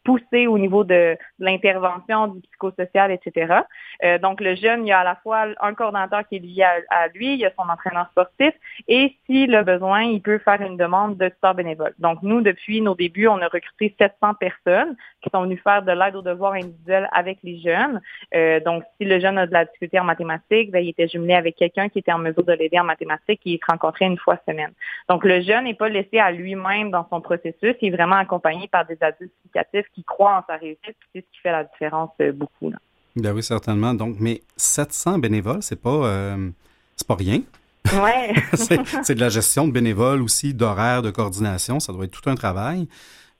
poussées 0.03 0.47
au 0.47 0.57
niveau 0.57 0.83
de, 0.83 1.17
l'intervention, 1.39 2.27
du 2.27 2.41
psychosocial, 2.41 3.11
etc. 3.11 3.61
donc 4.21 4.41
le 4.41 4.55
jeune, 4.55 4.85
il 4.85 4.89
y 4.89 4.91
a 4.91 4.99
à 4.99 5.03
la 5.03 5.15
fois 5.15 5.45
un 5.61 5.73
coordinateur 5.73 6.27
qui 6.27 6.37
est 6.37 6.39
lié 6.39 6.63
à, 6.89 7.07
lui, 7.09 7.33
il 7.33 7.39
y 7.39 7.45
a 7.45 7.51
son 7.57 7.67
entraîneur 7.69 8.07
sportif, 8.11 8.53
et 8.87 9.15
s'il 9.25 9.53
a 9.55 9.63
besoin, 9.63 10.03
il 10.03 10.21
peut 10.21 10.39
faire 10.39 10.61
une 10.61 10.77
demande 10.77 11.17
de 11.17 11.29
sport 11.29 11.55
bénévole. 11.55 11.93
Donc 11.99 12.19
nous, 12.21 12.41
depuis 12.41 12.81
nos 12.81 12.95
débuts, 12.95 13.27
on 13.27 13.41
a 13.41 13.47
recruté 13.47 13.95
700 13.99 14.35
personnes 14.35 14.95
qui 15.21 15.29
sont 15.29 15.43
venues 15.43 15.57
faire 15.57 15.83
de 15.83 15.91
l'aide 15.91 16.15
aux 16.15 16.21
devoirs 16.21 16.53
individuels 16.53 17.09
avec 17.11 17.39
les 17.43 17.59
jeunes. 17.59 18.01
Euh, 18.35 18.59
donc, 18.59 18.83
si 18.97 19.05
le 19.05 19.19
jeune 19.19 19.37
a 19.37 19.47
de 19.47 19.53
la 19.53 19.65
difficulté 19.65 19.99
en 19.99 20.03
mathématiques, 20.03 20.71
ben, 20.71 20.79
il 20.79 20.89
était 20.89 21.07
jumelé 21.07 21.33
avec 21.33 21.55
quelqu'un 21.55 21.89
qui 21.89 21.99
était 21.99 22.11
en 22.11 22.19
mesure 22.19 22.43
de 22.43 22.53
l'aider 22.53 22.79
en 22.79 22.83
mathématiques 22.83 23.41
et 23.45 23.51
il 23.51 23.59
se 23.59 23.65
rencontrait 23.69 24.05
une 24.05 24.17
fois 24.17 24.39
semaine. 24.47 24.71
Donc, 25.09 25.23
le 25.23 25.41
jeune 25.41 25.65
n'est 25.65 25.73
pas 25.73 25.89
laissé 25.89 26.19
à 26.19 26.31
lui-même 26.31 26.91
dans 26.91 27.07
son 27.09 27.21
processus, 27.21 27.75
il 27.81 27.87
est 27.87 27.95
vraiment 27.95 28.15
accompagné 28.15 28.67
par 28.67 28.85
des 28.85 28.97
adultes 29.01 29.33
éducatifs 29.45 29.85
qui 29.93 30.03
croient 30.03 30.37
en 30.37 30.43
sa 30.47 30.57
réussite, 30.57 30.95
c'est 31.13 31.21
ce 31.21 31.31
qui 31.31 31.39
fait 31.41 31.51
la 31.51 31.63
différence 31.63 32.11
euh, 32.21 32.31
beaucoup. 32.31 32.69
Là. 32.69 32.77
Ben 33.15 33.31
oui, 33.33 33.43
certainement. 33.43 33.93
Donc, 33.93 34.15
mais 34.19 34.41
700 34.57 35.19
bénévoles, 35.19 35.61
c'est 35.61 35.81
pas, 35.81 35.89
euh, 35.89 36.49
c'est 36.95 37.07
pas 37.07 37.15
rien. 37.15 37.41
Ouais. 37.91 38.33
c'est 39.03 39.13
de 39.15 39.19
la 39.19 39.29
gestion 39.29 39.67
de 39.67 39.71
bénévoles 39.71 40.21
aussi, 40.21 40.53
d'horaires, 40.53 41.01
de 41.01 41.11
coordination. 41.11 41.79
Ça 41.79 41.93
doit 41.93 42.05
être 42.05 42.11
tout 42.11 42.29
un 42.29 42.35
travail. 42.35 42.87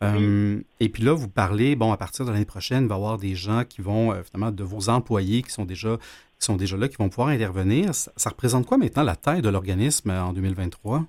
Euh, 0.03 0.61
et 0.79 0.89
puis 0.89 1.03
là, 1.03 1.13
vous 1.13 1.29
parlez, 1.29 1.75
bon, 1.75 1.91
à 1.91 1.97
partir 1.97 2.25
de 2.25 2.31
l'année 2.31 2.45
prochaine, 2.45 2.83
il 2.83 2.89
va 2.89 2.95
y 2.95 2.97
avoir 2.97 3.17
des 3.17 3.35
gens 3.35 3.63
qui 3.67 3.81
vont, 3.81 4.11
euh, 4.11 4.21
finalement, 4.23 4.51
de 4.51 4.63
vos 4.63 4.89
employés 4.89 5.41
qui 5.43 5.51
sont 5.51 5.65
déjà 5.65 5.97
qui 6.39 6.47
sont 6.47 6.57
déjà 6.57 6.75
là, 6.75 6.89
qui 6.89 6.97
vont 6.97 7.07
pouvoir 7.07 7.29
intervenir. 7.29 7.93
Ça, 7.93 8.29
représente 8.29 8.65
quoi 8.65 8.77
maintenant 8.77 9.03
la 9.03 9.15
taille 9.15 9.41
de 9.41 9.47
l'organisme 9.47 10.09
euh, 10.09 10.21
en 10.21 10.33
2023? 10.33 11.03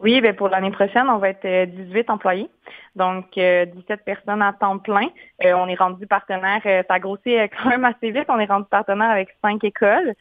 Oui, 0.00 0.20
bien 0.22 0.32
pour 0.32 0.48
l'année 0.48 0.70
prochaine, 0.70 1.08
on 1.08 1.18
va 1.18 1.30
être 1.30 1.64
18 1.66 2.08
employés, 2.10 2.48
donc 2.96 3.26
17 3.34 4.04
personnes 4.04 4.42
à 4.42 4.52
temps 4.52 4.78
plein. 4.78 5.08
on 5.42 5.68
est 5.68 5.74
rendu 5.74 6.06
partenaire, 6.06 6.60
ça 6.86 6.98
grossit 6.98 7.50
quand 7.62 7.70
même 7.70 7.84
assez 7.84 8.10
vite, 8.10 8.26
on 8.28 8.38
est 8.38 8.46
rendu 8.46 8.66
partenaire 8.70 9.10
avec 9.10 9.28
cinq 9.42 9.64
écoles. 9.64 10.14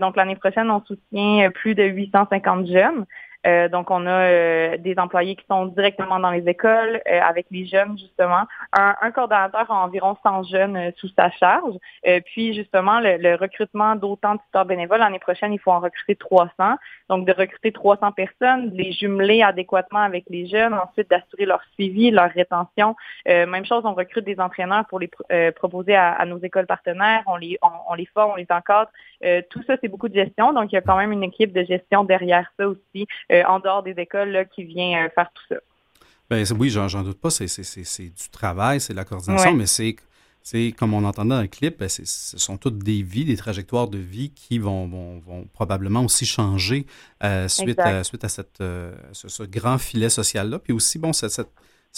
donc 0.00 0.16
l'année 0.16 0.36
prochaine, 0.36 0.70
on 0.70 0.82
soutient 0.84 1.50
plus 1.50 1.74
de 1.74 1.84
850 1.84 2.66
jeunes. 2.66 3.06
Euh, 3.46 3.68
donc, 3.68 3.90
on 3.90 4.06
a 4.06 4.10
euh, 4.10 4.76
des 4.78 4.98
employés 4.98 5.34
qui 5.36 5.44
sont 5.46 5.66
directement 5.66 6.20
dans 6.20 6.30
les 6.30 6.48
écoles 6.48 7.00
euh, 7.08 7.20
avec 7.20 7.46
les 7.50 7.66
jeunes, 7.66 7.98
justement. 7.98 8.44
Un, 8.72 8.94
un, 9.00 9.10
coordonnateur 9.10 9.70
a 9.70 9.84
environ 9.84 10.16
100 10.22 10.44
jeunes 10.44 10.92
sous 10.96 11.08
sa 11.16 11.30
charge. 11.30 11.74
puis, 12.26 12.54
justement, 12.54 13.00
le, 13.00 13.36
recrutement 13.36 13.96
d'autant 13.96 14.34
de 14.34 14.40
tuteurs 14.46 14.64
bénévoles, 14.64 15.00
l'année 15.00 15.18
prochaine, 15.18 15.52
il 15.52 15.58
faut 15.58 15.72
en 15.72 15.80
recruter 15.80 16.14
300. 16.14 16.52
Donc, 17.08 17.26
de 17.26 17.32
recruter 17.32 17.72
300 17.72 18.12
personnes, 18.12 18.70
de 18.70 18.76
les 18.76 18.92
jumeler 18.92 19.42
adéquatement 19.42 20.00
avec 20.00 20.24
les 20.28 20.46
jeunes, 20.46 20.74
ensuite 20.74 21.10
d'assurer 21.10 21.46
leur 21.46 21.62
suivi, 21.74 22.10
leur 22.10 22.30
rétention. 22.30 22.94
même 23.26 23.64
chose, 23.64 23.82
on 23.84 23.94
recrute 23.94 24.24
des 24.24 24.38
entraîneurs 24.38 24.86
pour 24.86 25.00
les 25.00 25.10
proposer 25.52 25.94
à, 25.96 26.24
nos 26.26 26.38
écoles 26.38 26.66
partenaires. 26.66 27.22
On 27.26 27.36
les, 27.36 27.58
on, 27.62 27.94
les 27.94 28.06
forme, 28.06 28.32
on 28.32 28.36
les 28.36 28.46
encadre. 28.50 28.90
tout 29.50 29.62
ça, 29.66 29.76
c'est 29.80 29.88
beaucoup 29.88 30.08
de 30.08 30.14
gestion. 30.14 30.52
Donc, 30.52 30.72
il 30.72 30.76
y 30.76 30.78
a 30.78 30.82
quand 30.82 30.96
même 30.96 31.12
une 31.12 31.24
équipe 31.24 31.52
de 31.52 31.64
gestion 31.64 32.04
derrière 32.04 32.50
ça 32.58 32.68
aussi 32.68 33.06
euh, 33.31 33.31
en 33.46 33.58
dehors 33.60 33.82
des 33.82 33.94
écoles 33.98 34.46
qui 34.54 34.64
vient 34.64 35.04
euh, 35.04 35.08
faire 35.14 35.30
tout 35.34 35.54
ça. 35.54 35.60
Ben, 36.30 36.44
oui, 36.58 36.70
j'en 36.70 37.02
doute 37.02 37.20
pas, 37.20 37.30
c'est 37.30 37.44
du 37.44 38.30
travail, 38.30 38.80
c'est 38.80 38.94
de 38.94 38.98
la 38.98 39.04
coordination, 39.04 39.52
mais 39.52 39.66
c'est 39.66 39.96
c'est 40.44 40.72
comme 40.76 40.92
on 40.92 41.04
entendait 41.04 41.36
dans 41.36 41.40
le 41.40 41.46
clip, 41.46 41.78
ben, 41.78 41.88
ce 41.88 42.04
sont 42.04 42.56
toutes 42.56 42.78
des 42.78 43.02
vies, 43.02 43.24
des 43.24 43.36
trajectoires 43.36 43.86
de 43.86 43.98
vie 43.98 44.30
qui 44.30 44.58
vont, 44.58 44.88
vont, 44.88 45.44
probablement 45.52 46.04
aussi 46.04 46.26
changer 46.26 46.84
euh, 47.22 47.46
suite, 47.46 47.78
à, 47.78 48.02
suite 48.02 48.24
à 48.24 48.28
cette, 48.28 48.60
ce, 49.12 49.42
grand 49.44 49.78
filet 49.78 50.08
social-là. 50.08 50.58
Puis 50.58 50.72
aussi, 50.72 50.98
bon, 50.98 51.12
cette, 51.12 51.48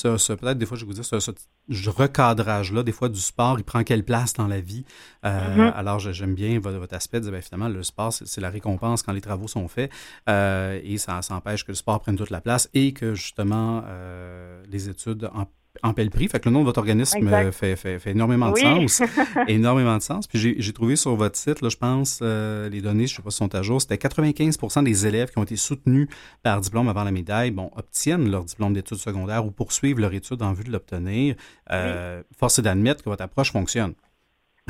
peut-être 0.03 0.59
des 0.59 0.67
fois, 0.67 0.77
je 0.77 0.85
vais 0.85 0.93
vous 0.93 1.01
dire, 1.01 1.05
ce, 1.05 1.91
recadrage-là, 1.91 2.83
des 2.83 2.93
fois, 2.93 3.09
du 3.09 3.21
sport, 3.21 3.59
il 3.59 3.65
prend 3.65 3.83
quelle 3.85 4.05
place 4.05 4.33
dans 4.33 4.47
la 4.47 4.61
vie? 4.61 4.85
Euh, 5.25 5.57
mm-hmm. 5.57 5.73
Alors, 5.73 5.99
j'aime 6.01 6.35
bien 6.35 6.59
votre, 6.59 6.95
aspect 6.95 7.19
de 7.19 7.25
dire, 7.25 7.33
ben, 7.33 7.43
finalement, 7.43 7.69
le 7.69 7.83
sport, 7.83 8.13
c'est 8.13 8.41
la 8.41 8.51
récompense 8.51 9.03
quand 9.03 9.13
les 9.13 9.21
travaux 9.21 9.49
sont 9.49 9.69
faits 9.69 9.91
euh, 10.29 10.81
et 10.83 10.99
ça, 10.99 11.23
ça, 11.23 11.35
empêche 11.35 11.65
que 11.65 11.73
le 11.73 11.77
sport 11.77 12.01
prenne 12.01 12.17
toute 12.17 12.31
la 12.31 12.41
place 12.41 12.69
et 12.75 12.93
que, 12.93 13.15
justement, 13.15 13.83
euh, 13.87 14.63
les 14.69 14.89
études 14.89 15.31
en 15.35 15.47
en 15.83 15.93
le 15.97 16.11
prix. 16.11 16.29
Fait 16.29 16.41
que 16.41 16.49
le 16.49 16.53
nom 16.53 16.61
de 16.61 16.67
votre 16.67 16.79
organisme 16.79 17.27
euh, 17.27 17.53
fait, 17.53 17.77
fait, 17.77 17.99
fait, 17.99 18.11
énormément 18.11 18.51
de 18.51 18.59
sens. 18.59 19.03
énormément 19.49 19.97
de 19.97 20.03
sens. 20.03 20.27
Puis 20.27 20.55
j'ai 20.59 20.73
trouvé 20.73 20.97
sur 20.97 21.15
votre 21.17 21.37
site, 21.37 21.61
là, 21.61 21.69
je 21.69 21.77
pense, 21.77 22.21
euh, 22.23 22.69
les 22.69 22.81
données, 22.81 23.07
je 23.07 23.15
ne 23.15 23.17
sais 23.17 23.23
pas 23.23 23.31
si 23.31 23.39
sont 23.39 23.55
à 23.55 23.63
jour, 23.63 23.81
c'était 23.81 23.97
95% 23.97 24.85
des 24.85 25.07
élèves 25.07 25.31
qui 25.31 25.39
ont 25.39 25.43
été 25.43 25.57
soutenus 25.57 26.09
par 26.43 26.61
diplôme 26.61 26.89
avant 26.89 27.05
la 27.05 27.11
médaille, 27.11 27.51
bon, 27.51 27.71
obtiennent 27.77 28.31
leur 28.31 28.45
diplôme 28.45 28.73
d'études 28.73 28.99
secondaires 28.99 29.45
ou 29.45 29.51
poursuivent 29.51 29.99
leur 29.99 30.15
étude 30.15 30.43
en 30.43 30.53
vue 30.53 30.65
de 30.65 30.71
l'obtenir. 30.71 31.35
Euh, 31.71 32.23
Force 32.39 32.59
est 32.59 32.63
d'admettre 32.63 33.03
que 33.03 33.09
votre 33.09 33.23
approche 33.23 33.53
fonctionne. 33.53 33.95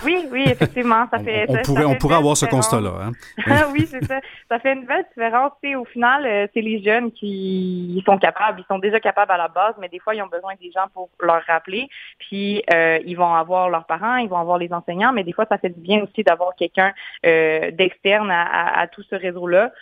Oui, 0.02 0.26
oui, 0.32 0.44
effectivement, 0.46 1.06
ça 1.08 1.20
fait. 1.20 1.46
On, 1.48 1.62
pourrait, 1.62 1.84
on 1.84 1.94
pourrait 1.94 2.16
avoir 2.16 2.36
ce 2.36 2.46
constat-là. 2.46 2.90
Hein? 3.00 3.12
oui, 3.72 3.86
c'est 3.86 4.04
ça. 4.04 4.20
Ça 4.50 4.58
fait 4.58 4.72
une 4.72 4.86
belle 4.86 5.04
différence. 5.08 5.52
au 5.76 5.84
final, 5.84 6.26
euh, 6.26 6.46
c'est 6.52 6.62
les 6.62 6.82
jeunes 6.82 7.12
qui 7.12 8.02
sont 8.04 8.18
capables. 8.18 8.60
Ils 8.60 8.66
sont 8.66 8.80
déjà 8.80 8.98
capables 8.98 9.30
à 9.30 9.36
la 9.36 9.46
base, 9.46 9.74
mais 9.80 9.88
des 9.88 10.00
fois, 10.00 10.16
ils 10.16 10.22
ont 10.22 10.26
besoin 10.26 10.54
des 10.60 10.72
gens 10.72 10.86
pour 10.92 11.10
leur 11.20 11.42
rappeler. 11.44 11.88
Puis, 12.18 12.62
euh, 12.72 12.98
ils 13.06 13.14
vont 13.14 13.34
avoir 13.34 13.70
leurs 13.70 13.86
parents, 13.86 14.16
ils 14.16 14.28
vont 14.28 14.38
avoir 14.38 14.58
les 14.58 14.72
enseignants, 14.72 15.12
mais 15.12 15.22
des 15.22 15.32
fois, 15.32 15.46
ça 15.48 15.58
fait 15.58 15.68
du 15.68 15.80
bien 15.80 16.02
aussi 16.02 16.24
d'avoir 16.24 16.56
quelqu'un 16.56 16.92
euh, 17.24 17.70
d'externe 17.70 18.30
à, 18.32 18.86
tout 18.88 19.02
ce 19.02 19.14
réseau-là 19.14 19.72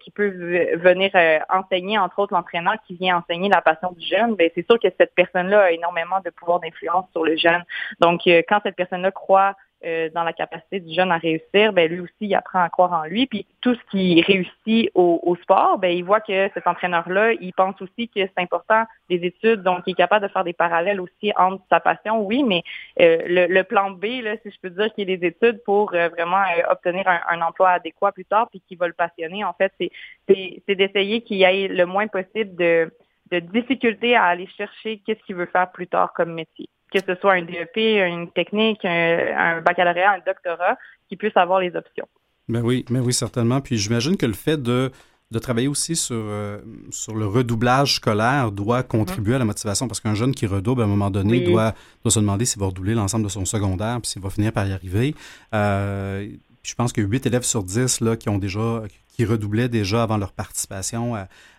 qui 0.00 0.10
peut 0.10 0.28
venir 0.76 1.10
enseigner, 1.48 1.98
entre 1.98 2.20
autres, 2.20 2.34
l'entraîneur 2.34 2.74
qui 2.86 2.94
vient 2.94 3.18
enseigner 3.18 3.48
la 3.48 3.60
passion 3.60 3.92
du 3.92 4.06
jeune. 4.06 4.34
Ben, 4.36 4.50
c'est 4.54 4.64
sûr 4.66 4.78
que 4.78 4.88
cette 4.98 5.14
personne-là 5.14 5.62
a 5.62 5.70
énormément 5.70 6.20
de 6.24 6.30
pouvoir 6.30 6.60
d'influence 6.60 7.06
sur 7.12 7.24
le 7.24 7.36
jeune. 7.36 7.62
Donc, 8.00 8.22
quand 8.24 8.60
cette 8.62 8.76
personne-là 8.76 9.10
croit 9.10 9.53
euh, 9.84 10.08
dans 10.14 10.24
la 10.24 10.32
capacité 10.32 10.80
du 10.80 10.94
jeune 10.94 11.12
à 11.12 11.18
réussir, 11.18 11.72
ben 11.72 11.90
lui 11.90 12.00
aussi, 12.00 12.12
il 12.20 12.34
apprend 12.34 12.62
à 12.62 12.68
croire 12.68 12.92
en 12.92 13.04
lui. 13.04 13.26
Puis 13.26 13.46
tout 13.60 13.74
ce 13.74 13.90
qui 13.90 14.22
réussit 14.22 14.90
au, 14.94 15.36
sport, 15.42 15.78
ben 15.78 15.88
il 15.88 16.04
voit 16.04 16.20
que 16.20 16.48
cet 16.54 16.66
entraîneur-là, 16.66 17.32
il 17.32 17.52
pense 17.52 17.80
aussi 17.82 18.08
que 18.08 18.20
c'est 18.20 18.38
important 18.38 18.84
des 19.10 19.16
études, 19.16 19.62
donc 19.62 19.82
il 19.86 19.90
est 19.90 19.94
capable 19.94 20.26
de 20.26 20.32
faire 20.32 20.44
des 20.44 20.52
parallèles 20.52 21.00
aussi 21.00 21.32
entre 21.36 21.62
sa 21.70 21.80
passion, 21.80 22.24
oui, 22.24 22.42
mais 22.44 22.62
euh, 23.00 23.46
le, 23.48 23.62
plan 23.62 23.90
B, 23.90 24.04
là, 24.22 24.36
si 24.42 24.50
je 24.50 24.60
peux 24.60 24.70
dire, 24.70 24.92
qui 24.94 25.02
est 25.02 25.16
des 25.16 25.26
études 25.26 25.62
pour 25.64 25.92
euh, 25.94 26.08
vraiment 26.08 26.42
obtenir 26.70 27.04
un, 27.06 27.40
emploi 27.42 27.70
adéquat 27.70 28.12
plus 28.12 28.24
tard, 28.24 28.48
puis 28.50 28.62
qui 28.66 28.76
va 28.76 28.86
le 28.86 28.94
passionner, 28.94 29.44
en 29.44 29.52
fait, 29.52 29.72
c'est 29.78 29.90
d'essayer 30.74 31.20
qu'il 31.22 31.38
y 31.38 31.44
ait 31.44 31.68
le 31.68 31.86
moins 31.86 32.06
possible 32.06 32.54
de, 32.56 32.90
de 33.30 34.14
à 34.14 34.24
aller 34.24 34.46
chercher 34.56 35.02
qu'est-ce 35.04 35.22
qu'il 35.24 35.36
veut 35.36 35.46
faire 35.46 35.70
plus 35.72 35.88
tard 35.88 36.12
comme 36.14 36.32
métier 36.32 36.68
que 37.00 37.14
ce 37.14 37.20
soit 37.20 37.34
un 37.34 37.42
DEP, 37.42 37.76
une 37.76 38.30
technique, 38.30 38.84
un, 38.84 39.60
baccalauréat, 39.60 40.12
un 40.12 40.20
doctorat, 40.24 40.78
qui 41.08 41.16
puisse 41.16 41.36
avoir 41.36 41.60
les 41.60 41.74
options. 41.74 42.06
Ben 42.48 42.62
oui, 42.62 42.84
mais 42.90 43.00
ben 43.00 43.06
oui, 43.06 43.12
certainement. 43.12 43.60
Puis 43.60 43.78
j'imagine 43.78 44.16
que 44.16 44.26
le 44.26 44.32
fait 44.32 44.62
de, 44.62 44.90
de 45.30 45.38
travailler 45.38 45.68
aussi 45.68 45.96
sur, 45.96 46.16
euh, 46.16 46.60
sur 46.90 47.14
le 47.14 47.26
redoublage 47.26 47.96
scolaire 47.96 48.52
doit 48.52 48.82
contribuer 48.82 49.34
à 49.34 49.38
la 49.38 49.44
motivation 49.44 49.88
parce 49.88 50.00
qu'un 50.00 50.14
jeune 50.14 50.34
qui 50.34 50.46
redouble 50.46 50.82
à 50.82 50.84
un 50.84 50.88
moment 50.88 51.10
donné 51.10 51.40
doit, 51.40 51.74
doit 52.02 52.10
se 52.10 52.20
demander 52.20 52.44
s'il 52.44 52.60
va 52.60 52.66
redoubler 52.66 52.94
l'ensemble 52.94 53.24
de 53.24 53.30
son 53.30 53.44
secondaire 53.44 53.98
puis 54.00 54.10
s'il 54.10 54.22
va 54.22 54.30
finir 54.30 54.52
par 54.52 54.66
y 54.66 54.72
arriver. 54.72 55.14
Euh, 55.54 56.28
je 56.64 56.74
pense 56.74 56.92
que 56.92 57.00
8 57.00 57.26
élèves 57.26 57.42
sur 57.42 57.62
10 57.62 58.00
là, 58.00 58.16
qui 58.16 58.28
ont 58.28 58.38
déjà 58.38 58.82
qui 59.08 59.24
redoublaient 59.24 59.68
déjà 59.68 60.02
avant 60.02 60.16
leur 60.16 60.32
participation 60.32 61.14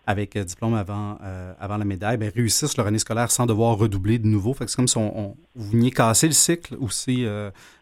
avec 0.06 0.38
diplôme 0.38 0.74
avant, 0.74 1.18
avant 1.58 1.78
la 1.78 1.86
médaille, 1.86 2.18
ben, 2.18 2.30
réussissent 2.36 2.76
leur 2.76 2.86
année 2.88 3.00
scolaire 3.00 3.32
sans 3.32 3.46
devoir 3.46 3.78
redoubler 3.78 4.20
de 4.20 4.28
nouveau. 4.28 4.54
C'est 4.60 4.76
comme 4.76 4.90
si 4.90 4.98
on, 4.98 5.38
vous 5.56 5.72
veniez 5.72 5.92
casser 5.92 6.28
le 6.28 6.34
cycle 6.34 6.76
aussi 6.82 7.26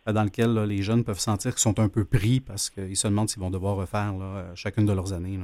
dans 0.06 0.24
lequel 0.24 0.54
les 0.66 0.84
jeunes 0.84 1.04
peuvent 1.04 1.20
sentir 1.20 1.54
qu'ils 1.54 1.62
sont 1.62 1.80
un 1.80 1.90
peu 1.90 2.06
pris 2.06 2.40
parce 2.40 2.70
qu'ils 2.70 2.96
se 2.96 3.08
demandent 3.08 3.32
s'ils 3.32 3.42
vont 3.42 3.50
devoir 3.50 3.78
refaire 3.78 4.14
chacune 4.54 4.86
de 4.86 4.94
leurs 4.94 5.12
années. 5.12 5.40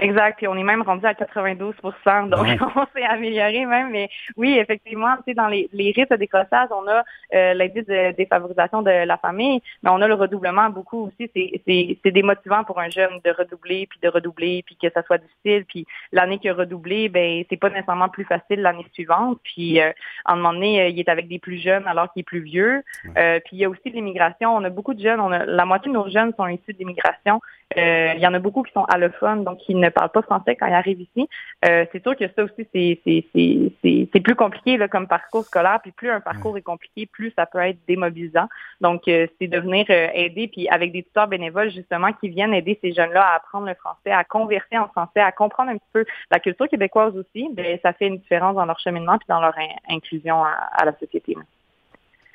Exact. 0.00 0.36
Puis 0.38 0.48
on 0.48 0.56
est 0.56 0.62
même 0.62 0.82
rendu 0.82 1.06
à 1.06 1.12
92% 1.12 2.28
donc 2.28 2.46
on 2.76 2.86
s'est 2.94 3.04
amélioré 3.04 3.66
même. 3.66 3.90
Mais 3.90 4.08
oui, 4.36 4.58
effectivement, 4.58 5.16
tu 5.16 5.22
sais, 5.28 5.34
dans 5.34 5.48
les, 5.48 5.68
les 5.72 5.92
risques 5.92 6.10
de 6.10 6.16
décrochage, 6.16 6.68
on 6.70 6.86
a 6.88 7.02
euh, 7.34 7.54
l'indice 7.54 7.86
de 7.86 8.12
défavorisation 8.12 8.82
de 8.82 8.90
la 8.90 9.16
famille, 9.16 9.60
mais 9.82 9.90
on 9.90 10.00
a 10.00 10.08
le 10.08 10.14
redoublement 10.14 10.70
beaucoup 10.70 11.08
aussi. 11.08 11.30
C'est 11.34 12.10
démotivant 12.10 12.64
pour 12.64 12.78
un 12.80 12.88
jeune 12.88 13.20
de 13.24 13.30
redoubler, 13.30 13.86
puis 13.86 13.98
de 14.02 14.08
redoubler, 14.08 14.62
puis 14.64 14.76
que 14.80 14.88
ça 14.90 15.02
soit 15.02 15.18
difficile. 15.18 15.64
Puis 15.66 15.86
l'année 16.12 16.38
qu'il 16.38 16.50
a 16.50 16.54
redoublé, 16.54 17.08
ben 17.08 17.44
c'est 17.48 17.56
pas 17.56 17.70
nécessairement 17.70 18.08
plus 18.08 18.24
facile 18.24 18.60
l'année 18.60 18.86
suivante. 18.92 19.38
Puis 19.42 19.80
euh, 19.80 19.92
en 20.24 20.34
un 20.34 20.36
moment 20.36 20.52
donné, 20.52 20.82
euh, 20.82 20.88
il 20.88 20.98
est 20.98 21.08
avec 21.08 21.28
des 21.28 21.38
plus 21.38 21.58
jeunes 21.58 21.86
alors 21.86 22.12
qu'il 22.12 22.20
est 22.20 22.24
plus 22.24 22.40
vieux. 22.40 22.82
Euh, 23.16 23.40
puis 23.40 23.56
il 23.56 23.58
y 23.58 23.64
a 23.64 23.68
aussi 23.68 23.90
l'immigration. 23.90 24.54
On 24.54 24.64
a 24.64 24.70
beaucoup 24.70 24.94
de 24.94 25.00
jeunes. 25.00 25.20
On 25.20 25.32
a, 25.32 25.44
la 25.44 25.64
moitié 25.64 25.90
de 25.90 25.96
nos 25.96 26.08
jeunes 26.08 26.32
sont 26.36 26.46
issus 26.46 26.74
d'immigration. 26.74 27.36
Euh, 27.36 27.55
il 27.74 28.20
y 28.20 28.26
en 28.26 28.34
a 28.34 28.38
beaucoup 28.38 28.62
qui 28.62 28.72
sont 28.72 28.84
allophones, 28.84 29.44
donc 29.44 29.58
qui 29.58 29.74
ne 29.74 29.88
parlent 29.88 30.10
pas 30.10 30.22
français 30.22 30.56
quand 30.56 30.66
ils 30.66 30.74
arrivent 30.74 31.00
ici. 31.00 31.28
Euh, 31.64 31.84
c'est 31.92 32.02
sûr 32.02 32.16
que 32.16 32.24
ça 32.28 32.44
aussi, 32.44 32.66
c'est 32.72 34.20
plus 34.20 34.34
compliqué 34.34 34.76
là, 34.76 34.88
comme 34.88 35.08
parcours 35.08 35.44
scolaire. 35.44 35.80
Puis 35.82 35.92
plus 35.92 36.10
un 36.10 36.20
parcours 36.20 36.56
est 36.56 36.62
compliqué, 36.62 37.06
plus 37.06 37.32
ça 37.36 37.46
peut 37.46 37.58
être 37.58 37.78
démobilisant. 37.88 38.48
Donc, 38.80 39.08
euh, 39.08 39.26
c'est 39.40 39.48
de 39.48 39.58
venir 39.58 39.86
aider, 39.88 40.48
puis 40.48 40.68
avec 40.68 40.92
des 40.92 41.02
tuteurs 41.02 41.28
bénévoles, 41.28 41.70
justement, 41.70 42.12
qui 42.12 42.28
viennent 42.28 42.54
aider 42.54 42.78
ces 42.82 42.92
jeunes-là 42.92 43.22
à 43.22 43.36
apprendre 43.36 43.66
le 43.66 43.74
français, 43.74 44.10
à 44.10 44.24
converser 44.24 44.78
en 44.78 44.88
français, 44.88 45.20
à 45.20 45.32
comprendre 45.32 45.70
un 45.70 45.76
petit 45.76 45.90
peu 45.92 46.04
la 46.30 46.38
culture 46.38 46.68
québécoise 46.68 47.16
aussi. 47.16 47.48
Bien, 47.52 47.76
ça 47.82 47.92
fait 47.92 48.06
une 48.06 48.18
différence 48.18 48.54
dans 48.54 48.64
leur 48.64 48.78
cheminement 48.78 49.18
puis 49.18 49.26
dans 49.28 49.40
leur 49.40 49.54
inclusion 49.88 50.44
à, 50.44 50.84
la 50.84 50.92
société. 50.98 51.36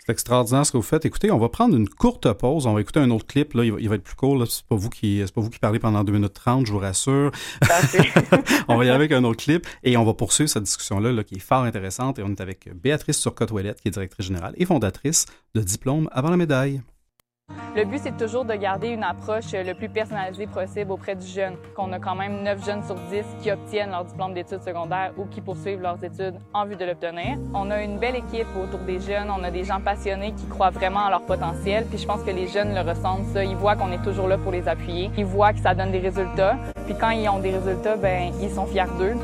C'est 0.03 0.13
extraordinaire 0.13 0.65
ce 0.65 0.71
que 0.71 0.77
vous 0.77 0.83
faites. 0.83 1.05
Écoutez, 1.05 1.29
on 1.29 1.37
va 1.37 1.47
prendre 1.47 1.75
une 1.75 1.87
courte 1.87 2.31
pause. 2.33 2.65
On 2.65 2.73
va 2.73 2.81
écouter 2.81 2.99
un 2.99 3.11
autre 3.11 3.27
clip. 3.27 3.53
Là. 3.53 3.63
Il, 3.63 3.87
va, 3.87 3.95
être 3.95 4.03
plus 4.03 4.15
court. 4.15 4.43
C'est 4.49 4.65
pas 4.65 4.75
vous 4.75 4.89
qui 4.89 5.23
pas 5.35 5.41
vous 5.41 5.51
qui 5.51 5.59
parlez 5.59 5.77
pendant 5.77 6.03
2 6.03 6.11
minutes 6.11 6.33
30, 6.33 6.65
je 6.65 6.71
vous 6.71 6.79
rassure. 6.79 7.31
on 8.67 8.77
va 8.77 8.85
y 8.85 8.87
aller 8.87 8.95
avec 8.95 9.11
un 9.11 9.23
autre 9.23 9.43
clip 9.43 9.67
et 9.83 9.97
on 9.97 10.03
va 10.03 10.15
poursuivre 10.15 10.49
cette 10.49 10.63
discussion-là 10.63 11.11
là, 11.11 11.23
qui 11.23 11.35
est 11.35 11.39
fort 11.39 11.63
intéressante. 11.63 12.17
Et 12.17 12.23
on 12.23 12.29
est 12.29 12.41
avec 12.41 12.67
Béatrice 12.81 13.21
Turcotte-Ouellette, 13.21 13.79
qui 13.79 13.89
est 13.89 13.91
directrice 13.91 14.25
générale 14.25 14.55
et 14.57 14.65
fondatrice 14.65 15.27
de 15.53 15.61
Diplôme 15.61 16.09
avant 16.11 16.31
la 16.31 16.37
médaille. 16.37 16.81
Le 17.75 17.85
but, 17.85 17.99
c'est 18.03 18.17
toujours 18.17 18.45
de 18.45 18.53
garder 18.53 18.89
une 18.89 19.03
approche 19.03 19.53
le 19.53 19.73
plus 19.73 19.89
personnalisée 19.89 20.47
possible 20.47 20.91
auprès 20.91 21.15
du 21.15 21.25
jeune, 21.25 21.55
qu'on 21.75 21.91
a 21.93 21.99
quand 21.99 22.15
même 22.15 22.43
9 22.43 22.65
jeunes 22.65 22.83
sur 22.83 22.95
10 22.95 23.23
qui 23.41 23.51
obtiennent 23.51 23.91
leur 23.91 24.05
diplôme 24.05 24.33
d'études 24.33 24.61
secondaires 24.61 25.13
ou 25.17 25.25
qui 25.25 25.41
poursuivent 25.41 25.81
leurs 25.81 26.03
études 26.03 26.35
en 26.53 26.65
vue 26.65 26.75
de 26.75 26.85
l'obtenir. 26.85 27.37
On 27.53 27.71
a 27.71 27.81
une 27.81 27.97
belle 27.97 28.17
équipe 28.17 28.47
autour 28.61 28.79
des 28.79 28.99
jeunes, 28.99 29.29
on 29.29 29.43
a 29.43 29.51
des 29.51 29.63
gens 29.63 29.79
passionnés 29.79 30.33
qui 30.33 30.45
croient 30.47 30.69
vraiment 30.69 31.05
à 31.05 31.09
leur 31.09 31.21
potentiel, 31.21 31.85
puis 31.85 31.97
je 31.97 32.05
pense 32.05 32.23
que 32.23 32.31
les 32.31 32.47
jeunes 32.47 32.73
le 32.73 32.81
ressentent 32.81 33.25
ça, 33.33 33.43
ils 33.43 33.55
voient 33.55 33.75
qu'on 33.75 33.91
est 33.91 34.03
toujours 34.03 34.27
là 34.27 34.37
pour 34.37 34.51
les 34.51 34.67
appuyer, 34.67 35.09
ils 35.17 35.25
voient 35.25 35.53
que 35.53 35.59
ça 35.59 35.73
donne 35.73 35.91
des 35.91 35.99
résultats, 35.99 36.57
puis 36.85 36.95
quand 36.99 37.11
ils 37.11 37.27
ont 37.29 37.39
des 37.39 37.51
résultats, 37.51 37.95
ben 37.95 38.33
ils 38.41 38.49
sont 38.49 38.65
fiers 38.65 38.83
d'eux. 38.99 39.15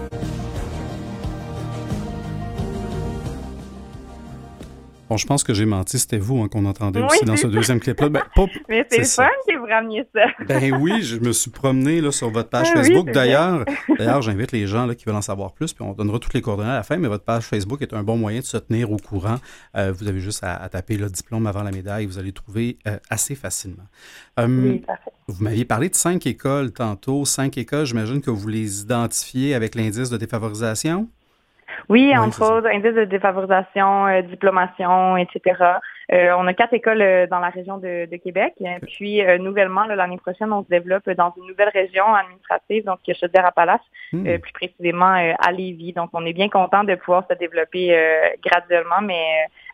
Bon, 5.09 5.15
je 5.15 5.25
pense 5.25 5.43
que 5.43 5.53
j'ai 5.53 5.65
menti, 5.65 5.99
c'était 5.99 6.17
vous 6.17 6.41
hein, 6.41 6.49
qu'on 6.49 6.65
entendait 6.65 7.01
aussi 7.01 7.23
dans 7.23 7.37
ce 7.37 7.47
deuxième 7.47 7.79
clip-là. 7.79 8.09
Ben, 8.09 8.23
Mais 8.69 8.85
c'est 8.89 9.05
fun 9.05 9.27
que 9.47 9.57
vous 9.57 9.65
rameniez 9.65 10.05
ça. 10.13 10.25
ben 10.45 10.75
oui, 10.81 11.01
je 11.01 11.17
me 11.17 11.31
suis 11.31 11.49
promené 11.49 12.01
là, 12.01 12.11
sur 12.11 12.29
votre 12.29 12.49
page 12.49 12.67
ah 12.71 12.77
Facebook. 12.77 13.11
D'ailleurs, 13.11 13.63
d'ailleurs, 13.97 14.21
j'invite 14.21 14.51
les 14.51 14.67
gens 14.67 14.85
là, 14.85 14.95
qui 14.95 15.05
veulent 15.05 15.15
en 15.15 15.21
savoir 15.21 15.53
plus, 15.53 15.73
puis 15.73 15.83
on 15.83 15.93
donnera 15.93 16.19
toutes 16.19 16.33
les 16.33 16.41
coordonnées 16.41 16.71
à 16.71 16.75
la 16.75 16.83
fin, 16.83 16.97
mais 16.97 17.07
votre 17.07 17.23
page 17.23 17.43
Facebook 17.43 17.81
est 17.81 17.93
un 17.93 18.03
bon 18.03 18.17
moyen 18.17 18.39
de 18.39 18.45
se 18.45 18.57
tenir 18.57 18.91
au 18.91 18.97
courant. 18.97 19.37
Euh, 19.75 19.93
vous 19.97 20.07
avez 20.07 20.19
juste 20.19 20.43
à, 20.43 20.67
taper 20.69 20.97
le 20.97 21.09
diplôme 21.09 21.47
avant 21.47 21.63
la 21.63 21.71
médaille, 21.71 22.05
vous 22.05 22.19
allez 22.19 22.33
trouver 22.33 22.77
euh, 22.87 22.97
assez 23.09 23.35
facilement. 23.35 23.87
Hum, 24.37 24.63
oui, 24.63 24.79
parfait. 24.79 25.11
Vous 25.29 25.43
m'aviez 25.43 25.65
parlé 25.65 25.89
de 25.89 25.95
cinq 25.95 26.25
écoles 26.25 26.71
tantôt. 26.71 27.25
Cinq 27.25 27.57
écoles, 27.57 27.85
j'imagine 27.85 28.21
que 28.21 28.29
vous 28.29 28.47
les 28.47 28.81
identifiez 28.81 29.55
avec 29.55 29.75
l'indice 29.75 30.09
de 30.09 30.15
défavorisation? 30.15 31.09
Oui, 31.89 32.15
entre 32.17 32.41
autres, 32.41 32.67
indice 32.67 32.93
de 32.93 33.05
défavorisation, 33.05 34.07
euh, 34.07 34.21
diplomation, 34.21 35.17
etc. 35.17 35.63
Euh, 36.11 36.31
on 36.37 36.47
a 36.47 36.53
quatre 36.53 36.73
écoles 36.73 37.01
euh, 37.01 37.27
dans 37.27 37.39
la 37.39 37.49
région 37.49 37.77
de, 37.77 38.07
Québec. 38.17 38.55
Puis, 38.87 39.21
nouvellement, 39.39 39.85
l'année 39.85 40.17
prochaine, 40.17 40.51
on 40.51 40.63
se 40.63 40.69
développe 40.69 41.09
dans 41.11 41.33
une 41.37 41.47
nouvelle 41.47 41.69
région 41.69 42.13
administrative, 42.13 42.83
donc 42.85 42.99
Chaudière-Appalaches, 43.07 43.79
hmm. 44.11 44.37
plus 44.39 44.53
précisément 44.53 45.35
à 45.39 45.51
Lévis. 45.51 45.93
Donc, 45.93 46.09
on 46.13 46.25
est 46.25 46.33
bien 46.33 46.49
content 46.49 46.83
de 46.83 46.95
pouvoir 46.95 47.23
se 47.29 47.35
développer 47.37 47.95
graduellement, 48.43 49.01
mais 49.01 49.23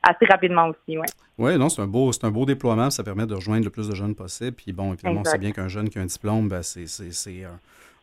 assez 0.04 0.26
rapidement 0.26 0.68
aussi, 0.68 0.98
oui. 0.98 1.06
Oui, 1.38 1.58
non, 1.58 1.70
c'est 1.70 1.82
un 1.82 1.88
beau, 1.88 2.12
c'est 2.12 2.26
un 2.26 2.32
beau 2.32 2.46
déploiement. 2.46 2.90
Ça 2.92 3.04
permet 3.04 3.26
de 3.26 3.34
rejoindre 3.34 3.64
le 3.64 3.72
plus 3.72 3.90
de 3.90 3.96
jeunes 3.96 4.14
possible. 4.14 4.52
Puis 4.52 4.72
bon, 4.72 4.94
évidemment, 4.94 5.22
on 5.22 5.24
sait 5.24 5.40
bien 5.40 5.52
qu'un 5.52 5.68
jeune 5.68 5.90
qui 5.90 5.98
a 5.98 6.02
un 6.02 6.06
diplôme, 6.06 6.48
ben, 6.48 6.62
c'est, 6.62 6.88
c'est 6.88 7.46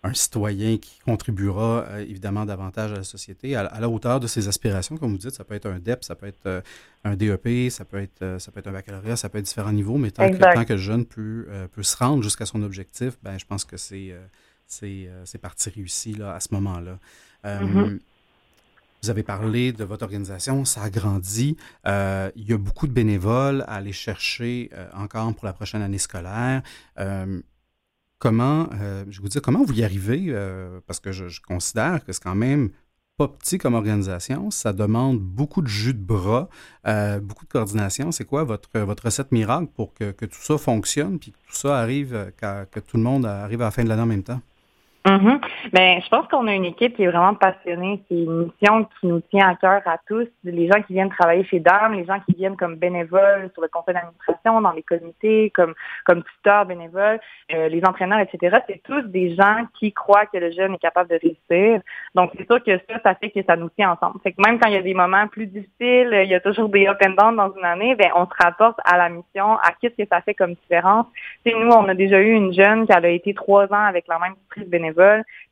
un 0.03 0.14
citoyen 0.14 0.78
qui 0.78 0.98
contribuera 1.01 1.84
euh, 1.88 1.98
évidemment 1.98 2.46
davantage 2.46 2.92
à 2.92 2.96
la 2.96 3.03
société, 3.03 3.55
à, 3.55 3.78
la 3.78 3.88
hauteur 3.88 4.18
de 4.18 4.26
ses 4.26 4.48
aspirations, 4.48 4.96
comme 4.96 5.12
vous 5.12 5.18
dites. 5.18 5.32
Ça 5.32 5.44
peut 5.44 5.55
être 5.55 5.66
un 5.66 5.78
DEP, 5.78 6.05
ça 6.05 6.14
peut 6.14 6.26
être 6.26 6.46
euh, 6.46 6.61
un 7.05 7.16
DEP, 7.16 7.70
ça 7.70 7.84
peut 7.84 8.01
être, 8.01 8.22
euh, 8.22 8.38
ça 8.38 8.51
peut 8.51 8.61
être 8.61 8.68
un 8.68 8.72
baccalauréat, 8.72 9.16
ça 9.16 9.28
peut 9.28 9.38
être 9.38 9.44
différents 9.44 9.72
niveaux, 9.72 9.98
mais 9.98 10.11
tant, 10.11 10.30
que, 10.30 10.72
le 10.72 10.78
jeune 10.78 11.05
peut, 11.05 11.46
peut 11.72 11.82
se 11.82 11.96
rendre 11.96 12.22
jusqu'à 12.22 12.46
son 12.46 12.62
objectif, 12.62 13.18
ben, 13.22 13.38
je 13.38 13.44
pense 13.44 13.64
que 13.64 13.76
c'est, 13.76 14.14
c'est, 14.66 15.38
partie 15.40 15.70
réussie 15.70 16.14
là, 16.14 16.34
à 16.34 16.40
ce 16.40 16.48
moment-là. 16.53 16.98
Mm-hmm. 17.44 17.98
Vous 19.03 19.09
avez 19.09 19.22
parlé 19.22 19.72
de 19.72 19.82
votre 19.84 20.05
organisation, 20.05 20.64
ça 20.64 20.82
a 20.82 20.90
grandi. 20.90 21.57
il 21.86 22.48
y 22.48 22.53
a 22.53 22.59
beaucoup 22.59 22.86
de 22.86 22.92
bénévoles 22.92 23.62
à 23.62 23.76
aller 23.76 23.92
chercher 23.92 24.70
encore 24.94 25.34
pour 25.34 25.44
la 25.44 25.53
prochaine 25.53 25.82
année 25.82 25.98
scolaire 25.98 26.62
comment, 28.21 28.68
euh, 28.81 29.05
je 29.09 29.21
vous 29.21 29.29
dire, 29.29 29.43
comment 29.43 29.64
vous 29.64 29.73
y 29.73 29.83
arrivez, 29.83 30.27
euh, 30.29 30.79
parce 30.87 31.01
que 31.01 31.11
je, 31.11 31.41
considère 31.41 32.05
que 32.05 32.12
c'est 32.12 32.23
quand 32.23 32.37
même 32.37 32.71
pas 33.16 33.27
petit 33.29 33.59
comme 33.59 33.75
organisation, 33.75 34.51
ça 34.51 34.73
demande 34.73 35.18
beaucoup 35.18 35.61
de 35.62 35.66
jus 35.66 35.95
de 35.95 36.03
bras, 36.03 36.49
euh, 36.87 37.18
beaucoup 37.18 37.45
de 37.45 37.51
coordination. 37.51 38.12
C'est 38.12 38.25
quoi 38.25 38.45
votre, 38.45 38.79
votre 38.79 39.07
recette 39.07 39.33
miracle 39.33 39.68
pour 39.75 39.93
que, 39.93 40.12
tout 40.12 40.41
ça 40.41 40.57
fonctionne, 40.57 41.18
puis 41.18 41.33
que 41.33 41.39
tout 41.49 41.57
ça 41.57 41.79
arrive, 41.79 42.33
que 42.71 42.81
tout 42.81 42.97
le 42.97 43.03
monde 43.03 43.27
arrive 43.27 43.62
à 43.62 43.66
la 43.66 43.71
fin 43.71 43.83
de 43.83 43.89
l'année 43.89 44.03
en 44.03 44.07
même 44.07 44.23
temps? 44.23 44.41
Mm 45.07 45.40
Ben, 45.72 46.03
je 46.03 46.09
pense 46.11 46.26
qu'on 46.28 46.46
a 46.46 46.55
une 46.55 46.66
équipe 46.66 46.94
qui 46.94 47.05
est 47.05 47.09
vraiment 47.09 47.34
passionnée. 47.34 48.03
C'est 48.09 48.16
une 48.16 48.44
mission 48.44 48.84
qui 48.84 49.07
nous 49.07 49.20
tient 49.30 49.48
à 49.48 49.55
cœur 49.55 49.80
à 49.86 49.96
tous. 50.07 50.28
Les 50.44 50.66
gens 50.66 50.82
qui 50.82 50.92
viennent 50.92 51.09
travailler 51.09 51.44
chez 51.44 51.59
DAM, 51.59 51.94
les 51.94 52.05
gens 52.05 52.18
qui 52.26 52.34
viennent 52.34 52.57
comme 52.57 52.76
bénévoles 52.76 53.51
sur 53.55 53.62
le 53.62 53.68
conseil 53.68 53.94
d'administration, 53.94 54.61
dans 54.61 54.72
les 54.72 54.82
comités, 54.82 55.51
comme 55.55 55.74
comme 56.05 56.22
tuteurs 56.22 56.66
bénévoles, 56.66 57.18
euh, 57.55 57.68
les 57.68 57.82
entraîneurs, 57.86 58.20
etc. 58.20 58.59
C'est 58.68 58.82
tous 58.82 59.03
des 59.03 59.34
gens 59.34 59.64
qui 59.78 59.92
croient 59.92 60.26
que 60.26 60.36
le 60.36 60.51
jeune 60.51 60.74
est 60.74 60.78
capable 60.78 61.09
de 61.09 61.18
réussir. 61.22 61.80
Donc, 62.14 62.32
c'est 62.36 62.46
sûr 62.46 62.62
que 62.62 62.76
ça, 62.90 63.01
ça 63.03 63.14
fait 63.14 63.30
que 63.30 63.40
ça 63.46 63.57
nous 63.57 63.70
tient 63.70 63.92
ensemble. 63.92 64.18
C'est 64.22 64.32
que 64.32 64.42
même 64.42 64.59
quand 64.59 64.68
il 64.68 64.74
y 64.74 64.78
a 64.78 64.82
des 64.82 64.94
moments 64.94 65.28
plus 65.28 65.46
difficiles, 65.46 66.11
il 66.12 66.28
y 66.28 66.34
a 66.34 66.40
toujours 66.40 66.68
des 66.68 66.86
up 66.86 66.98
and 67.07 67.14
down 67.18 67.36
dans 67.36 67.53
une 67.57 67.64
année, 67.64 67.94
ben, 67.94 68.11
on 68.16 68.26
se 68.26 68.34
rapporte 68.38 68.78
à 68.84 68.98
la 68.98 69.09
mission, 69.09 69.57
à 69.57 69.72
qu'est-ce 69.80 70.03
que 70.03 70.09
ça 70.11 70.20
fait 70.20 70.34
comme 70.34 70.55
différence. 70.55 71.07
C'est 71.46 71.55
nous, 71.55 71.70
on 71.70 71.88
a 71.88 71.94
déjà 71.94 72.20
eu 72.20 72.32
une 72.32 72.53
jeune 72.53 72.86
qui 72.86 72.92
a 72.92 73.09
été 73.09 73.32
trois 73.34 73.64
ans 73.72 73.86
avec 73.86 74.07
la 74.09 74.18
même 74.18 74.34
prise 74.51 74.68
bénévole 74.68 74.89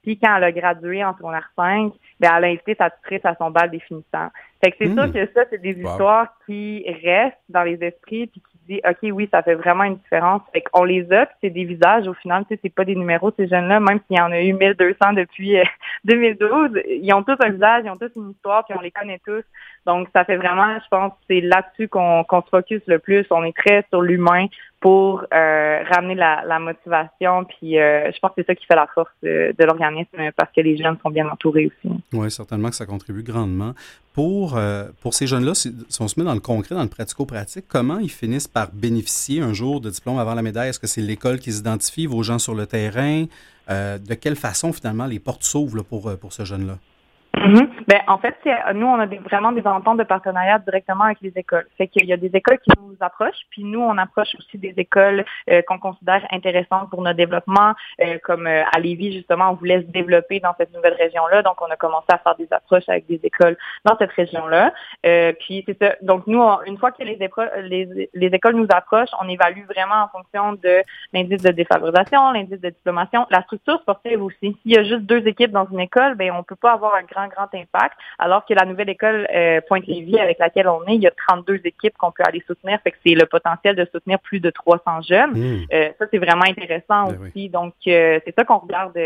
puis 0.02 0.18
quand 0.18 0.36
elle 0.36 0.44
a 0.44 0.52
gradué 0.52 1.04
en 1.04 1.16
secondaire 1.16 1.50
5, 1.56 1.92
ben, 2.20 2.30
elle 2.36 2.44
a 2.44 2.48
invité 2.48 2.74
sa 2.76 2.90
tutrice 2.90 3.24
à 3.24 3.34
son 3.36 3.50
bal 3.50 3.70
définissant. 3.70 4.28
Fait 4.62 4.72
que 4.72 4.76
c'est 4.80 4.92
sûr 4.92 5.06
hmm. 5.06 5.12
que 5.12 5.26
ça, 5.34 5.44
c'est 5.50 5.62
des 5.62 5.78
histoires 5.78 6.28
qui 6.46 6.84
restent 7.04 7.36
dans 7.48 7.62
les 7.62 7.82
esprits 7.82 8.26
puis 8.26 8.42
OK, 8.70 9.10
oui, 9.12 9.28
ça 9.30 9.42
fait 9.42 9.54
vraiment 9.54 9.84
une 9.84 9.96
différence. 9.96 10.42
Fait 10.52 10.60
qu'on 10.60 10.84
les 10.84 11.10
a, 11.12 11.28
c'est 11.40 11.50
des 11.50 11.64
visages 11.64 12.06
au 12.06 12.14
final, 12.14 12.44
tu 12.48 12.54
sais, 12.54 12.60
c'est 12.62 12.74
pas 12.74 12.84
des 12.84 12.94
numéros, 12.94 13.32
ces 13.36 13.48
jeunes-là, 13.48 13.80
même 13.80 14.00
s'il 14.06 14.16
y 14.16 14.20
en 14.20 14.30
a 14.30 14.40
eu 14.40 14.52
1200 14.52 15.14
depuis 15.14 15.56
2012, 16.04 16.50
euh, 16.52 16.82
ils 16.88 17.12
ont 17.12 17.22
tous 17.22 17.36
un 17.40 17.50
visage, 17.50 17.82
ils 17.84 17.90
ont 17.90 17.96
tous 17.96 18.10
une 18.16 18.30
histoire, 18.30 18.64
puis 18.64 18.74
on 18.78 18.80
les 18.80 18.90
connaît 18.90 19.20
tous. 19.26 19.44
Donc, 19.86 20.08
ça 20.14 20.24
fait 20.24 20.36
vraiment, 20.36 20.78
je 20.78 20.88
pense, 20.90 21.12
c'est 21.28 21.40
là-dessus 21.40 21.88
qu'on 21.88 22.24
se 22.30 22.48
focus 22.50 22.82
le 22.86 22.98
plus. 22.98 23.24
On 23.30 23.42
est 23.42 23.56
très 23.56 23.86
sur 23.88 24.02
l'humain 24.02 24.46
pour 24.80 25.24
euh, 25.32 25.82
ramener 25.90 26.14
la, 26.14 26.58
motivation. 26.58 27.44
Puis, 27.44 27.78
euh, 27.78 28.10
je 28.12 28.18
pense 28.20 28.30
que 28.30 28.42
c'est 28.42 28.46
ça 28.46 28.54
qui 28.54 28.66
fait 28.66 28.76
la 28.76 28.86
force 28.86 29.10
de, 29.22 29.54
l'organisme 29.64 30.30
parce 30.36 30.52
que 30.52 30.60
les 30.60 30.76
jeunes 30.76 30.98
sont 31.02 31.10
bien 31.10 31.28
entourés 31.28 31.66
aussi. 31.66 31.94
Oui, 32.12 32.30
certainement 32.30 32.68
que 32.68 32.76
ça 32.76 32.86
contribue 32.86 33.22
grandement. 33.22 33.72
Pour, 34.18 34.56
euh, 34.56 34.88
pour 35.00 35.14
ces 35.14 35.28
jeunes-là, 35.28 35.54
si, 35.54 35.72
on 36.00 36.08
se 36.08 36.18
met 36.18 36.26
dans 36.26 36.34
le 36.34 36.40
concret, 36.40 36.74
dans 36.74 36.82
le 36.82 36.88
pratico-pratique, 36.88 37.66
comment 37.68 38.00
ils 38.00 38.10
finissent 38.10 38.48
par 38.48 38.72
bénéficier 38.72 39.40
un 39.40 39.52
jour 39.52 39.80
de 39.80 39.90
diplôme 39.90 40.18
avant 40.18 40.34
la 40.34 40.42
médaille? 40.42 40.70
Est-ce 40.70 40.80
que 40.80 40.88
c'est 40.88 41.02
l'école 41.02 41.38
qui 41.38 41.52
s'identifie, 41.52 42.06
vos 42.06 42.24
gens 42.24 42.40
sur 42.40 42.56
le 42.56 42.66
terrain? 42.66 43.26
de 43.68 44.14
quelle 44.14 44.34
façon, 44.34 44.72
finalement, 44.72 45.06
les 45.06 45.20
portes 45.20 45.44
s'ouvrent 45.44 45.84
pour, 45.84 46.16
pour 46.16 46.32
ce 46.32 46.44
jeune-là? 46.44 46.80
Mhm. 47.48 47.70
Ben, 47.86 48.00
en 48.06 48.18
fait, 48.18 48.36
nous, 48.74 48.86
on 48.86 49.00
a 49.00 49.06
vraiment 49.06 49.52
des 49.52 49.66
ententes 49.66 49.98
de 49.98 50.04
partenariat 50.04 50.58
directement 50.58 51.04
avec 51.04 51.18
les 51.22 51.32
écoles. 51.34 51.66
Fait 51.78 51.88
qu'il 51.88 52.04
y 52.04 52.12
a 52.12 52.18
des 52.18 52.30
écoles 52.34 52.58
qui 52.58 52.70
nous 52.78 52.96
approchent, 53.00 53.46
puis 53.50 53.64
nous, 53.64 53.80
on 53.80 53.96
approche 53.96 54.28
aussi 54.38 54.58
des 54.58 54.74
écoles 54.76 55.24
euh, 55.50 55.62
qu'on 55.62 55.78
considère 55.78 56.26
intéressantes 56.30 56.90
pour 56.90 57.00
notre 57.00 57.16
développement, 57.16 57.72
euh, 58.02 58.18
comme 58.22 58.46
euh, 58.46 58.64
à 58.70 58.78
Lévis, 58.78 59.12
justement, 59.12 59.50
on 59.50 59.54
voulait 59.54 59.80
se 59.80 59.86
développer 59.86 60.40
dans 60.40 60.54
cette 60.58 60.74
nouvelle 60.74 60.94
région-là, 60.94 61.42
donc 61.42 61.60
on 61.62 61.70
a 61.70 61.76
commencé 61.76 62.06
à 62.10 62.18
faire 62.18 62.34
des 62.36 62.48
approches 62.50 62.88
avec 62.88 63.06
des 63.06 63.20
écoles 63.22 63.56
dans 63.84 63.96
cette 63.96 64.12
région-là. 64.12 64.72
puis 65.40 65.64
c'est 65.66 65.78
ça. 65.78 65.94
Donc 66.02 66.26
nous, 66.26 66.42
une 66.66 66.76
fois 66.76 66.92
que 66.92 67.02
les, 67.02 67.16
les, 67.62 68.10
les, 68.12 68.26
écoles 68.26 68.56
nous 68.56 68.66
approchent, 68.70 69.14
on 69.22 69.28
évalue 69.28 69.64
vraiment 69.64 70.04
en 70.04 70.08
fonction 70.08 70.52
de 70.52 70.82
l'indice 71.12 71.42
de 71.42 71.50
défavorisation, 71.50 72.32
l'indice 72.32 72.60
de 72.60 72.70
diplomation, 72.70 73.26
la 73.30 73.42
structure 73.42 73.80
sportive 73.80 74.22
aussi. 74.22 74.56
S'il 74.62 74.72
y 74.72 74.76
a 74.76 74.84
juste 74.84 75.02
deux 75.02 75.26
équipes 75.26 75.52
dans 75.52 75.66
une 75.70 75.80
école, 75.80 76.14
ben 76.14 76.32
on 76.32 76.42
peut 76.42 76.56
pas 76.56 76.72
avoir 76.72 76.94
un 76.94 77.02
grand 77.02 77.28
grand 77.28 77.37
impact. 77.40 77.96
Alors 78.18 78.44
que 78.44 78.54
la 78.54 78.64
nouvelle 78.64 78.88
école 78.88 79.26
euh, 79.34 79.60
Pointe-Lévis 79.68 80.18
avec 80.18 80.38
laquelle 80.38 80.68
on 80.68 80.82
est, 80.86 80.94
il 80.94 81.02
y 81.02 81.06
a 81.06 81.12
32 81.28 81.60
équipes 81.64 81.96
qu'on 81.98 82.10
peut 82.10 82.22
aller 82.26 82.42
soutenir. 82.46 82.78
Fait 82.82 82.90
que 82.90 82.96
c'est 83.06 83.14
le 83.14 83.26
potentiel 83.26 83.76
de 83.76 83.86
soutenir 83.92 84.18
plus 84.20 84.40
de 84.40 84.50
300 84.50 85.02
jeunes. 85.02 85.30
Hmm. 85.32 85.64
Euh, 85.72 85.88
ça, 85.98 86.06
c'est 86.10 86.18
vraiment 86.18 86.44
intéressant 86.44 87.08
ben 87.08 87.18
aussi. 87.22 87.48
Donc, 87.48 87.74
euh, 87.86 88.18
c'est 88.24 88.34
ça 88.36 88.44
qu'on 88.44 88.58
regarde 88.58 88.98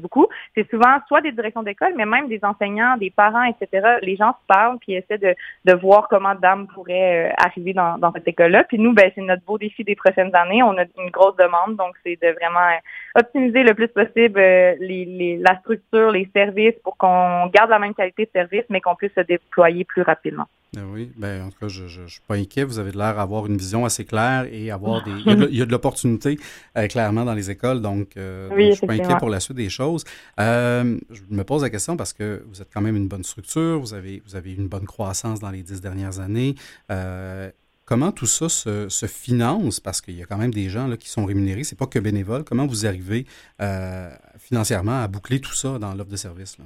beaucoup. 0.00 0.26
C'est 0.54 0.68
souvent 0.70 0.98
soit 1.08 1.20
des 1.20 1.32
directions 1.32 1.62
d'école, 1.62 1.92
mais 1.96 2.06
même 2.06 2.28
des 2.28 2.40
enseignants, 2.42 2.96
des 2.96 3.10
parents, 3.10 3.44
etc. 3.44 3.98
Les 4.02 4.16
gens 4.16 4.32
se 4.32 4.46
parlent 4.46 4.78
puis 4.78 4.94
essaient 4.94 5.18
de, 5.18 5.34
de 5.64 5.74
voir 5.74 6.08
comment 6.08 6.34
Dame 6.34 6.66
pourrait 6.68 7.32
arriver 7.38 7.72
dans, 7.72 7.98
dans 7.98 8.12
cette 8.12 8.28
école-là. 8.28 8.64
Puis 8.64 8.78
nous, 8.78 8.92
ben, 8.92 9.10
c'est 9.14 9.22
notre 9.22 9.44
beau 9.44 9.58
défi 9.58 9.84
des 9.84 9.94
prochaines 9.94 10.34
années. 10.34 10.62
On 10.62 10.76
a 10.78 10.84
une 10.98 11.10
grosse 11.10 11.36
demande, 11.36 11.76
donc 11.76 11.94
c'est 12.04 12.18
de 12.20 12.28
vraiment 12.32 12.78
optimiser 13.14 13.62
le 13.62 13.74
plus 13.74 13.88
possible 13.88 14.40
les, 14.40 15.04
les, 15.04 15.36
la 15.38 15.58
structure, 15.60 16.10
les 16.10 16.28
services 16.34 16.74
pour 16.82 16.96
qu'on 16.96 17.46
garde 17.46 17.70
la 17.70 17.75
même 17.78 17.94
qualité 17.94 18.24
de 18.24 18.30
service, 18.32 18.64
mais 18.70 18.80
qu'on 18.80 18.94
puisse 18.94 19.12
se 19.14 19.20
déployer 19.20 19.84
plus 19.84 20.02
rapidement. 20.02 20.46
Ben 20.76 20.84
oui, 20.92 21.10
ben, 21.16 21.44
en 21.44 21.50
tout 21.50 21.58
cas, 21.58 21.68
je 21.68 22.02
ne 22.02 22.06
suis 22.06 22.20
pas 22.26 22.34
inquiet. 22.34 22.64
Vous 22.64 22.78
avez 22.78 22.90
l'air 22.90 23.16
d'avoir 23.16 23.46
une 23.46 23.56
vision 23.56 23.86
assez 23.86 24.04
claire 24.04 24.46
et 24.52 24.70
avoir 24.70 25.02
des. 25.04 25.10
Il 25.10 25.56
y 25.56 25.62
a 25.62 25.64
de, 25.64 25.70
l'opportunité, 25.70 26.38
euh, 26.76 26.86
clairement, 26.86 27.24
dans 27.24 27.32
les 27.32 27.50
écoles. 27.50 27.80
Donc, 27.80 28.16
euh, 28.16 28.50
je 28.50 28.62
ne 28.62 28.72
suis 28.72 28.86
pas 28.86 28.92
inquiet 28.92 29.16
pour 29.18 29.30
la 29.30 29.40
suite 29.40 29.56
des 29.56 29.70
choses. 29.70 30.04
Euh, 30.38 30.98
je 31.10 31.22
me 31.30 31.44
pose 31.44 31.62
la 31.62 31.70
question 31.70 31.96
parce 31.96 32.12
que 32.12 32.42
vous 32.48 32.60
êtes 32.60 32.68
quand 32.72 32.82
même 32.82 32.96
une 32.96 33.08
bonne 33.08 33.24
structure, 33.24 33.80
vous 33.80 33.94
avez, 33.94 34.22
vous 34.26 34.36
avez 34.36 34.52
une 34.52 34.68
bonne 34.68 34.84
croissance 34.84 35.40
dans 35.40 35.50
les 35.50 35.62
dix 35.62 35.80
dernières 35.80 36.20
années. 36.20 36.56
Comment 37.86 38.10
tout 38.10 38.26
ça 38.26 38.48
se, 38.48 39.06
finance? 39.06 39.78
Parce 39.80 40.00
qu'il 40.00 40.16
y 40.16 40.22
a 40.22 40.26
quand 40.26 40.36
même 40.36 40.52
des 40.52 40.68
gens 40.68 40.88
là, 40.88 40.96
qui 40.96 41.08
sont 41.08 41.24
rémunérés, 41.24 41.62
c'est 41.64 41.78
pas 41.78 41.86
que 41.86 42.00
bénévole. 42.00 42.44
Comment 42.44 42.66
vous 42.66 42.84
arrivez 42.84 43.24
financièrement 44.38 45.00
à 45.02 45.08
boucler 45.08 45.40
tout 45.40 45.54
ça 45.54 45.78
dans 45.78 45.94
l'offre 45.94 46.10
de 46.10 46.16
service? 46.16 46.58
Là? 46.58 46.64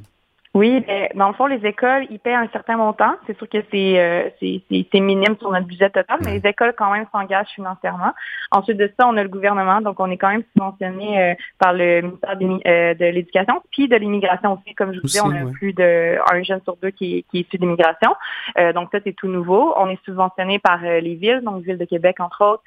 Oui, 0.53 0.81
ben, 0.85 1.09
dans 1.15 1.29
le 1.29 1.35
fond, 1.35 1.47
les 1.47 1.65
écoles, 1.65 2.09
ils 2.11 2.19
paient 2.19 2.35
un 2.35 2.49
certain 2.49 2.77
montant. 2.77 3.15
C'est 3.29 3.39
sûr 3.39 3.49
que 3.49 3.59
c'est 3.71 4.01
euh, 4.01 4.31
c'est 4.41 5.01
minime 5.01 5.37
sur 5.39 5.53
notre 5.53 5.67
budget 5.67 5.91
total, 5.91 6.19
mais 6.25 6.41
les 6.41 6.49
écoles 6.49 6.75
quand 6.77 6.91
même 6.91 7.07
s'engagent 7.13 7.51
financièrement. 7.55 8.13
Ensuite 8.51 8.77
de 8.77 8.91
ça, 8.99 9.07
on 9.07 9.17
a 9.17 9.23
le 9.23 9.29
gouvernement, 9.29 9.81
donc 9.81 10.01
on 10.01 10.11
est 10.11 10.17
quand 10.17 10.31
même 10.31 10.43
subventionné 10.53 11.23
euh, 11.23 11.35
par 11.61 11.73
le 11.73 12.03
ministère 12.41 12.61
euh, 12.67 12.95
de 12.95 13.05
l'Éducation, 13.05 13.63
puis 13.71 13.87
de 13.87 13.95
l'immigration 13.95 14.55
aussi. 14.55 14.75
Comme 14.75 14.93
je 14.93 14.99
vous 14.99 15.07
disais, 15.07 15.21
on 15.23 15.31
a 15.31 15.49
plus 15.53 15.73
de 15.73 16.19
un 16.33 16.43
jeune 16.43 16.61
sur 16.65 16.77
deux 16.79 16.91
qui, 16.91 17.25
qui 17.31 17.39
est 17.39 17.41
issu 17.43 17.59
d'immigration. 17.59 18.17
Euh, 18.59 18.73
donc 18.73 18.89
ça, 18.91 18.99
c'est 19.05 19.13
tout 19.13 19.29
nouveau. 19.29 19.73
On 19.77 19.89
est 19.89 20.03
subventionné 20.05 20.59
par 20.59 20.81
les 20.83 21.15
villes, 21.15 21.43
donc 21.45 21.63
Ville 21.63 21.79
de 21.79 21.85
Québec, 21.85 22.19
entre 22.19 22.45
autres, 22.45 22.63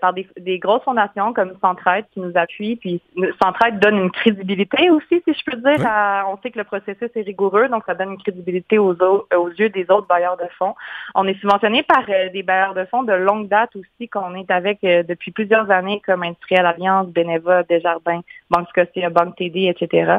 par 0.00 0.12
des, 0.12 0.26
des, 0.40 0.58
grosses 0.58 0.82
fondations 0.82 1.32
comme 1.32 1.52
Centraide 1.60 2.04
qui 2.12 2.18
nous 2.20 2.32
appuient. 2.34 2.76
Puis 2.76 3.00
Centraide 3.40 3.78
donne 3.78 3.96
une 3.96 4.10
crédibilité 4.10 4.90
aussi, 4.90 5.22
si 5.24 5.32
je 5.32 5.50
peux 5.50 5.56
dire. 5.56 5.88
on 6.28 6.36
sait 6.42 6.50
que 6.50 6.58
le 6.58 6.64
processus 6.64 7.11
c'est 7.14 7.22
rigoureux, 7.22 7.68
donc 7.68 7.82
ça 7.86 7.94
donne 7.94 8.12
une 8.12 8.18
crédibilité 8.18 8.78
aux, 8.78 8.94
aux 8.94 9.48
yeux 9.48 9.68
des 9.68 9.90
autres 9.90 10.06
bailleurs 10.06 10.36
de 10.36 10.46
fonds. 10.58 10.74
On 11.14 11.26
est 11.26 11.38
subventionné 11.40 11.82
par 11.82 12.04
euh, 12.08 12.28
des 12.30 12.42
bailleurs 12.42 12.74
de 12.74 12.84
fonds 12.86 13.02
de 13.02 13.12
longue 13.12 13.48
date 13.48 13.74
aussi, 13.76 14.08
qu'on 14.08 14.34
est 14.34 14.50
avec 14.50 14.82
euh, 14.84 15.02
depuis 15.02 15.30
plusieurs 15.30 15.70
années, 15.70 16.00
comme 16.04 16.22
Industriel 16.22 16.66
Alliance, 16.66 17.08
Beneva, 17.08 17.62
Desjardins, 17.64 18.20
Banque 18.50 18.68
Scotia, 18.68 19.10
Banque 19.10 19.36
TD, 19.36 19.68
etc. 19.68 20.18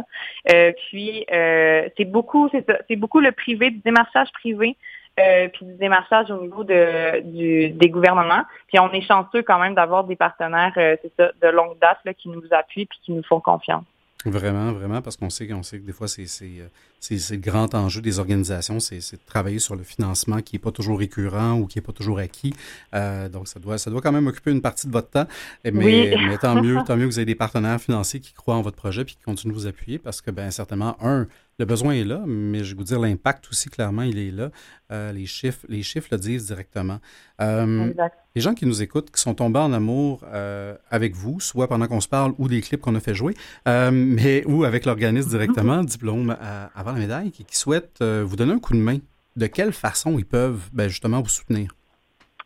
Euh, 0.54 0.72
puis 0.89 1.26
c'est 1.30 2.06
beaucoup, 2.06 2.50
c'est 2.52 2.96
beaucoup 2.96 3.20
le 3.20 3.32
privé, 3.32 3.72
du 3.72 3.80
démarchage 3.80 4.32
privé. 4.34 4.76
puis 5.16 5.66
du 5.66 5.76
démarchage 5.76 6.32
au 6.32 6.41
niveau 6.41 6.64
de, 6.64 7.22
du, 7.22 7.70
des 7.70 7.89
gouvernements. 7.89 8.44
Puis 8.68 8.80
on 8.80 8.91
est 8.91 9.02
chanceux 9.02 9.44
quand 9.44 9.60
même 9.60 9.76
d'avoir 9.76 10.04
des 10.04 10.16
partenaires, 10.16 10.74
c'est 10.76 11.12
ça, 11.18 11.32
de 11.41 11.48
longue 11.48 11.78
date 11.80 12.00
là, 12.06 12.14
qui 12.14 12.30
nous 12.30 12.44
appuient 12.52 12.86
puis 12.86 13.00
qui 13.04 13.12
nous 13.12 13.24
font 13.24 13.39
confiance. 13.39 13.86
Vraiment, 14.26 14.71
vraiment, 14.71 15.01
parce 15.01 15.17
qu'on 15.17 15.30
sait, 15.30 15.49
sait 15.63 15.80
que 15.80 15.86
des 15.86 15.91
fois, 15.91 16.07
c'est 16.07 16.28
euh, 16.43 16.67
le 17.09 17.36
grand 17.36 17.76
enjeu 17.76 18.01
des 18.01 18.19
organisations, 18.19 18.80
c'est 18.80 18.99
de 18.99 19.19
travailler 19.26 19.59
sur 19.59 19.76
le 19.76 19.84
financement 19.84 20.41
qui 20.41 20.55
n'est 20.55 20.59
pas 20.59 20.71
toujours 20.71 20.99
récurrent 20.99 21.59
ou 21.59 21.67
qui 21.67 21.78
n'est 21.78 21.84
pas 21.84 21.91
toujours 21.91 22.19
acquis. 22.19 22.53
Euh, 22.93 23.28
donc, 23.28 23.49
ça 23.49 23.59
doit, 23.59 23.78
ça 23.78 23.91
doit 23.91 24.01
quand 24.01 24.13
même 24.13 24.28
occuper 24.28 24.51
une 24.51 24.61
partie 24.61 24.88
de 24.88 24.93
votre 24.93 25.09
temps. 25.09 25.28
Mais, 25.65 26.15
mais 26.17 26.38
tant 26.38 26.61
mieux, 26.61 26.78
tant 26.88 26.95
mieux 26.95 27.07
que 27.07 27.11
vous 27.11 27.19
ayez 27.19 27.26
des 27.26 27.36
partenaires 27.36 27.82
financiers 27.82 28.21
qui 28.21 28.34
croient 28.34 28.55
en 28.55 28.61
votre 28.61 28.78
projet 28.78 29.03
puis 29.03 29.15
qui 29.15 29.24
continuent 29.24 29.51
de 29.51 29.57
vous 29.57 29.67
appuyer 29.67 29.99
parce 29.99 30.21
que, 30.21 30.32
bien 30.32 30.51
certainement, 30.51 30.95
un, 31.01 31.28
le 31.60 31.66
besoin 31.66 31.93
est 31.93 32.04
là, 32.04 32.24
mais 32.26 32.64
je 32.64 32.72
vais 32.72 32.78
vous 32.78 32.84
dire, 32.84 32.99
l'impact 32.99 33.47
aussi, 33.49 33.70
clairement, 33.70 34.01
il 34.01 34.18
est 34.18 34.32
là. 34.32 34.49
Euh, 34.91 35.12
les, 35.12 35.26
chiffres, 35.26 35.66
les 35.70 35.84
chiffres 35.84 36.08
le 36.12 36.18
disent 36.18 36.47
directement. 36.47 36.99
Euh, 37.41 37.93
les 38.36 38.41
gens 38.41 38.54
qui 38.54 38.66
nous 38.66 38.82
écoutent, 38.82 39.12
qui 39.12 39.22
sont 39.22 39.36
tombés 39.36 39.60
en 39.60 39.72
amour 39.74 40.22
euh, 40.26 40.76
avec 40.89 41.16
vous, 41.16 41.39
soit 41.39 41.68
pendant 41.68 41.88
qu'on 41.88 42.01
se 42.01 42.08
parle 42.08 42.34
ou 42.38 42.47
des 42.47 42.62
clips 42.62 42.82
qu'on 42.82 42.95
a 42.95 42.99
fait 42.99 43.16
jouer, 43.16 43.36
mais 43.66 44.43
ou 44.45 44.64
avec 44.64 44.86
l'organisme 44.86 45.30
directement, 45.30 45.84
diplôme 45.84 46.36
avant 46.76 46.91
la 46.91 46.99
médaille, 46.99 47.32
qui, 47.32 47.45
qui 47.45 47.58
souhaitent 47.58 48.01
vous 48.01 48.36
donner 48.36 48.54
un 48.54 48.60
coup 48.60 48.74
de 48.74 48.80
main, 48.80 48.97
de 49.36 49.47
quelle 49.47 49.74
façon 49.74 50.18
ils 50.18 50.26
peuvent 50.26 50.70
ben, 50.74 50.88
justement 50.88 51.22
vous 51.22 51.30
soutenir? 51.30 51.76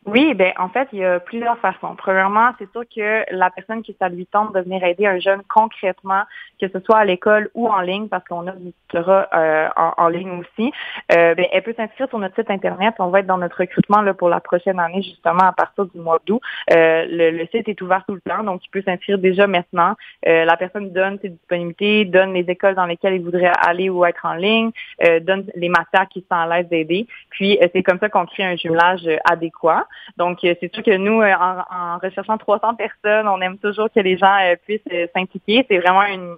Oui, 0.08 0.34
ben 0.36 0.54
en 0.58 0.70
fait, 0.70 0.88
il 0.94 1.00
y 1.00 1.06
a 1.06 1.20
plusieurs 1.20 1.58
façons. 1.60 1.96
Premièrement, 1.98 2.52
c'est 2.58 2.72
sûr 2.72 2.84
que 2.84 3.26
la 3.30 3.50
personne 3.50 3.84
qui 3.84 3.94
ça 4.00 4.08
lui 4.08 4.26
tente 4.26 4.54
de 4.54 4.62
venir 4.62 4.82
aider 4.86 5.06
un 5.06 5.20
jeune 5.20 5.42
concrètement, 5.50 6.22
que 6.62 6.70
ce 6.70 6.80
soit 6.80 7.00
à 7.00 7.04
l'école 7.04 7.50
ou 7.54 7.68
en 7.68 7.82
ligne, 7.82 8.08
parce 8.08 8.24
qu'on 8.26 8.48
a 8.48 8.54
du 8.54 8.72
euh, 8.96 9.68
en, 9.76 10.08
ligne 10.08 10.40
aussi, 10.40 10.72
euh, 11.12 11.36
ben, 11.36 11.46
elle 11.52 11.62
peut 11.62 11.74
s'inscrire 11.76 12.08
sur 12.08 12.20
notre 12.20 12.36
site 12.36 12.50
internet. 12.50 12.96
On 13.00 13.10
va 13.10 13.20
être 13.20 13.28
dans 13.28 13.38
notre 13.38 13.58
recrutement 13.58 14.02
là 14.02 14.14
pour 14.14 14.30
la 14.30 14.40
prochaine 14.40 14.80
année, 14.80 15.02
justement 15.02 15.44
à 15.44 15.52
partir 15.52 15.86
du 15.86 16.00
mois 16.00 16.20
d'août. 16.26 16.42
Euh, 16.72 17.06
le, 17.10 17.46
site 17.48 17.68
est 17.68 17.82
ouvert 17.82 18.04
tout 18.08 18.16
le 18.16 18.22
temps, 18.22 18.44
donc 18.44 18.62
il 18.64 18.70
peut 18.70 18.82
s'inscrire 18.84 19.18
déjà 19.18 19.46
maintenant. 19.46 19.96
Euh, 20.26 20.46
la 20.46 20.56
personne 20.56 20.92
donne 20.94 21.20
ses 21.22 21.30
disponibilités, 21.30 22.06
donne 22.06 22.34
les 22.34 22.46
écoles 22.48 22.76
dans 22.76 22.86
lesquelles 22.86 23.16
il 23.16 23.24
voudrait 23.24 23.52
aller 23.62 23.90
ou 23.90 24.06
être 24.06 24.26
en 24.26 24.36
ligne, 24.36 24.72
euh, 25.04 25.20
donne 25.20 25.46
les 25.56 25.68
matières 25.68 26.08
qui 26.08 26.22
sont 26.22 26.38
à 26.38 26.48
l'aise 26.48 26.70
d'aider. 26.70 27.08
Puis 27.30 27.60
c'est 27.74 27.84
comme 27.84 28.00
ça 28.00 28.08
qu'on 28.08 28.26
crée 28.26 28.44
un 28.44 28.56
jumelage 28.56 29.08
adéquat. 29.26 29.86
Donc, 30.18 30.44
euh, 30.44 30.54
c'est 30.60 30.74
sûr 30.74 30.84
que 30.84 30.96
nous, 30.96 31.22
euh, 31.22 31.34
en, 31.34 31.98
recherchant 32.02 32.38
300 32.38 32.76
personnes, 32.76 33.28
on 33.28 33.42
aime 33.42 33.58
toujours 33.58 33.90
que 33.94 34.00
les 34.00 34.18
gens 34.18 34.38
euh, 34.42 34.56
puissent 34.66 34.82
s'impliquer. 35.16 35.66
C'est 35.70 35.78
vraiment 35.80 36.04
une, 36.04 36.38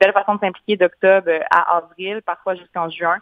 belle 0.00 0.12
façon 0.12 0.34
de 0.34 0.40
s'impliquer 0.40 0.76
d'octobre 0.76 1.30
à 1.50 1.76
avril, 1.76 2.20
parfois 2.24 2.54
jusqu'en 2.54 2.88
juin, 2.90 3.16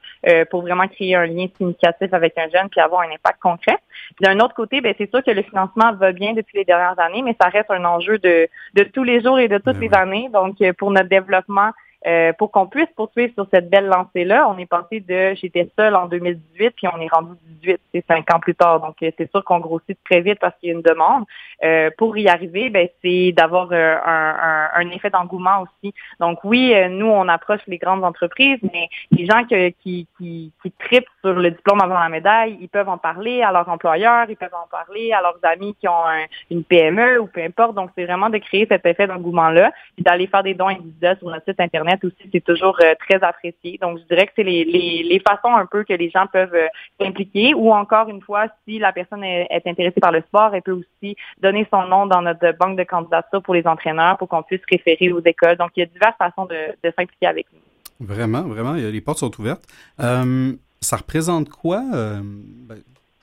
pour 0.51 0.62
vraiment 0.62 0.87
créer 0.89 1.14
un 1.14 1.26
lien 1.26 1.47
significatif 1.57 2.12
avec 2.12 2.39
un 2.39 2.49
jeune 2.49 2.68
puis 2.70 2.81
avoir 2.81 3.03
un 3.03 3.11
impact 3.11 3.41
concret. 3.41 3.76
D'un 4.20 4.39
autre 4.41 4.55
côté, 4.55 4.81
ben, 4.81 4.95
c'est 4.97 5.11
sûr 5.11 5.22
que 5.22 5.31
le 5.31 5.43
financement 5.43 5.93
va 5.95 6.12
bien 6.12 6.33
depuis 6.33 6.59
les 6.59 6.64
dernières 6.64 6.99
années, 6.99 7.22
mais 7.22 7.37
ça 7.41 7.49
reste 7.49 7.70
un 7.70 7.85
enjeu 7.85 8.18
de, 8.18 8.49
de 8.74 8.83
tous 8.85 9.05
les 9.05 9.20
jours 9.20 9.39
et 9.39 9.49
de 9.49 9.59
toutes 9.59 9.78
ben 9.78 9.91
les 9.91 9.95
années. 9.95 10.28
Donc, 10.33 10.57
pour 10.78 10.91
notre 10.91 11.09
développement, 11.09 11.72
euh, 12.07 12.32
pour 12.32 12.51
qu'on 12.51 12.66
puisse 12.66 12.88
poursuivre 12.96 13.32
sur 13.34 13.46
cette 13.53 13.68
belle 13.68 13.86
lancée-là, 13.86 14.48
on 14.48 14.57
est 14.57 14.66
passé 14.66 15.01
de 15.01 15.34
j'étais 15.34 15.68
seule 15.78 15.94
en 15.94 16.07
2018, 16.07 16.70
puis 16.70 16.88
on 16.88 16.98
est 16.98 17.12
rendu 17.12 17.32
18, 17.62 17.78
c'est 17.92 18.05
cinq 18.07 18.32
ans 18.34 18.40
plus 18.40 18.55
tard. 18.55 18.80
Donc, 18.80 18.96
euh, 19.03 19.11
c'est 19.18 19.30
sûr 19.30 19.44
qu'on 19.44 19.59
grossit 19.59 19.98
très 20.05 20.22
vite 20.22 20.38
parce 20.40 20.57
qu'il 20.59 20.70
y 20.70 20.72
a 20.72 20.76
une 20.76 20.82
demande. 20.82 21.24
Euh, 21.62 21.90
pour 21.98 22.16
y 22.16 22.28
arriver, 22.28 22.70
ben, 22.70 22.88
c'est 23.03 23.32
d'avoir 23.32 23.70
un, 23.72 24.68
un, 24.74 24.90
effet 24.90 25.11
d'engouement 25.11 25.62
aussi. 25.62 25.92
Donc, 26.20 26.38
oui, 26.44 26.74
nous, 26.88 27.07
on 27.07 27.28
approche 27.28 27.61
les 27.66 27.76
grandes 27.76 28.03
entreprises, 28.03 28.59
mais 28.72 28.88
les 29.11 29.26
gens 29.26 29.44
qui, 29.44 29.74
qui, 29.82 30.53
qui 30.62 30.72
tripent 30.78 31.05
sur 31.20 31.34
le 31.34 31.51
diplôme 31.51 31.82
avant 31.82 31.98
la 31.98 32.09
médaille, 32.09 32.57
ils 32.61 32.68
peuvent 32.68 32.88
en 32.88 32.98
parler 32.98 33.42
à 33.42 33.53
leurs 33.53 33.68
employeurs, 33.68 34.24
ils 34.30 34.36
peuvent 34.36 34.48
en 34.55 34.68
parler 34.70 35.12
à 35.12 35.20
leurs 35.20 35.38
amis 35.42 35.76
qui 35.78 35.86
ont 35.86 36.05
une 36.51 36.64
PME 36.64 37.20
ou 37.20 37.26
peu 37.26 37.42
importe. 37.42 37.74
Donc, 37.74 37.90
c'est 37.94 38.07
vraiment 38.07 38.30
de 38.30 38.38
créer 38.38 38.66
cet 38.66 38.86
effet 38.86 39.07
d'engouement-là, 39.07 39.70
puis 39.96 40.03
d'aller 40.03 40.26
faire 40.26 40.42
des 40.42 40.55
dons 40.55 40.68
individuels 40.68 41.18
sur 41.18 41.28
notre 41.28 41.44
site 41.44 41.61
Internet 41.61 41.89
aussi, 42.05 42.28
c'est 42.32 42.45
toujours 42.45 42.76
euh, 42.82 42.95
très 43.09 43.22
apprécié. 43.22 43.78
Donc, 43.80 43.99
je 43.99 44.05
dirais 44.05 44.26
que 44.26 44.32
c'est 44.36 44.43
les, 44.43 44.64
les, 44.64 45.20
façons 45.20 45.55
un 45.55 45.66
peu 45.66 45.84
que 45.84 45.93
les 45.93 46.11
gens 46.11 46.26
peuvent 46.32 46.55
euh, 46.55 46.66
s'impliquer 47.01 47.55
ou 47.55 47.72
encore 47.72 48.09
une 48.09 48.20
fois, 48.20 48.47
si 48.66 48.78
la 48.78 48.93
personne 48.93 49.24
est, 49.24 49.49
intéressée 49.66 50.01
par 50.01 50.12
le 50.12 50.20
sport, 50.22 50.55
elle 50.55 50.62
peut 50.62 50.72
aussi 50.72 51.16
donner 51.41 51.66
son 51.70 51.86
nom 51.86 52.07
dans 52.07 52.22
notre 52.22 52.57
banque 52.59 52.78
de 52.78 52.84
candidature 52.84 53.43
pour 53.43 53.55
les 53.55 53.66
entraîneurs 53.66 54.16
pour 54.18 54.28
qu'on 54.28 54.43
puisse 54.43 54.61
référer 54.70 55.12
aux 55.12 55.22
écoles. 55.24 55.57
Donc, 55.57 55.70
il 55.76 55.80
y 55.80 55.82
a 55.82 55.86
diverses 55.86 56.16
façons 56.18 56.47
de, 56.47 56.91
s'impliquer 56.97 57.26
avec 57.26 57.47
nous. 57.53 58.07
Vraiment, 58.07 58.43
vraiment, 58.43 58.72
les 58.72 59.01
portes 59.01 59.18
sont 59.18 59.41
ouvertes. 59.41 59.64
Euh, 60.01 60.53
ça 60.80 60.97
représente 60.97 61.51
quoi, 61.51 61.82
ben, 61.82 62.76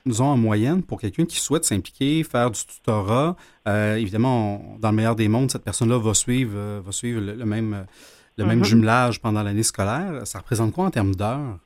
nous 0.06 0.20
en 0.20 0.36
moyenne, 0.36 0.82
pour 0.82 1.00
quelqu'un 1.00 1.24
qui 1.24 1.40
souhaite 1.40 1.64
s'impliquer, 1.64 2.22
faire 2.22 2.50
du 2.50 2.60
tutorat? 2.64 3.36
évidemment, 3.66 4.62
dans 4.78 4.90
le 4.90 4.96
meilleur 4.96 5.16
des 5.16 5.28
mondes, 5.28 5.50
cette 5.50 5.64
personne-là 5.64 5.98
va 5.98 6.14
suivre, 6.14 6.80
va 6.80 6.92
suivre 6.92 7.20
le 7.20 7.44
même 7.44 7.84
le 8.38 8.44
même 8.44 8.58
mhm. 8.58 8.64
jumelage 8.64 9.20
pendant 9.20 9.42
l'année 9.42 9.62
scolaire, 9.62 10.26
ça 10.26 10.38
représente 10.38 10.72
quoi 10.72 10.84
en 10.84 10.90
termes 10.90 11.14
d'heures? 11.14 11.58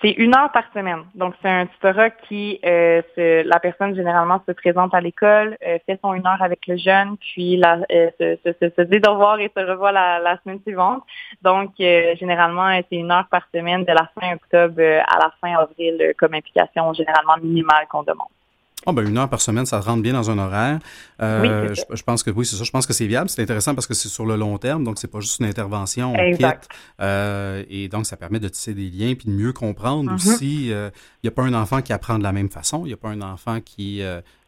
C'est 0.00 0.12
une 0.12 0.34
heure 0.36 0.50
par 0.52 0.64
semaine. 0.72 1.04
Donc, 1.14 1.34
c'est 1.42 1.48
un 1.48 1.66
tutorat 1.66 2.10
qui, 2.10 2.60
euh, 2.64 3.02
la 3.16 3.58
personne 3.58 3.96
généralement 3.96 4.40
se 4.46 4.52
présente 4.52 4.94
à 4.94 5.00
l'école, 5.00 5.58
euh, 5.66 5.78
fait 5.86 5.98
son 6.02 6.14
une 6.14 6.26
heure 6.26 6.40
avec 6.40 6.66
le 6.68 6.76
jeune, 6.76 7.16
puis 7.16 7.56
la, 7.56 7.80
euh, 7.90 8.10
se, 8.18 8.36
se, 8.44 8.70
se, 8.70 8.82
dit 8.82 9.00
au 9.06 9.12
revoir 9.12 9.40
et 9.40 9.50
se 9.56 9.60
revoit 9.60 9.90
la, 9.90 10.20
la 10.20 10.38
semaine 10.42 10.60
suivante. 10.62 11.02
Donc, 11.42 11.72
généralement, 11.78 12.80
c'est 12.88 12.96
une 12.96 13.10
heure 13.10 13.26
par 13.28 13.42
semaine 13.52 13.84
de 13.84 13.92
la 13.92 14.08
fin 14.18 14.34
octobre 14.34 14.80
à 14.80 15.18
la 15.18 15.32
fin 15.40 15.54
avril 15.58 16.14
comme 16.16 16.34
implication 16.34 16.92
généralement 16.92 17.36
minimale 17.42 17.86
qu'on 17.90 18.04
demande. 18.04 18.28
Oh, 18.86 18.92
ben 18.92 19.06
une 19.06 19.18
heure 19.18 19.28
par 19.28 19.40
semaine, 19.40 19.66
ça 19.66 19.80
rentre 19.80 20.02
bien 20.02 20.12
dans 20.12 20.30
un 20.30 20.38
horaire. 20.38 20.78
Euh, 21.20 21.74
je, 21.74 22.02
pense 22.02 22.22
que 22.22 22.30
oui, 22.30 22.46
c'est 22.46 22.56
ça. 22.56 22.64
Je 22.64 22.70
pense 22.70 22.86
que 22.86 22.92
c'est 22.92 23.06
viable. 23.06 23.28
C'est 23.28 23.42
intéressant 23.42 23.74
parce 23.74 23.86
que 23.86 23.94
c'est 23.94 24.08
sur 24.08 24.24
le 24.24 24.36
long 24.36 24.56
terme, 24.56 24.84
donc 24.84 24.98
c'est 24.98 25.08
pas 25.08 25.20
juste 25.20 25.40
une 25.40 25.46
intervention, 25.46 26.14
on 26.14 26.36
quitte. 26.36 26.68
Euh, 27.00 27.64
et 27.68 27.88
donc, 27.88 28.06
ça 28.06 28.16
permet 28.16 28.38
de 28.38 28.48
tisser 28.48 28.74
des 28.74 28.88
liens 28.88 29.14
puis 29.14 29.28
de 29.28 29.32
mieux 29.32 29.52
comprendre 29.52 30.12
mm-hmm. 30.12 30.14
aussi. 30.14 30.72
Euh, 30.72 30.90
il 31.22 31.26
n'y 31.26 31.28
a 31.28 31.32
pas 31.32 31.42
un 31.42 31.54
enfant 31.54 31.82
qui 31.82 31.92
apprend 31.92 32.18
de 32.18 32.22
la 32.22 32.32
même 32.32 32.50
façon. 32.50 32.84
Il 32.84 32.88
n'y 32.88 32.94
a 32.94 32.96
pas 32.96 33.10
un 33.10 33.20
enfant 33.20 33.60
qui, 33.60 34.00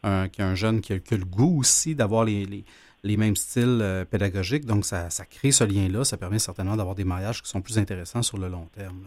un, 0.04 0.28
qui 0.28 0.42
un 0.42 0.54
jeune 0.54 0.80
qui 0.80 0.92
a, 0.92 0.96
le 1.10 1.24
goût 1.24 1.58
aussi 1.58 1.96
d'avoir 1.96 2.24
les, 2.24 2.44
les, 2.44 2.64
les, 3.02 3.16
mêmes 3.16 3.36
styles 3.36 4.06
pédagogiques. 4.10 4.64
Donc, 4.64 4.84
ça, 4.84 5.10
ça 5.10 5.24
crée 5.24 5.50
ce 5.50 5.64
lien-là. 5.64 6.04
Ça 6.04 6.16
permet 6.16 6.38
certainement 6.38 6.76
d'avoir 6.76 6.94
des 6.94 7.04
mariages 7.04 7.42
qui 7.42 7.50
sont 7.50 7.60
plus 7.60 7.78
intéressants 7.78 8.22
sur 8.22 8.38
le 8.38 8.48
long 8.48 8.68
terme. 8.74 9.02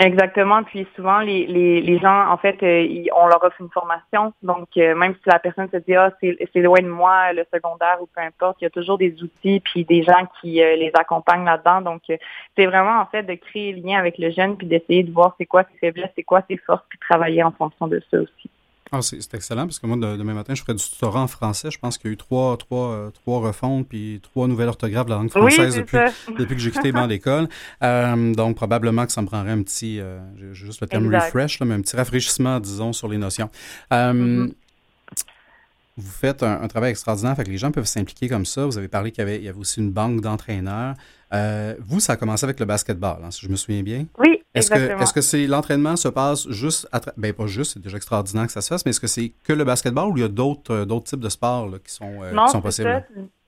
Exactement. 0.00 0.64
Puis 0.64 0.86
souvent, 0.96 1.20
les, 1.20 1.46
les, 1.46 1.80
les 1.80 1.98
gens, 1.98 2.28
en 2.28 2.36
fait, 2.36 2.60
euh, 2.62 3.04
on 3.16 3.26
leur 3.26 3.42
offre 3.44 3.60
une 3.60 3.70
formation. 3.70 4.32
Donc, 4.42 4.68
euh, 4.76 4.94
même 4.96 5.14
si 5.14 5.20
la 5.26 5.38
personne 5.38 5.68
se 5.70 5.76
dit, 5.76 5.94
ah, 5.94 6.12
c'est 6.20 6.60
loin 6.60 6.80
de 6.80 6.88
moi, 6.88 7.32
le 7.32 7.44
secondaire 7.52 7.98
ou 8.00 8.06
peu 8.06 8.20
importe, 8.20 8.56
il 8.60 8.64
y 8.64 8.66
a 8.66 8.70
toujours 8.70 8.98
des 8.98 9.14
outils 9.22 9.60
puis 9.60 9.84
des 9.84 10.02
gens 10.02 10.26
qui 10.40 10.62
euh, 10.62 10.74
les 10.76 10.90
accompagnent 10.94 11.44
là-dedans. 11.44 11.80
Donc, 11.80 12.02
c'est 12.08 12.66
vraiment, 12.66 13.00
en 13.00 13.06
fait, 13.06 13.22
de 13.22 13.34
créer 13.34 13.72
le 13.72 13.86
lien 13.86 13.98
avec 13.98 14.18
le 14.18 14.30
jeune 14.30 14.56
puis 14.56 14.66
d'essayer 14.66 15.04
de 15.04 15.12
voir 15.12 15.34
c'est 15.38 15.46
quoi 15.46 15.62
ses 15.62 15.78
faiblesses, 15.78 16.10
c'est 16.16 16.24
quoi 16.24 16.42
ses 16.50 16.56
forces, 16.56 16.84
puis 16.88 16.98
travailler 16.98 17.44
en 17.44 17.52
fonction 17.52 17.86
de 17.86 18.02
ça 18.10 18.18
aussi. 18.18 18.50
Ah, 18.92 19.00
c'est 19.00 19.34
excellent 19.34 19.66
parce 19.66 19.78
que 19.78 19.86
moi, 19.86 19.96
demain 19.96 20.34
matin, 20.34 20.54
je 20.54 20.60
ferai 20.60 20.74
du 20.74 20.84
tutorat 20.84 21.22
en 21.22 21.26
français. 21.26 21.70
Je 21.70 21.78
pense 21.78 21.96
qu'il 21.96 22.10
y 22.10 22.12
a 22.12 22.14
eu 22.14 22.16
trois, 22.16 22.56
trois, 22.56 22.90
euh, 22.90 23.10
trois 23.10 23.40
refontes 23.40 23.88
puis 23.88 24.20
trois 24.22 24.46
nouvelles 24.46 24.68
orthographes 24.68 25.06
de 25.06 25.10
la 25.10 25.16
langue 25.16 25.30
française 25.30 25.76
depuis, 25.76 25.98
depuis 26.38 26.54
que 26.54 26.60
j'ai 26.60 26.70
quitté 26.70 26.92
le 26.92 27.06
d'école. 27.06 27.48
Euh, 27.82 28.34
donc, 28.34 28.56
probablement 28.56 29.06
que 29.06 29.12
ça 29.12 29.22
me 29.22 29.26
prendrait 29.26 29.52
un 29.52 29.62
petit, 29.62 30.00
euh, 30.00 30.20
juste 30.52 30.82
le 30.82 30.86
terme 30.86 31.12
refresh, 31.12 31.60
mais 31.60 31.74
un 31.74 31.80
petit 31.80 31.96
rafraîchissement, 31.96 32.60
disons, 32.60 32.92
sur 32.92 33.08
les 33.08 33.18
notions. 33.18 33.50
Mm-hmm. 33.90 34.52
Vous 35.96 36.10
faites 36.10 36.42
un, 36.42 36.66
travail 36.66 36.90
extraordinaire, 36.90 37.36
fait 37.36 37.44
que 37.44 37.50
les 37.50 37.58
gens 37.58 37.70
peuvent 37.70 37.86
s'impliquer 37.86 38.28
comme 38.28 38.44
ça. 38.44 38.66
Vous 38.66 38.76
avez 38.76 38.88
parlé 38.88 39.12
qu'il 39.12 39.20
y 39.20 39.22
avait, 39.22 39.38
il 39.38 39.44
y 39.44 39.48
avait 39.48 39.58
aussi 39.58 39.80
une 39.80 39.92
banque 39.92 40.20
d'entraîneurs. 40.20 40.94
vous, 41.80 42.00
ça 42.00 42.14
a 42.14 42.16
commencé 42.16 42.44
avec 42.44 42.60
le 42.60 42.66
basketball, 42.66 43.24
hein, 43.24 43.30
si 43.30 43.46
je 43.46 43.50
me 43.50 43.56
souviens 43.56 43.82
bien. 43.82 44.06
Oui, 44.18 44.33
est-ce 44.54 44.70
que, 44.70 45.02
est-ce 45.02 45.12
que 45.12 45.20
c'est 45.20 45.46
l'entraînement 45.46 45.96
se 45.96 46.08
passe 46.08 46.48
juste, 46.48 46.88
à 46.92 47.00
ben 47.16 47.32
pas 47.32 47.46
juste, 47.46 47.74
c'est 47.74 47.80
déjà 47.80 47.96
extraordinaire 47.96 48.46
que 48.46 48.52
ça 48.52 48.60
se 48.60 48.68
fasse, 48.68 48.84
mais 48.84 48.90
est-ce 48.90 49.00
que 49.00 49.06
c'est 49.06 49.32
que 49.42 49.52
le 49.52 49.64
basketball 49.64 50.10
ou 50.10 50.16
il 50.16 50.20
y 50.20 50.24
a 50.24 50.28
d'autres, 50.28 50.72
euh, 50.72 50.84
d'autres 50.84 51.06
types 51.06 51.20
de 51.20 51.28
sports 51.28 51.68
qui 51.84 51.92
sont, 51.92 52.22
euh, 52.22 52.30
qui 52.30 52.52
sont 52.52 52.62
possibles? 52.62 53.04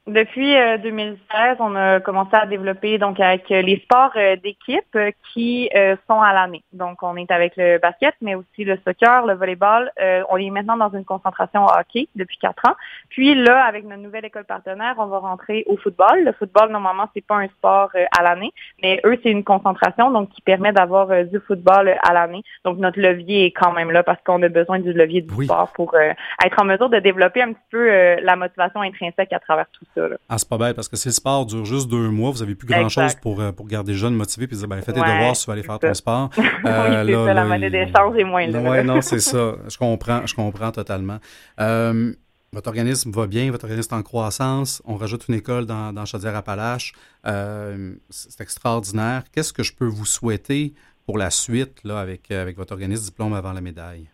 Depuis 0.07 0.54
2016, 0.54 1.18
euh, 1.34 1.54
on 1.59 1.74
a 1.74 1.98
commencé 1.98 2.36
à 2.36 2.46
développer 2.46 2.96
donc 2.96 3.18
avec 3.18 3.50
euh, 3.50 3.61
les 3.61 3.80
sports 3.80 4.12
euh, 4.14 4.36
d'équipe 4.36 4.96
qui 5.34 5.68
sont 6.09 6.20
à 6.20 6.32
l'année. 6.32 6.62
Donc, 6.72 7.02
on 7.02 7.16
est 7.16 7.30
avec 7.32 7.54
le 7.57 7.78
basket, 7.78 8.14
mais 8.20 8.36
aussi 8.36 8.62
le 8.62 8.78
soccer, 8.86 9.26
le 9.26 9.34
volleyball. 9.34 9.90
on 10.30 10.36
est 10.36 10.50
maintenant 10.50 10.76
dans 10.76 10.90
une 10.90 11.04
concentration 11.04 11.66
hockey 11.66 12.09
depuis 12.14 12.38
quatre 12.38 12.62
ans. 12.68 12.74
Puis 13.09 13.34
là, 13.34 13.64
avec 13.64 13.84
notre 13.84 14.02
nouvelle 14.02 14.24
école 14.24 14.44
partenaire, 14.44 14.94
on 14.98 15.07
va 15.07 15.18
rentrer 15.18 15.64
au 15.66 15.76
football. 15.76 16.22
Le 16.24 16.32
football, 16.32 16.70
normalement, 16.70 17.09
c'est 17.12 17.26
pas 17.26 17.36
un 17.36 17.48
sport 17.48 17.90
à 18.16 18.22
l'année, 18.22 18.52
mais 18.82 19.00
eux, 19.04 19.18
c'est 19.22 19.30
une 19.30 19.44
concentration 19.44 20.12
donc 20.12 20.30
qui 20.30 20.40
permet 20.40 20.72
d'avoir 20.72 21.24
du 21.24 21.40
football 21.40 21.96
à 22.09 22.12
l'année. 22.12 22.44
Donc, 22.64 22.78
notre 22.78 23.00
levier 23.00 23.46
est 23.46 23.52
quand 23.52 23.72
même 23.72 23.90
là 23.90 24.04
parce 24.04 24.22
qu'on 24.22 24.42
a 24.42 24.48
besoin 24.48 24.78
du 24.78 24.92
levier 24.92 25.22
du 25.22 25.44
sport 25.44 25.72
pour 25.74 25.96
être 25.96 26.62
en 26.62 26.64
mesure 26.64 26.88
de 26.90 27.00
développer 27.00 27.42
un 27.42 27.52
petit 27.52 27.68
peu 27.70 28.20
la 28.20 28.36
motivation 28.36 28.82
intrinsèque 28.82 29.32
à 29.32 29.40
travers 29.40 29.66
tout 29.72 29.84
ça. 29.97 30.09
Ah, 30.28 30.38
c'est 30.38 30.49
pas 30.49 30.59
bête 30.59 30.76
parce 30.76 30.88
que 30.88 30.97
si 30.97 31.09
le 31.09 31.12
sport 31.12 31.47
dure 31.47 31.64
juste 31.64 31.88
deux 31.88 32.11
mois, 32.11 32.30
vous 32.30 32.38
n'avez 32.38 32.55
plus 32.55 32.68
grand-chose 32.68 33.14
pour, 33.16 33.40
euh, 33.40 33.53
pour 33.53 33.66
garder 33.66 33.92
les 33.92 33.99
jeunes 33.99 34.14
motivés 34.14 34.47
puis 34.47 34.57
dire 34.57 34.68
ben, 34.68 34.80
faites 34.82 34.94
tes 34.94 35.01
devoirs 35.01 35.34
si 35.34 35.44
tu 35.44 35.47
vas 35.47 35.55
aller 35.55 35.62
faire 35.62 35.78
ton 35.78 35.94
sport. 35.94 36.30
Euh, 36.38 37.05
oui, 37.05 37.12
c'est 37.12 37.26
ça, 37.26 37.34
la 37.34 37.44
monnaie 37.44 37.70
d'échange 37.70 38.16
est 38.16 38.24
moins 38.24 38.47
là. 38.47 38.61
Oui, 38.61 38.84
non, 38.84 39.01
c'est 39.01 39.20
ça. 39.20 39.57
Je 39.68 39.76
comprends, 39.76 40.26
je 40.26 40.34
comprends 40.34 40.70
totalement. 40.70 41.18
Euh, 41.61 42.12
votre 42.53 42.68
organisme 42.68 43.11
va 43.11 43.26
bien, 43.26 43.51
votre 43.51 43.64
organisme 43.64 43.94
est 43.94 43.99
en 43.99 44.03
croissance. 44.03 44.82
On 44.86 44.97
rajoute 44.97 45.26
une 45.28 45.34
école 45.34 45.66
dans, 45.66 45.92
dans 45.92 46.05
Chaudière-Appalaches. 46.05 46.92
c'est 47.24 48.40
extraordinaire. 48.40 49.24
Qu'est-ce 49.32 49.53
que 49.53 49.62
je 49.62 49.74
peux 49.74 49.86
vous 49.86 50.07
souhaiter 50.07 50.74
pour 51.07 51.18
la 51.18 51.30
suite 51.30 51.82
là, 51.84 52.01
avec, 52.01 52.30
avec 52.30 52.57
votre 52.57 52.72
organisme 52.72 53.05
Diplôme 53.05 53.34
avant 53.34 53.53
la 53.53 53.61
médaille? 53.61 54.09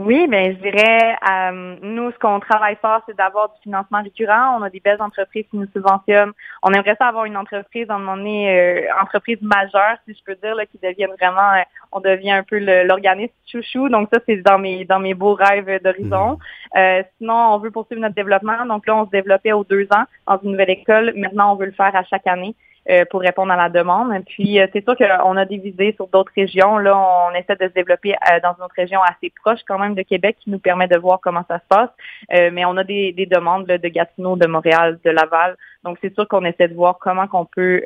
Oui, 0.00 0.28
ben 0.28 0.54
je 0.54 0.62
dirais, 0.62 1.16
euh, 1.28 1.76
nous, 1.82 2.12
ce 2.12 2.18
qu'on 2.20 2.38
travaille 2.38 2.76
fort, 2.76 3.02
c'est 3.04 3.16
d'avoir 3.16 3.48
du 3.48 3.62
financement 3.64 4.00
récurrent. 4.00 4.56
On 4.56 4.62
a 4.62 4.70
des 4.70 4.78
belles 4.78 5.02
entreprises 5.02 5.44
qui 5.50 5.56
nous 5.56 5.66
subventionnent. 5.72 6.30
On 6.62 6.70
aimerait 6.70 6.94
ça 7.00 7.08
avoir 7.08 7.24
une 7.24 7.36
entreprise, 7.36 7.90
en 7.90 7.98
moment 7.98 8.46
euh, 8.46 8.82
entreprise 9.02 9.38
majeure, 9.42 9.96
si 10.06 10.14
je 10.14 10.22
peux 10.24 10.36
dire, 10.36 10.54
là, 10.54 10.66
qui 10.66 10.78
devienne 10.80 11.10
vraiment, 11.18 11.52
euh, 11.52 11.62
on 11.90 11.98
devient 11.98 12.30
un 12.30 12.44
peu 12.44 12.60
l'organisme 12.84 13.34
chouchou. 13.50 13.88
Donc 13.88 14.08
ça, 14.12 14.20
c'est 14.24 14.36
dans 14.36 14.60
mes 14.60 14.84
dans 14.84 15.00
mes 15.00 15.14
beaux 15.14 15.34
rêves 15.34 15.82
d'horizon. 15.82 16.34
Mmh. 16.34 16.78
Euh, 16.78 17.02
sinon, 17.18 17.54
on 17.54 17.58
veut 17.58 17.72
poursuivre 17.72 18.00
notre 18.00 18.14
développement. 18.14 18.66
Donc 18.66 18.86
là, 18.86 18.94
on 18.94 19.04
se 19.04 19.10
développait 19.10 19.50
aux 19.50 19.64
deux 19.64 19.88
ans 19.92 20.04
dans 20.28 20.38
une 20.44 20.52
nouvelle 20.52 20.70
école. 20.70 21.12
Maintenant, 21.16 21.54
on 21.54 21.56
veut 21.56 21.66
le 21.66 21.72
faire 21.72 21.96
à 21.96 22.04
chaque 22.04 22.28
année. 22.28 22.54
Euh, 22.90 23.04
pour 23.10 23.20
répondre 23.20 23.52
à 23.52 23.56
la 23.56 23.68
demande. 23.68 24.14
Puis 24.24 24.58
euh, 24.58 24.66
c'est 24.72 24.82
sûr 24.82 24.96
qu'on 24.96 25.36
a 25.36 25.44
des 25.44 25.58
visées 25.58 25.92
sur 25.96 26.06
d'autres 26.06 26.32
régions. 26.34 26.78
Là, 26.78 26.96
on 26.96 27.34
essaie 27.34 27.54
de 27.56 27.68
se 27.68 27.74
développer 27.74 28.14
euh, 28.14 28.40
dans 28.42 28.54
une 28.58 28.72
région 28.74 29.02
assez 29.02 29.30
proche 29.42 29.60
quand 29.68 29.78
même 29.78 29.94
de 29.94 30.00
Québec 30.00 30.38
qui 30.40 30.48
nous 30.48 30.58
permet 30.58 30.88
de 30.88 30.96
voir 30.96 31.20
comment 31.20 31.44
ça 31.48 31.58
se 31.58 31.66
passe. 31.68 31.90
mais 32.30 32.64
on 32.64 32.78
a 32.78 32.84
des, 32.84 33.12
des 33.12 33.26
demandes 33.26 33.66
de 33.66 33.88
Gatineau, 33.88 34.36
de 34.36 34.46
Montréal, 34.46 34.98
de 35.04 35.10
Laval. 35.10 35.58
Donc 35.84 35.98
c'est 36.02 36.12
sûr 36.14 36.26
qu'on 36.28 36.44
essaie 36.44 36.68
de 36.68 36.74
voir 36.74 36.98
comment 36.98 37.26
qu'on 37.26 37.44
peut 37.44 37.82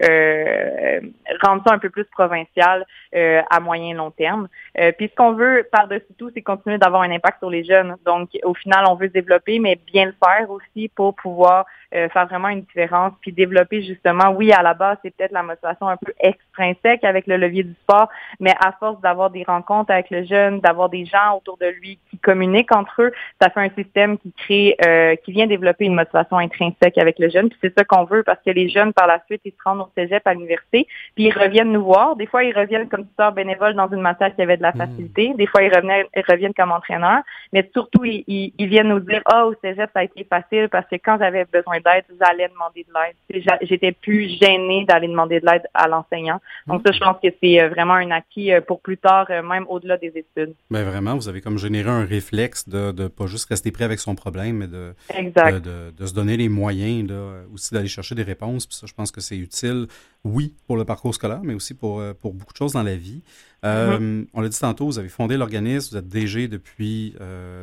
rendre 1.43 1.62
ça 1.66 1.74
un 1.74 1.78
peu 1.78 1.90
plus 1.90 2.05
provincial 2.05 2.86
à 3.14 3.61
moyen 3.61 3.95
long 3.95 4.11
terme. 4.11 4.49
puis 4.74 5.09
ce 5.09 5.14
qu'on 5.14 5.32
veut 5.32 5.68
par-dessus 5.70 6.14
tout, 6.18 6.30
c'est 6.34 6.43
continuer 6.43 6.78
d'avoir 6.78 7.03
un 7.03 7.11
impact 7.11 7.38
sur 7.38 7.51
les 7.51 7.64
jeunes. 7.64 7.97
Donc 8.05 8.30
au 8.45 8.55
final, 8.55 8.84
on 8.88 8.95
veut 8.95 9.09
se 9.09 9.12
développer, 9.12 9.59
mais 9.59 9.78
bien 9.86 10.07
le 10.07 10.14
faire 10.24 10.51
aussi 10.51 10.88
pour 10.88 11.14
pouvoir 11.14 11.66
faire 11.90 12.26
vraiment 12.26 12.49
une 12.49 12.62
différence, 12.62 13.12
puis 13.20 13.32
développer 13.32 13.82
justement, 13.82 14.30
oui, 14.30 14.53
à 14.53 14.62
la 14.62 14.74
base, 14.74 14.97
c'est 15.03 15.14
peut-être 15.14 15.32
la 15.32 15.43
motivation 15.43 15.88
un 15.88 15.97
peu 15.97 16.12
extrinsèque 16.20 17.05
avec 17.05 17.26
le 17.26 17.36
levier 17.36 17.64
du 17.64 17.74
sport, 17.82 18.09
mais 18.40 18.55
à 18.61 18.72
force 18.72 19.01
d'avoir 19.01 19.30
des 19.30 19.45
rencontres 19.45 19.90
avec 19.90 20.11
le 20.11 20.24
jeune, 20.24 20.61
d'avoir 20.61 20.88
des 20.88 21.05
gens 21.05 21.36
autour 21.36 21.59
de 21.59 21.66
lui 21.66 21.99
qui 22.11 22.18
communiquent 22.18 22.74
entre 22.74 23.03
eux, 23.03 23.12
ça 23.40 23.51
fait 23.51 23.61
un 23.61 23.70
système 23.70 24.18
qui 24.18 24.32
crée, 24.32 24.76
euh, 24.84 25.16
qui 25.16 25.32
vient 25.32 25.47
développer 25.47 25.84
une 25.84 25.95
motivation 25.95 26.38
intrinsèque 26.38 26.99
avec 26.99 27.18
le 27.18 27.28
jeune. 27.28 27.49
Puis 27.49 27.59
c'est 27.62 27.76
ça 27.76 27.82
qu'on 27.85 28.05
veut 28.05 28.22
parce 28.22 28.41
que 28.45 28.51
les 28.51 28.68
jeunes, 28.68 28.93
par 28.93 29.07
la 29.07 29.20
suite, 29.26 29.43
ils 29.45 29.53
se 29.53 29.62
rendent 29.64 29.80
au 29.80 29.89
cégep 29.97 30.26
à 30.26 30.35
l'université, 30.35 30.87
puis 31.14 31.24
ils 31.24 31.33
reviennent 31.33 31.72
nous 31.72 31.85
voir. 31.85 32.16
Des 32.16 32.26
fois, 32.26 32.45
ils 32.45 32.57
reviennent 32.57 32.89
comme 32.89 33.07
tuteurs 33.07 33.33
bénévoles 33.33 33.74
dans 33.74 33.89
une 33.89 34.01
matière 34.01 34.35
qui 34.35 34.43
avait 34.43 34.57
de 34.57 34.62
la 34.62 34.72
mmh. 34.72 34.78
facilité. 34.78 35.35
Des 35.35 35.47
fois, 35.47 35.62
ils, 35.62 35.74
revenaient, 35.74 36.07
ils 36.16 36.24
reviennent 36.28 36.55
comme 36.55 36.72
entraîneurs. 36.72 37.22
Mais 37.53 37.68
surtout, 37.72 38.05
ils, 38.05 38.24
ils, 38.26 38.66
viennent 38.66 38.89
nous 38.89 39.01
dire, 39.01 39.22
ah, 39.26 39.45
oh, 39.45 39.51
au 39.51 39.55
cégep, 39.62 39.91
ça 39.93 40.01
a 40.01 40.05
été 40.05 40.24
facile 40.24 40.68
parce 40.70 40.87
que 40.89 40.97
quand 40.97 41.18
j'avais 41.18 41.45
besoin 41.45 41.78
d'aide, 41.80 42.05
j'allais 42.20 42.49
demander 42.49 42.87
de 42.89 42.93
l'aide. 42.93 43.59
J'étais 43.62 43.93
plus 43.93 44.28
gênée 44.41 44.85
d'aller 44.85 45.09
demander 45.09 45.41
de 45.41 45.47
l'aide 45.47 45.62
à 45.74 45.89
l'enseignant. 45.89 46.41
Donc 46.66 46.83
ça, 46.85 46.93
je 46.93 46.99
pense 46.99 47.16
que 47.22 47.28
c'est 47.43 47.61
euh, 47.61 47.68
vraiment 47.68 47.95
un 47.95 48.11
acquis 48.11 48.53
euh, 48.53 48.61
pour 48.61 48.80
plus 48.80 48.99
tard, 48.99 49.26
euh, 49.30 49.43
même 49.43 49.66
au-delà 49.68 49.97
des 49.97 50.09
études. 50.09 50.55
Bien, 50.70 50.85
vraiment, 50.85 51.14
vous 51.14 51.28
avez 51.28 51.41
comme 51.41 51.59
généré 51.59 51.91
un 51.91 52.05
réflexe 52.05 52.68
de 52.68 52.93
ne 52.93 53.09
pas 53.09 53.26
juste 53.26 53.49
rester 53.49 53.70
prêt 53.72 53.85
avec 53.85 53.99
son 53.99 54.14
problème, 54.14 54.59
mais 54.59 54.66
de, 54.66 54.95
de, 55.11 56.07
se 56.07 56.14
donner 56.14 56.37
les 56.37 56.49
moyens 56.49 57.12
aussi 57.53 57.72
d'aller 57.73 57.89
chercher 57.89 58.14
des 58.14 58.23
réponses. 58.23 58.66
Puis 58.66 58.77
ça, 58.77 58.87
je 58.87 58.95
pense 58.95 59.11
que 59.11 59.20
c'est 59.20 59.37
utile, 59.37 59.87
oui, 60.25 60.55
pour 60.66 60.77
le 60.77 60.85
parcours 60.85 61.14
scolaire, 61.14 61.41
mais 61.43 61.55
aussi 61.55 61.75
pour, 61.75 62.03
pour 62.20 62.35
beaucoup 62.35 62.53
de 62.53 62.59
choses 62.59 62.73
dans 62.73 62.83
la 62.83 62.97
vie. 62.97 63.23
Mm-hmm. 63.64 64.27
On 64.35 64.41
l'a 64.41 64.49
dit 64.49 64.59
tantôt, 64.59 64.87
vous 64.87 64.99
avez 64.99 65.09
fondé 65.09 65.37
l'organisme, 65.37 65.91
vous 65.93 65.97
êtes 65.99 66.09
DG 66.09 66.49
depuis, 66.49 67.14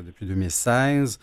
depuis 0.05 0.26
2016. 0.26 1.20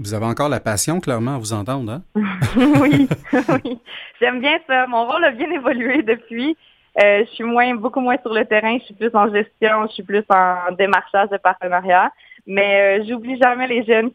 Vous 0.00 0.14
avez 0.14 0.24
encore 0.24 0.48
la 0.48 0.60
passion, 0.60 0.98
clairement, 0.98 1.34
à 1.34 1.38
vous 1.38 1.52
entendre, 1.52 1.92
hein? 1.92 2.02
oui, 2.56 3.06
oui. 3.64 3.78
J'aime 4.18 4.40
bien 4.40 4.58
ça. 4.66 4.86
Mon 4.86 5.06
rôle 5.06 5.22
a 5.24 5.30
bien 5.30 5.50
évolué 5.50 6.02
depuis. 6.02 6.56
Euh, 7.02 7.22
je 7.26 7.30
suis 7.34 7.44
moins, 7.44 7.74
beaucoup 7.74 8.00
moins 8.00 8.16
sur 8.22 8.32
le 8.32 8.46
terrain. 8.46 8.78
Je 8.78 8.84
suis 8.84 8.94
plus 8.94 9.10
en 9.12 9.30
gestion. 9.30 9.86
Je 9.88 9.92
suis 9.92 10.02
plus 10.02 10.24
en 10.30 10.72
démarchage 10.78 11.28
de 11.28 11.36
partenariat. 11.36 12.10
Mais 12.46 13.00
euh, 13.00 13.04
j'oublie 13.08 13.38
jamais 13.38 13.66
les 13.66 13.84
jeunes 13.84 14.10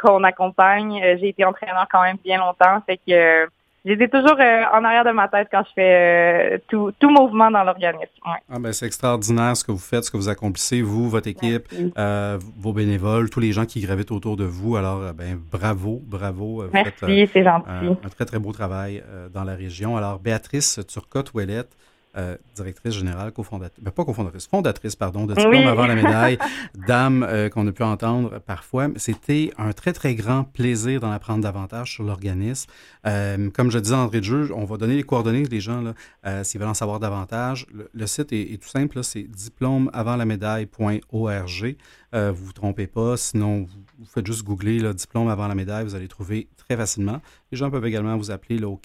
qu'on 0.00 0.24
accompagne. 0.24 1.02
Euh, 1.02 1.16
j'ai 1.20 1.28
été 1.28 1.44
entraîneur 1.44 1.86
quand 1.90 2.02
même 2.02 2.18
bien 2.24 2.38
longtemps. 2.38 2.80
Fait 2.86 2.98
que 2.98 3.48
J'étais 3.84 4.08
toujours 4.08 4.36
euh, 4.38 4.62
en 4.74 4.84
arrière 4.84 5.06
de 5.06 5.10
ma 5.10 5.26
tête 5.28 5.48
quand 5.50 5.62
je 5.66 5.72
fais 5.74 6.54
euh, 6.54 6.58
tout, 6.68 6.92
tout, 6.98 7.08
mouvement 7.08 7.50
dans 7.50 7.64
l'organisme. 7.64 8.10
Ah 8.26 8.58
ben 8.58 8.74
c'est 8.74 8.84
extraordinaire 8.84 9.56
ce 9.56 9.64
que 9.64 9.72
vous 9.72 9.78
faites, 9.78 10.04
ce 10.04 10.10
que 10.10 10.18
vous 10.18 10.28
accomplissez, 10.28 10.82
vous, 10.82 11.08
votre 11.08 11.28
équipe, 11.28 11.66
euh, 11.96 12.38
vos 12.58 12.74
bénévoles, 12.74 13.30
tous 13.30 13.40
les 13.40 13.52
gens 13.52 13.64
qui 13.64 13.80
gravitent 13.80 14.10
autour 14.10 14.36
de 14.36 14.44
vous. 14.44 14.76
Alors, 14.76 15.14
ben 15.14 15.40
bravo, 15.50 16.02
bravo. 16.04 16.64
Vous 16.64 16.70
Merci, 16.74 17.30
c'est 17.32 17.42
gentil. 17.42 17.68
un 17.70 18.08
très, 18.10 18.26
très 18.26 18.38
beau 18.38 18.52
travail 18.52 19.02
dans 19.32 19.44
la 19.44 19.54
région. 19.54 19.96
Alors, 19.96 20.18
Béatrice 20.18 20.80
Turcotte-Ouellette, 20.86 21.74
euh, 22.16 22.36
directrice 22.56 22.94
générale, 22.94 23.30
cofondatrice, 23.32 23.84
ben, 23.84 23.90
pas 23.90 24.04
cofondatrice, 24.04 24.46
fondatrice, 24.46 24.96
pardon, 24.96 25.26
de 25.26 25.34
Diplôme 25.34 25.66
avant 25.66 25.86
la 25.86 25.94
médaille, 25.94 26.38
dame 26.86 27.22
euh, 27.22 27.48
qu'on 27.48 27.66
a 27.66 27.72
pu 27.72 27.82
entendre 27.82 28.38
parfois. 28.40 28.88
C'était 28.96 29.52
un 29.58 29.72
très, 29.72 29.92
très 29.92 30.14
grand 30.14 30.44
plaisir 30.44 31.00
d'en 31.00 31.12
apprendre 31.12 31.42
davantage 31.42 31.94
sur 31.94 32.04
l'organisme. 32.04 32.70
Euh, 33.06 33.50
comme 33.50 33.70
je 33.70 33.78
disais 33.78 33.94
en 33.94 34.08
de 34.08 34.22
jeu, 34.22 34.50
on 34.54 34.64
va 34.64 34.76
donner 34.76 34.96
les 34.96 35.04
coordonnées 35.04 35.44
des 35.44 35.60
gens 35.60 35.94
s'ils 36.42 36.60
veulent 36.60 36.68
en 36.68 36.74
savoir 36.74 37.00
davantage. 37.00 37.66
Le, 37.92 38.06
site 38.06 38.32
est, 38.32 38.60
tout 38.60 38.68
simple, 38.68 39.02
c'est 39.04 39.22
diplômeavantlamédaille.org. 39.22 41.76
Euh, 42.12 42.32
vous 42.32 42.42
ne 42.42 42.46
vous 42.46 42.52
trompez 42.52 42.88
pas, 42.88 43.16
sinon 43.16 43.68
vous, 43.98 44.04
faites 44.04 44.26
juste 44.26 44.42
googler 44.42 44.80
le 44.80 44.92
diplôme 44.92 45.28
avant 45.28 45.46
la 45.46 45.54
médaille, 45.54 45.84
vous 45.84 45.94
allez 45.94 46.08
trouver 46.08 46.48
très 46.56 46.76
facilement. 46.76 47.20
Les 47.52 47.58
gens 47.58 47.70
peuvent 47.70 47.86
également 47.86 48.16
vous 48.16 48.32
appeler 48.32 48.58
là, 48.58 48.68
au 48.68 48.76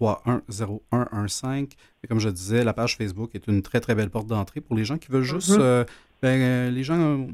418-431-0115. 0.00 1.68
Et 2.02 2.06
comme 2.06 2.20
je 2.20 2.28
disais, 2.28 2.64
la 2.64 2.72
page 2.72 2.96
Facebook 2.96 3.30
est 3.34 3.46
une 3.46 3.62
très 3.62 3.80
très 3.80 3.94
belle 3.94 4.10
porte 4.10 4.26
d'entrée 4.26 4.60
pour 4.60 4.76
les 4.76 4.84
gens 4.84 4.98
qui 4.98 5.10
veulent 5.10 5.22
juste, 5.22 5.50
mm-hmm. 5.50 5.60
euh, 5.60 5.84
ben, 6.22 6.40
euh, 6.40 6.70
les 6.70 6.84
gens 6.84 7.26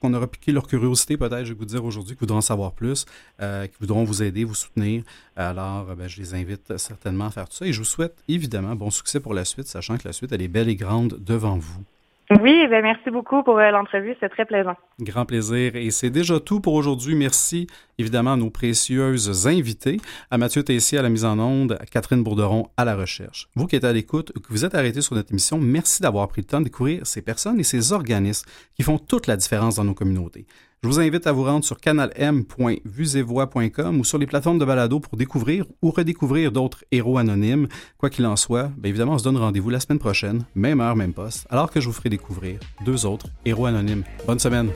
qu'on 0.00 0.12
aura 0.12 0.26
piqué 0.26 0.52
leur 0.52 0.66
curiosité 0.66 1.16
peut-être, 1.16 1.44
je 1.44 1.52
vais 1.52 1.58
vous 1.58 1.64
dire 1.64 1.84
aujourd'hui, 1.84 2.14
qui 2.14 2.20
voudront 2.20 2.38
en 2.38 2.42
savoir 2.42 2.72
plus, 2.72 3.06
qui 3.38 3.76
voudront 3.80 4.04
vous 4.04 4.22
aider, 4.22 4.44
vous 4.44 4.54
soutenir. 4.54 5.02
Alors, 5.34 5.86
ben, 5.96 6.06
je 6.08 6.20
les 6.20 6.34
invite 6.34 6.76
certainement 6.76 7.26
à 7.26 7.30
faire 7.30 7.48
tout 7.48 7.56
ça 7.56 7.66
et 7.66 7.72
je 7.72 7.78
vous 7.78 7.86
souhaite 7.86 8.16
évidemment 8.28 8.74
bon 8.76 8.90
succès 8.90 9.18
pour 9.18 9.32
la 9.32 9.46
suite, 9.46 9.66
sachant 9.66 9.96
que 9.96 10.06
la 10.06 10.12
suite, 10.12 10.32
elle 10.32 10.42
est 10.42 10.48
belle 10.48 10.68
et 10.68 10.76
grande 10.76 11.18
devant 11.20 11.56
vous. 11.56 11.82
Oui, 12.30 12.66
ben 12.70 12.82
merci 12.82 13.10
beaucoup 13.10 13.42
pour 13.42 13.58
euh, 13.58 13.70
l'entrevue, 13.70 14.14
c'est 14.18 14.30
très 14.30 14.46
plaisant. 14.46 14.76
Grand 14.98 15.26
plaisir. 15.26 15.76
Et 15.76 15.90
c'est 15.90 16.08
déjà 16.08 16.40
tout 16.40 16.60
pour 16.60 16.72
aujourd'hui. 16.72 17.14
Merci 17.14 17.66
évidemment 17.98 18.32
à 18.32 18.36
nos 18.36 18.48
précieuses 18.48 19.46
invités, 19.46 19.98
à 20.30 20.38
Mathieu 20.38 20.62
Tessier 20.62 20.98
à 20.98 21.02
la 21.02 21.10
mise 21.10 21.26
en 21.26 21.38
onde, 21.38 21.76
à 21.78 21.84
Catherine 21.84 22.22
Bourderon 22.22 22.68
à 22.78 22.86
la 22.86 22.96
recherche. 22.96 23.48
Vous 23.56 23.66
qui 23.66 23.76
êtes 23.76 23.84
à 23.84 23.92
l'écoute, 23.92 24.32
que 24.32 24.48
vous 24.48 24.64
êtes 24.64 24.74
arrêté 24.74 25.02
sur 25.02 25.14
notre 25.14 25.32
émission, 25.32 25.58
merci 25.58 26.00
d'avoir 26.00 26.26
pris 26.28 26.40
le 26.40 26.46
temps 26.46 26.60
de 26.60 26.64
découvrir 26.64 27.06
ces 27.06 27.20
personnes 27.20 27.60
et 27.60 27.64
ces 27.64 27.92
organismes 27.92 28.48
qui 28.74 28.82
font 28.82 28.96
toute 28.96 29.26
la 29.26 29.36
différence 29.36 29.76
dans 29.76 29.84
nos 29.84 29.94
communautés. 29.94 30.46
Je 30.84 30.88
vous 30.90 31.00
invite 31.00 31.26
à 31.26 31.32
vous 31.32 31.42
rendre 31.44 31.64
sur 31.64 31.80
canalm.vusevoix.com 31.80 34.00
ou 34.00 34.04
sur 34.04 34.18
les 34.18 34.26
plateformes 34.26 34.58
de 34.58 34.66
balado 34.66 35.00
pour 35.00 35.16
découvrir 35.16 35.64
ou 35.80 35.90
redécouvrir 35.90 36.52
d'autres 36.52 36.84
héros 36.92 37.16
anonymes. 37.16 37.68
Quoi 37.96 38.10
qu'il 38.10 38.26
en 38.26 38.36
soit, 38.36 38.70
bien 38.76 38.90
évidemment, 38.90 39.14
on 39.14 39.18
se 39.18 39.24
donne 39.24 39.38
rendez-vous 39.38 39.70
la 39.70 39.80
semaine 39.80 39.98
prochaine, 39.98 40.44
même 40.54 40.82
heure, 40.82 40.94
même 40.94 41.14
poste, 41.14 41.46
alors 41.48 41.70
que 41.70 41.80
je 41.80 41.86
vous 41.86 41.94
ferai 41.94 42.10
découvrir 42.10 42.60
deux 42.84 43.06
autres 43.06 43.28
héros 43.46 43.64
anonymes. 43.64 44.04
Bonne 44.26 44.38
semaine! 44.38 44.68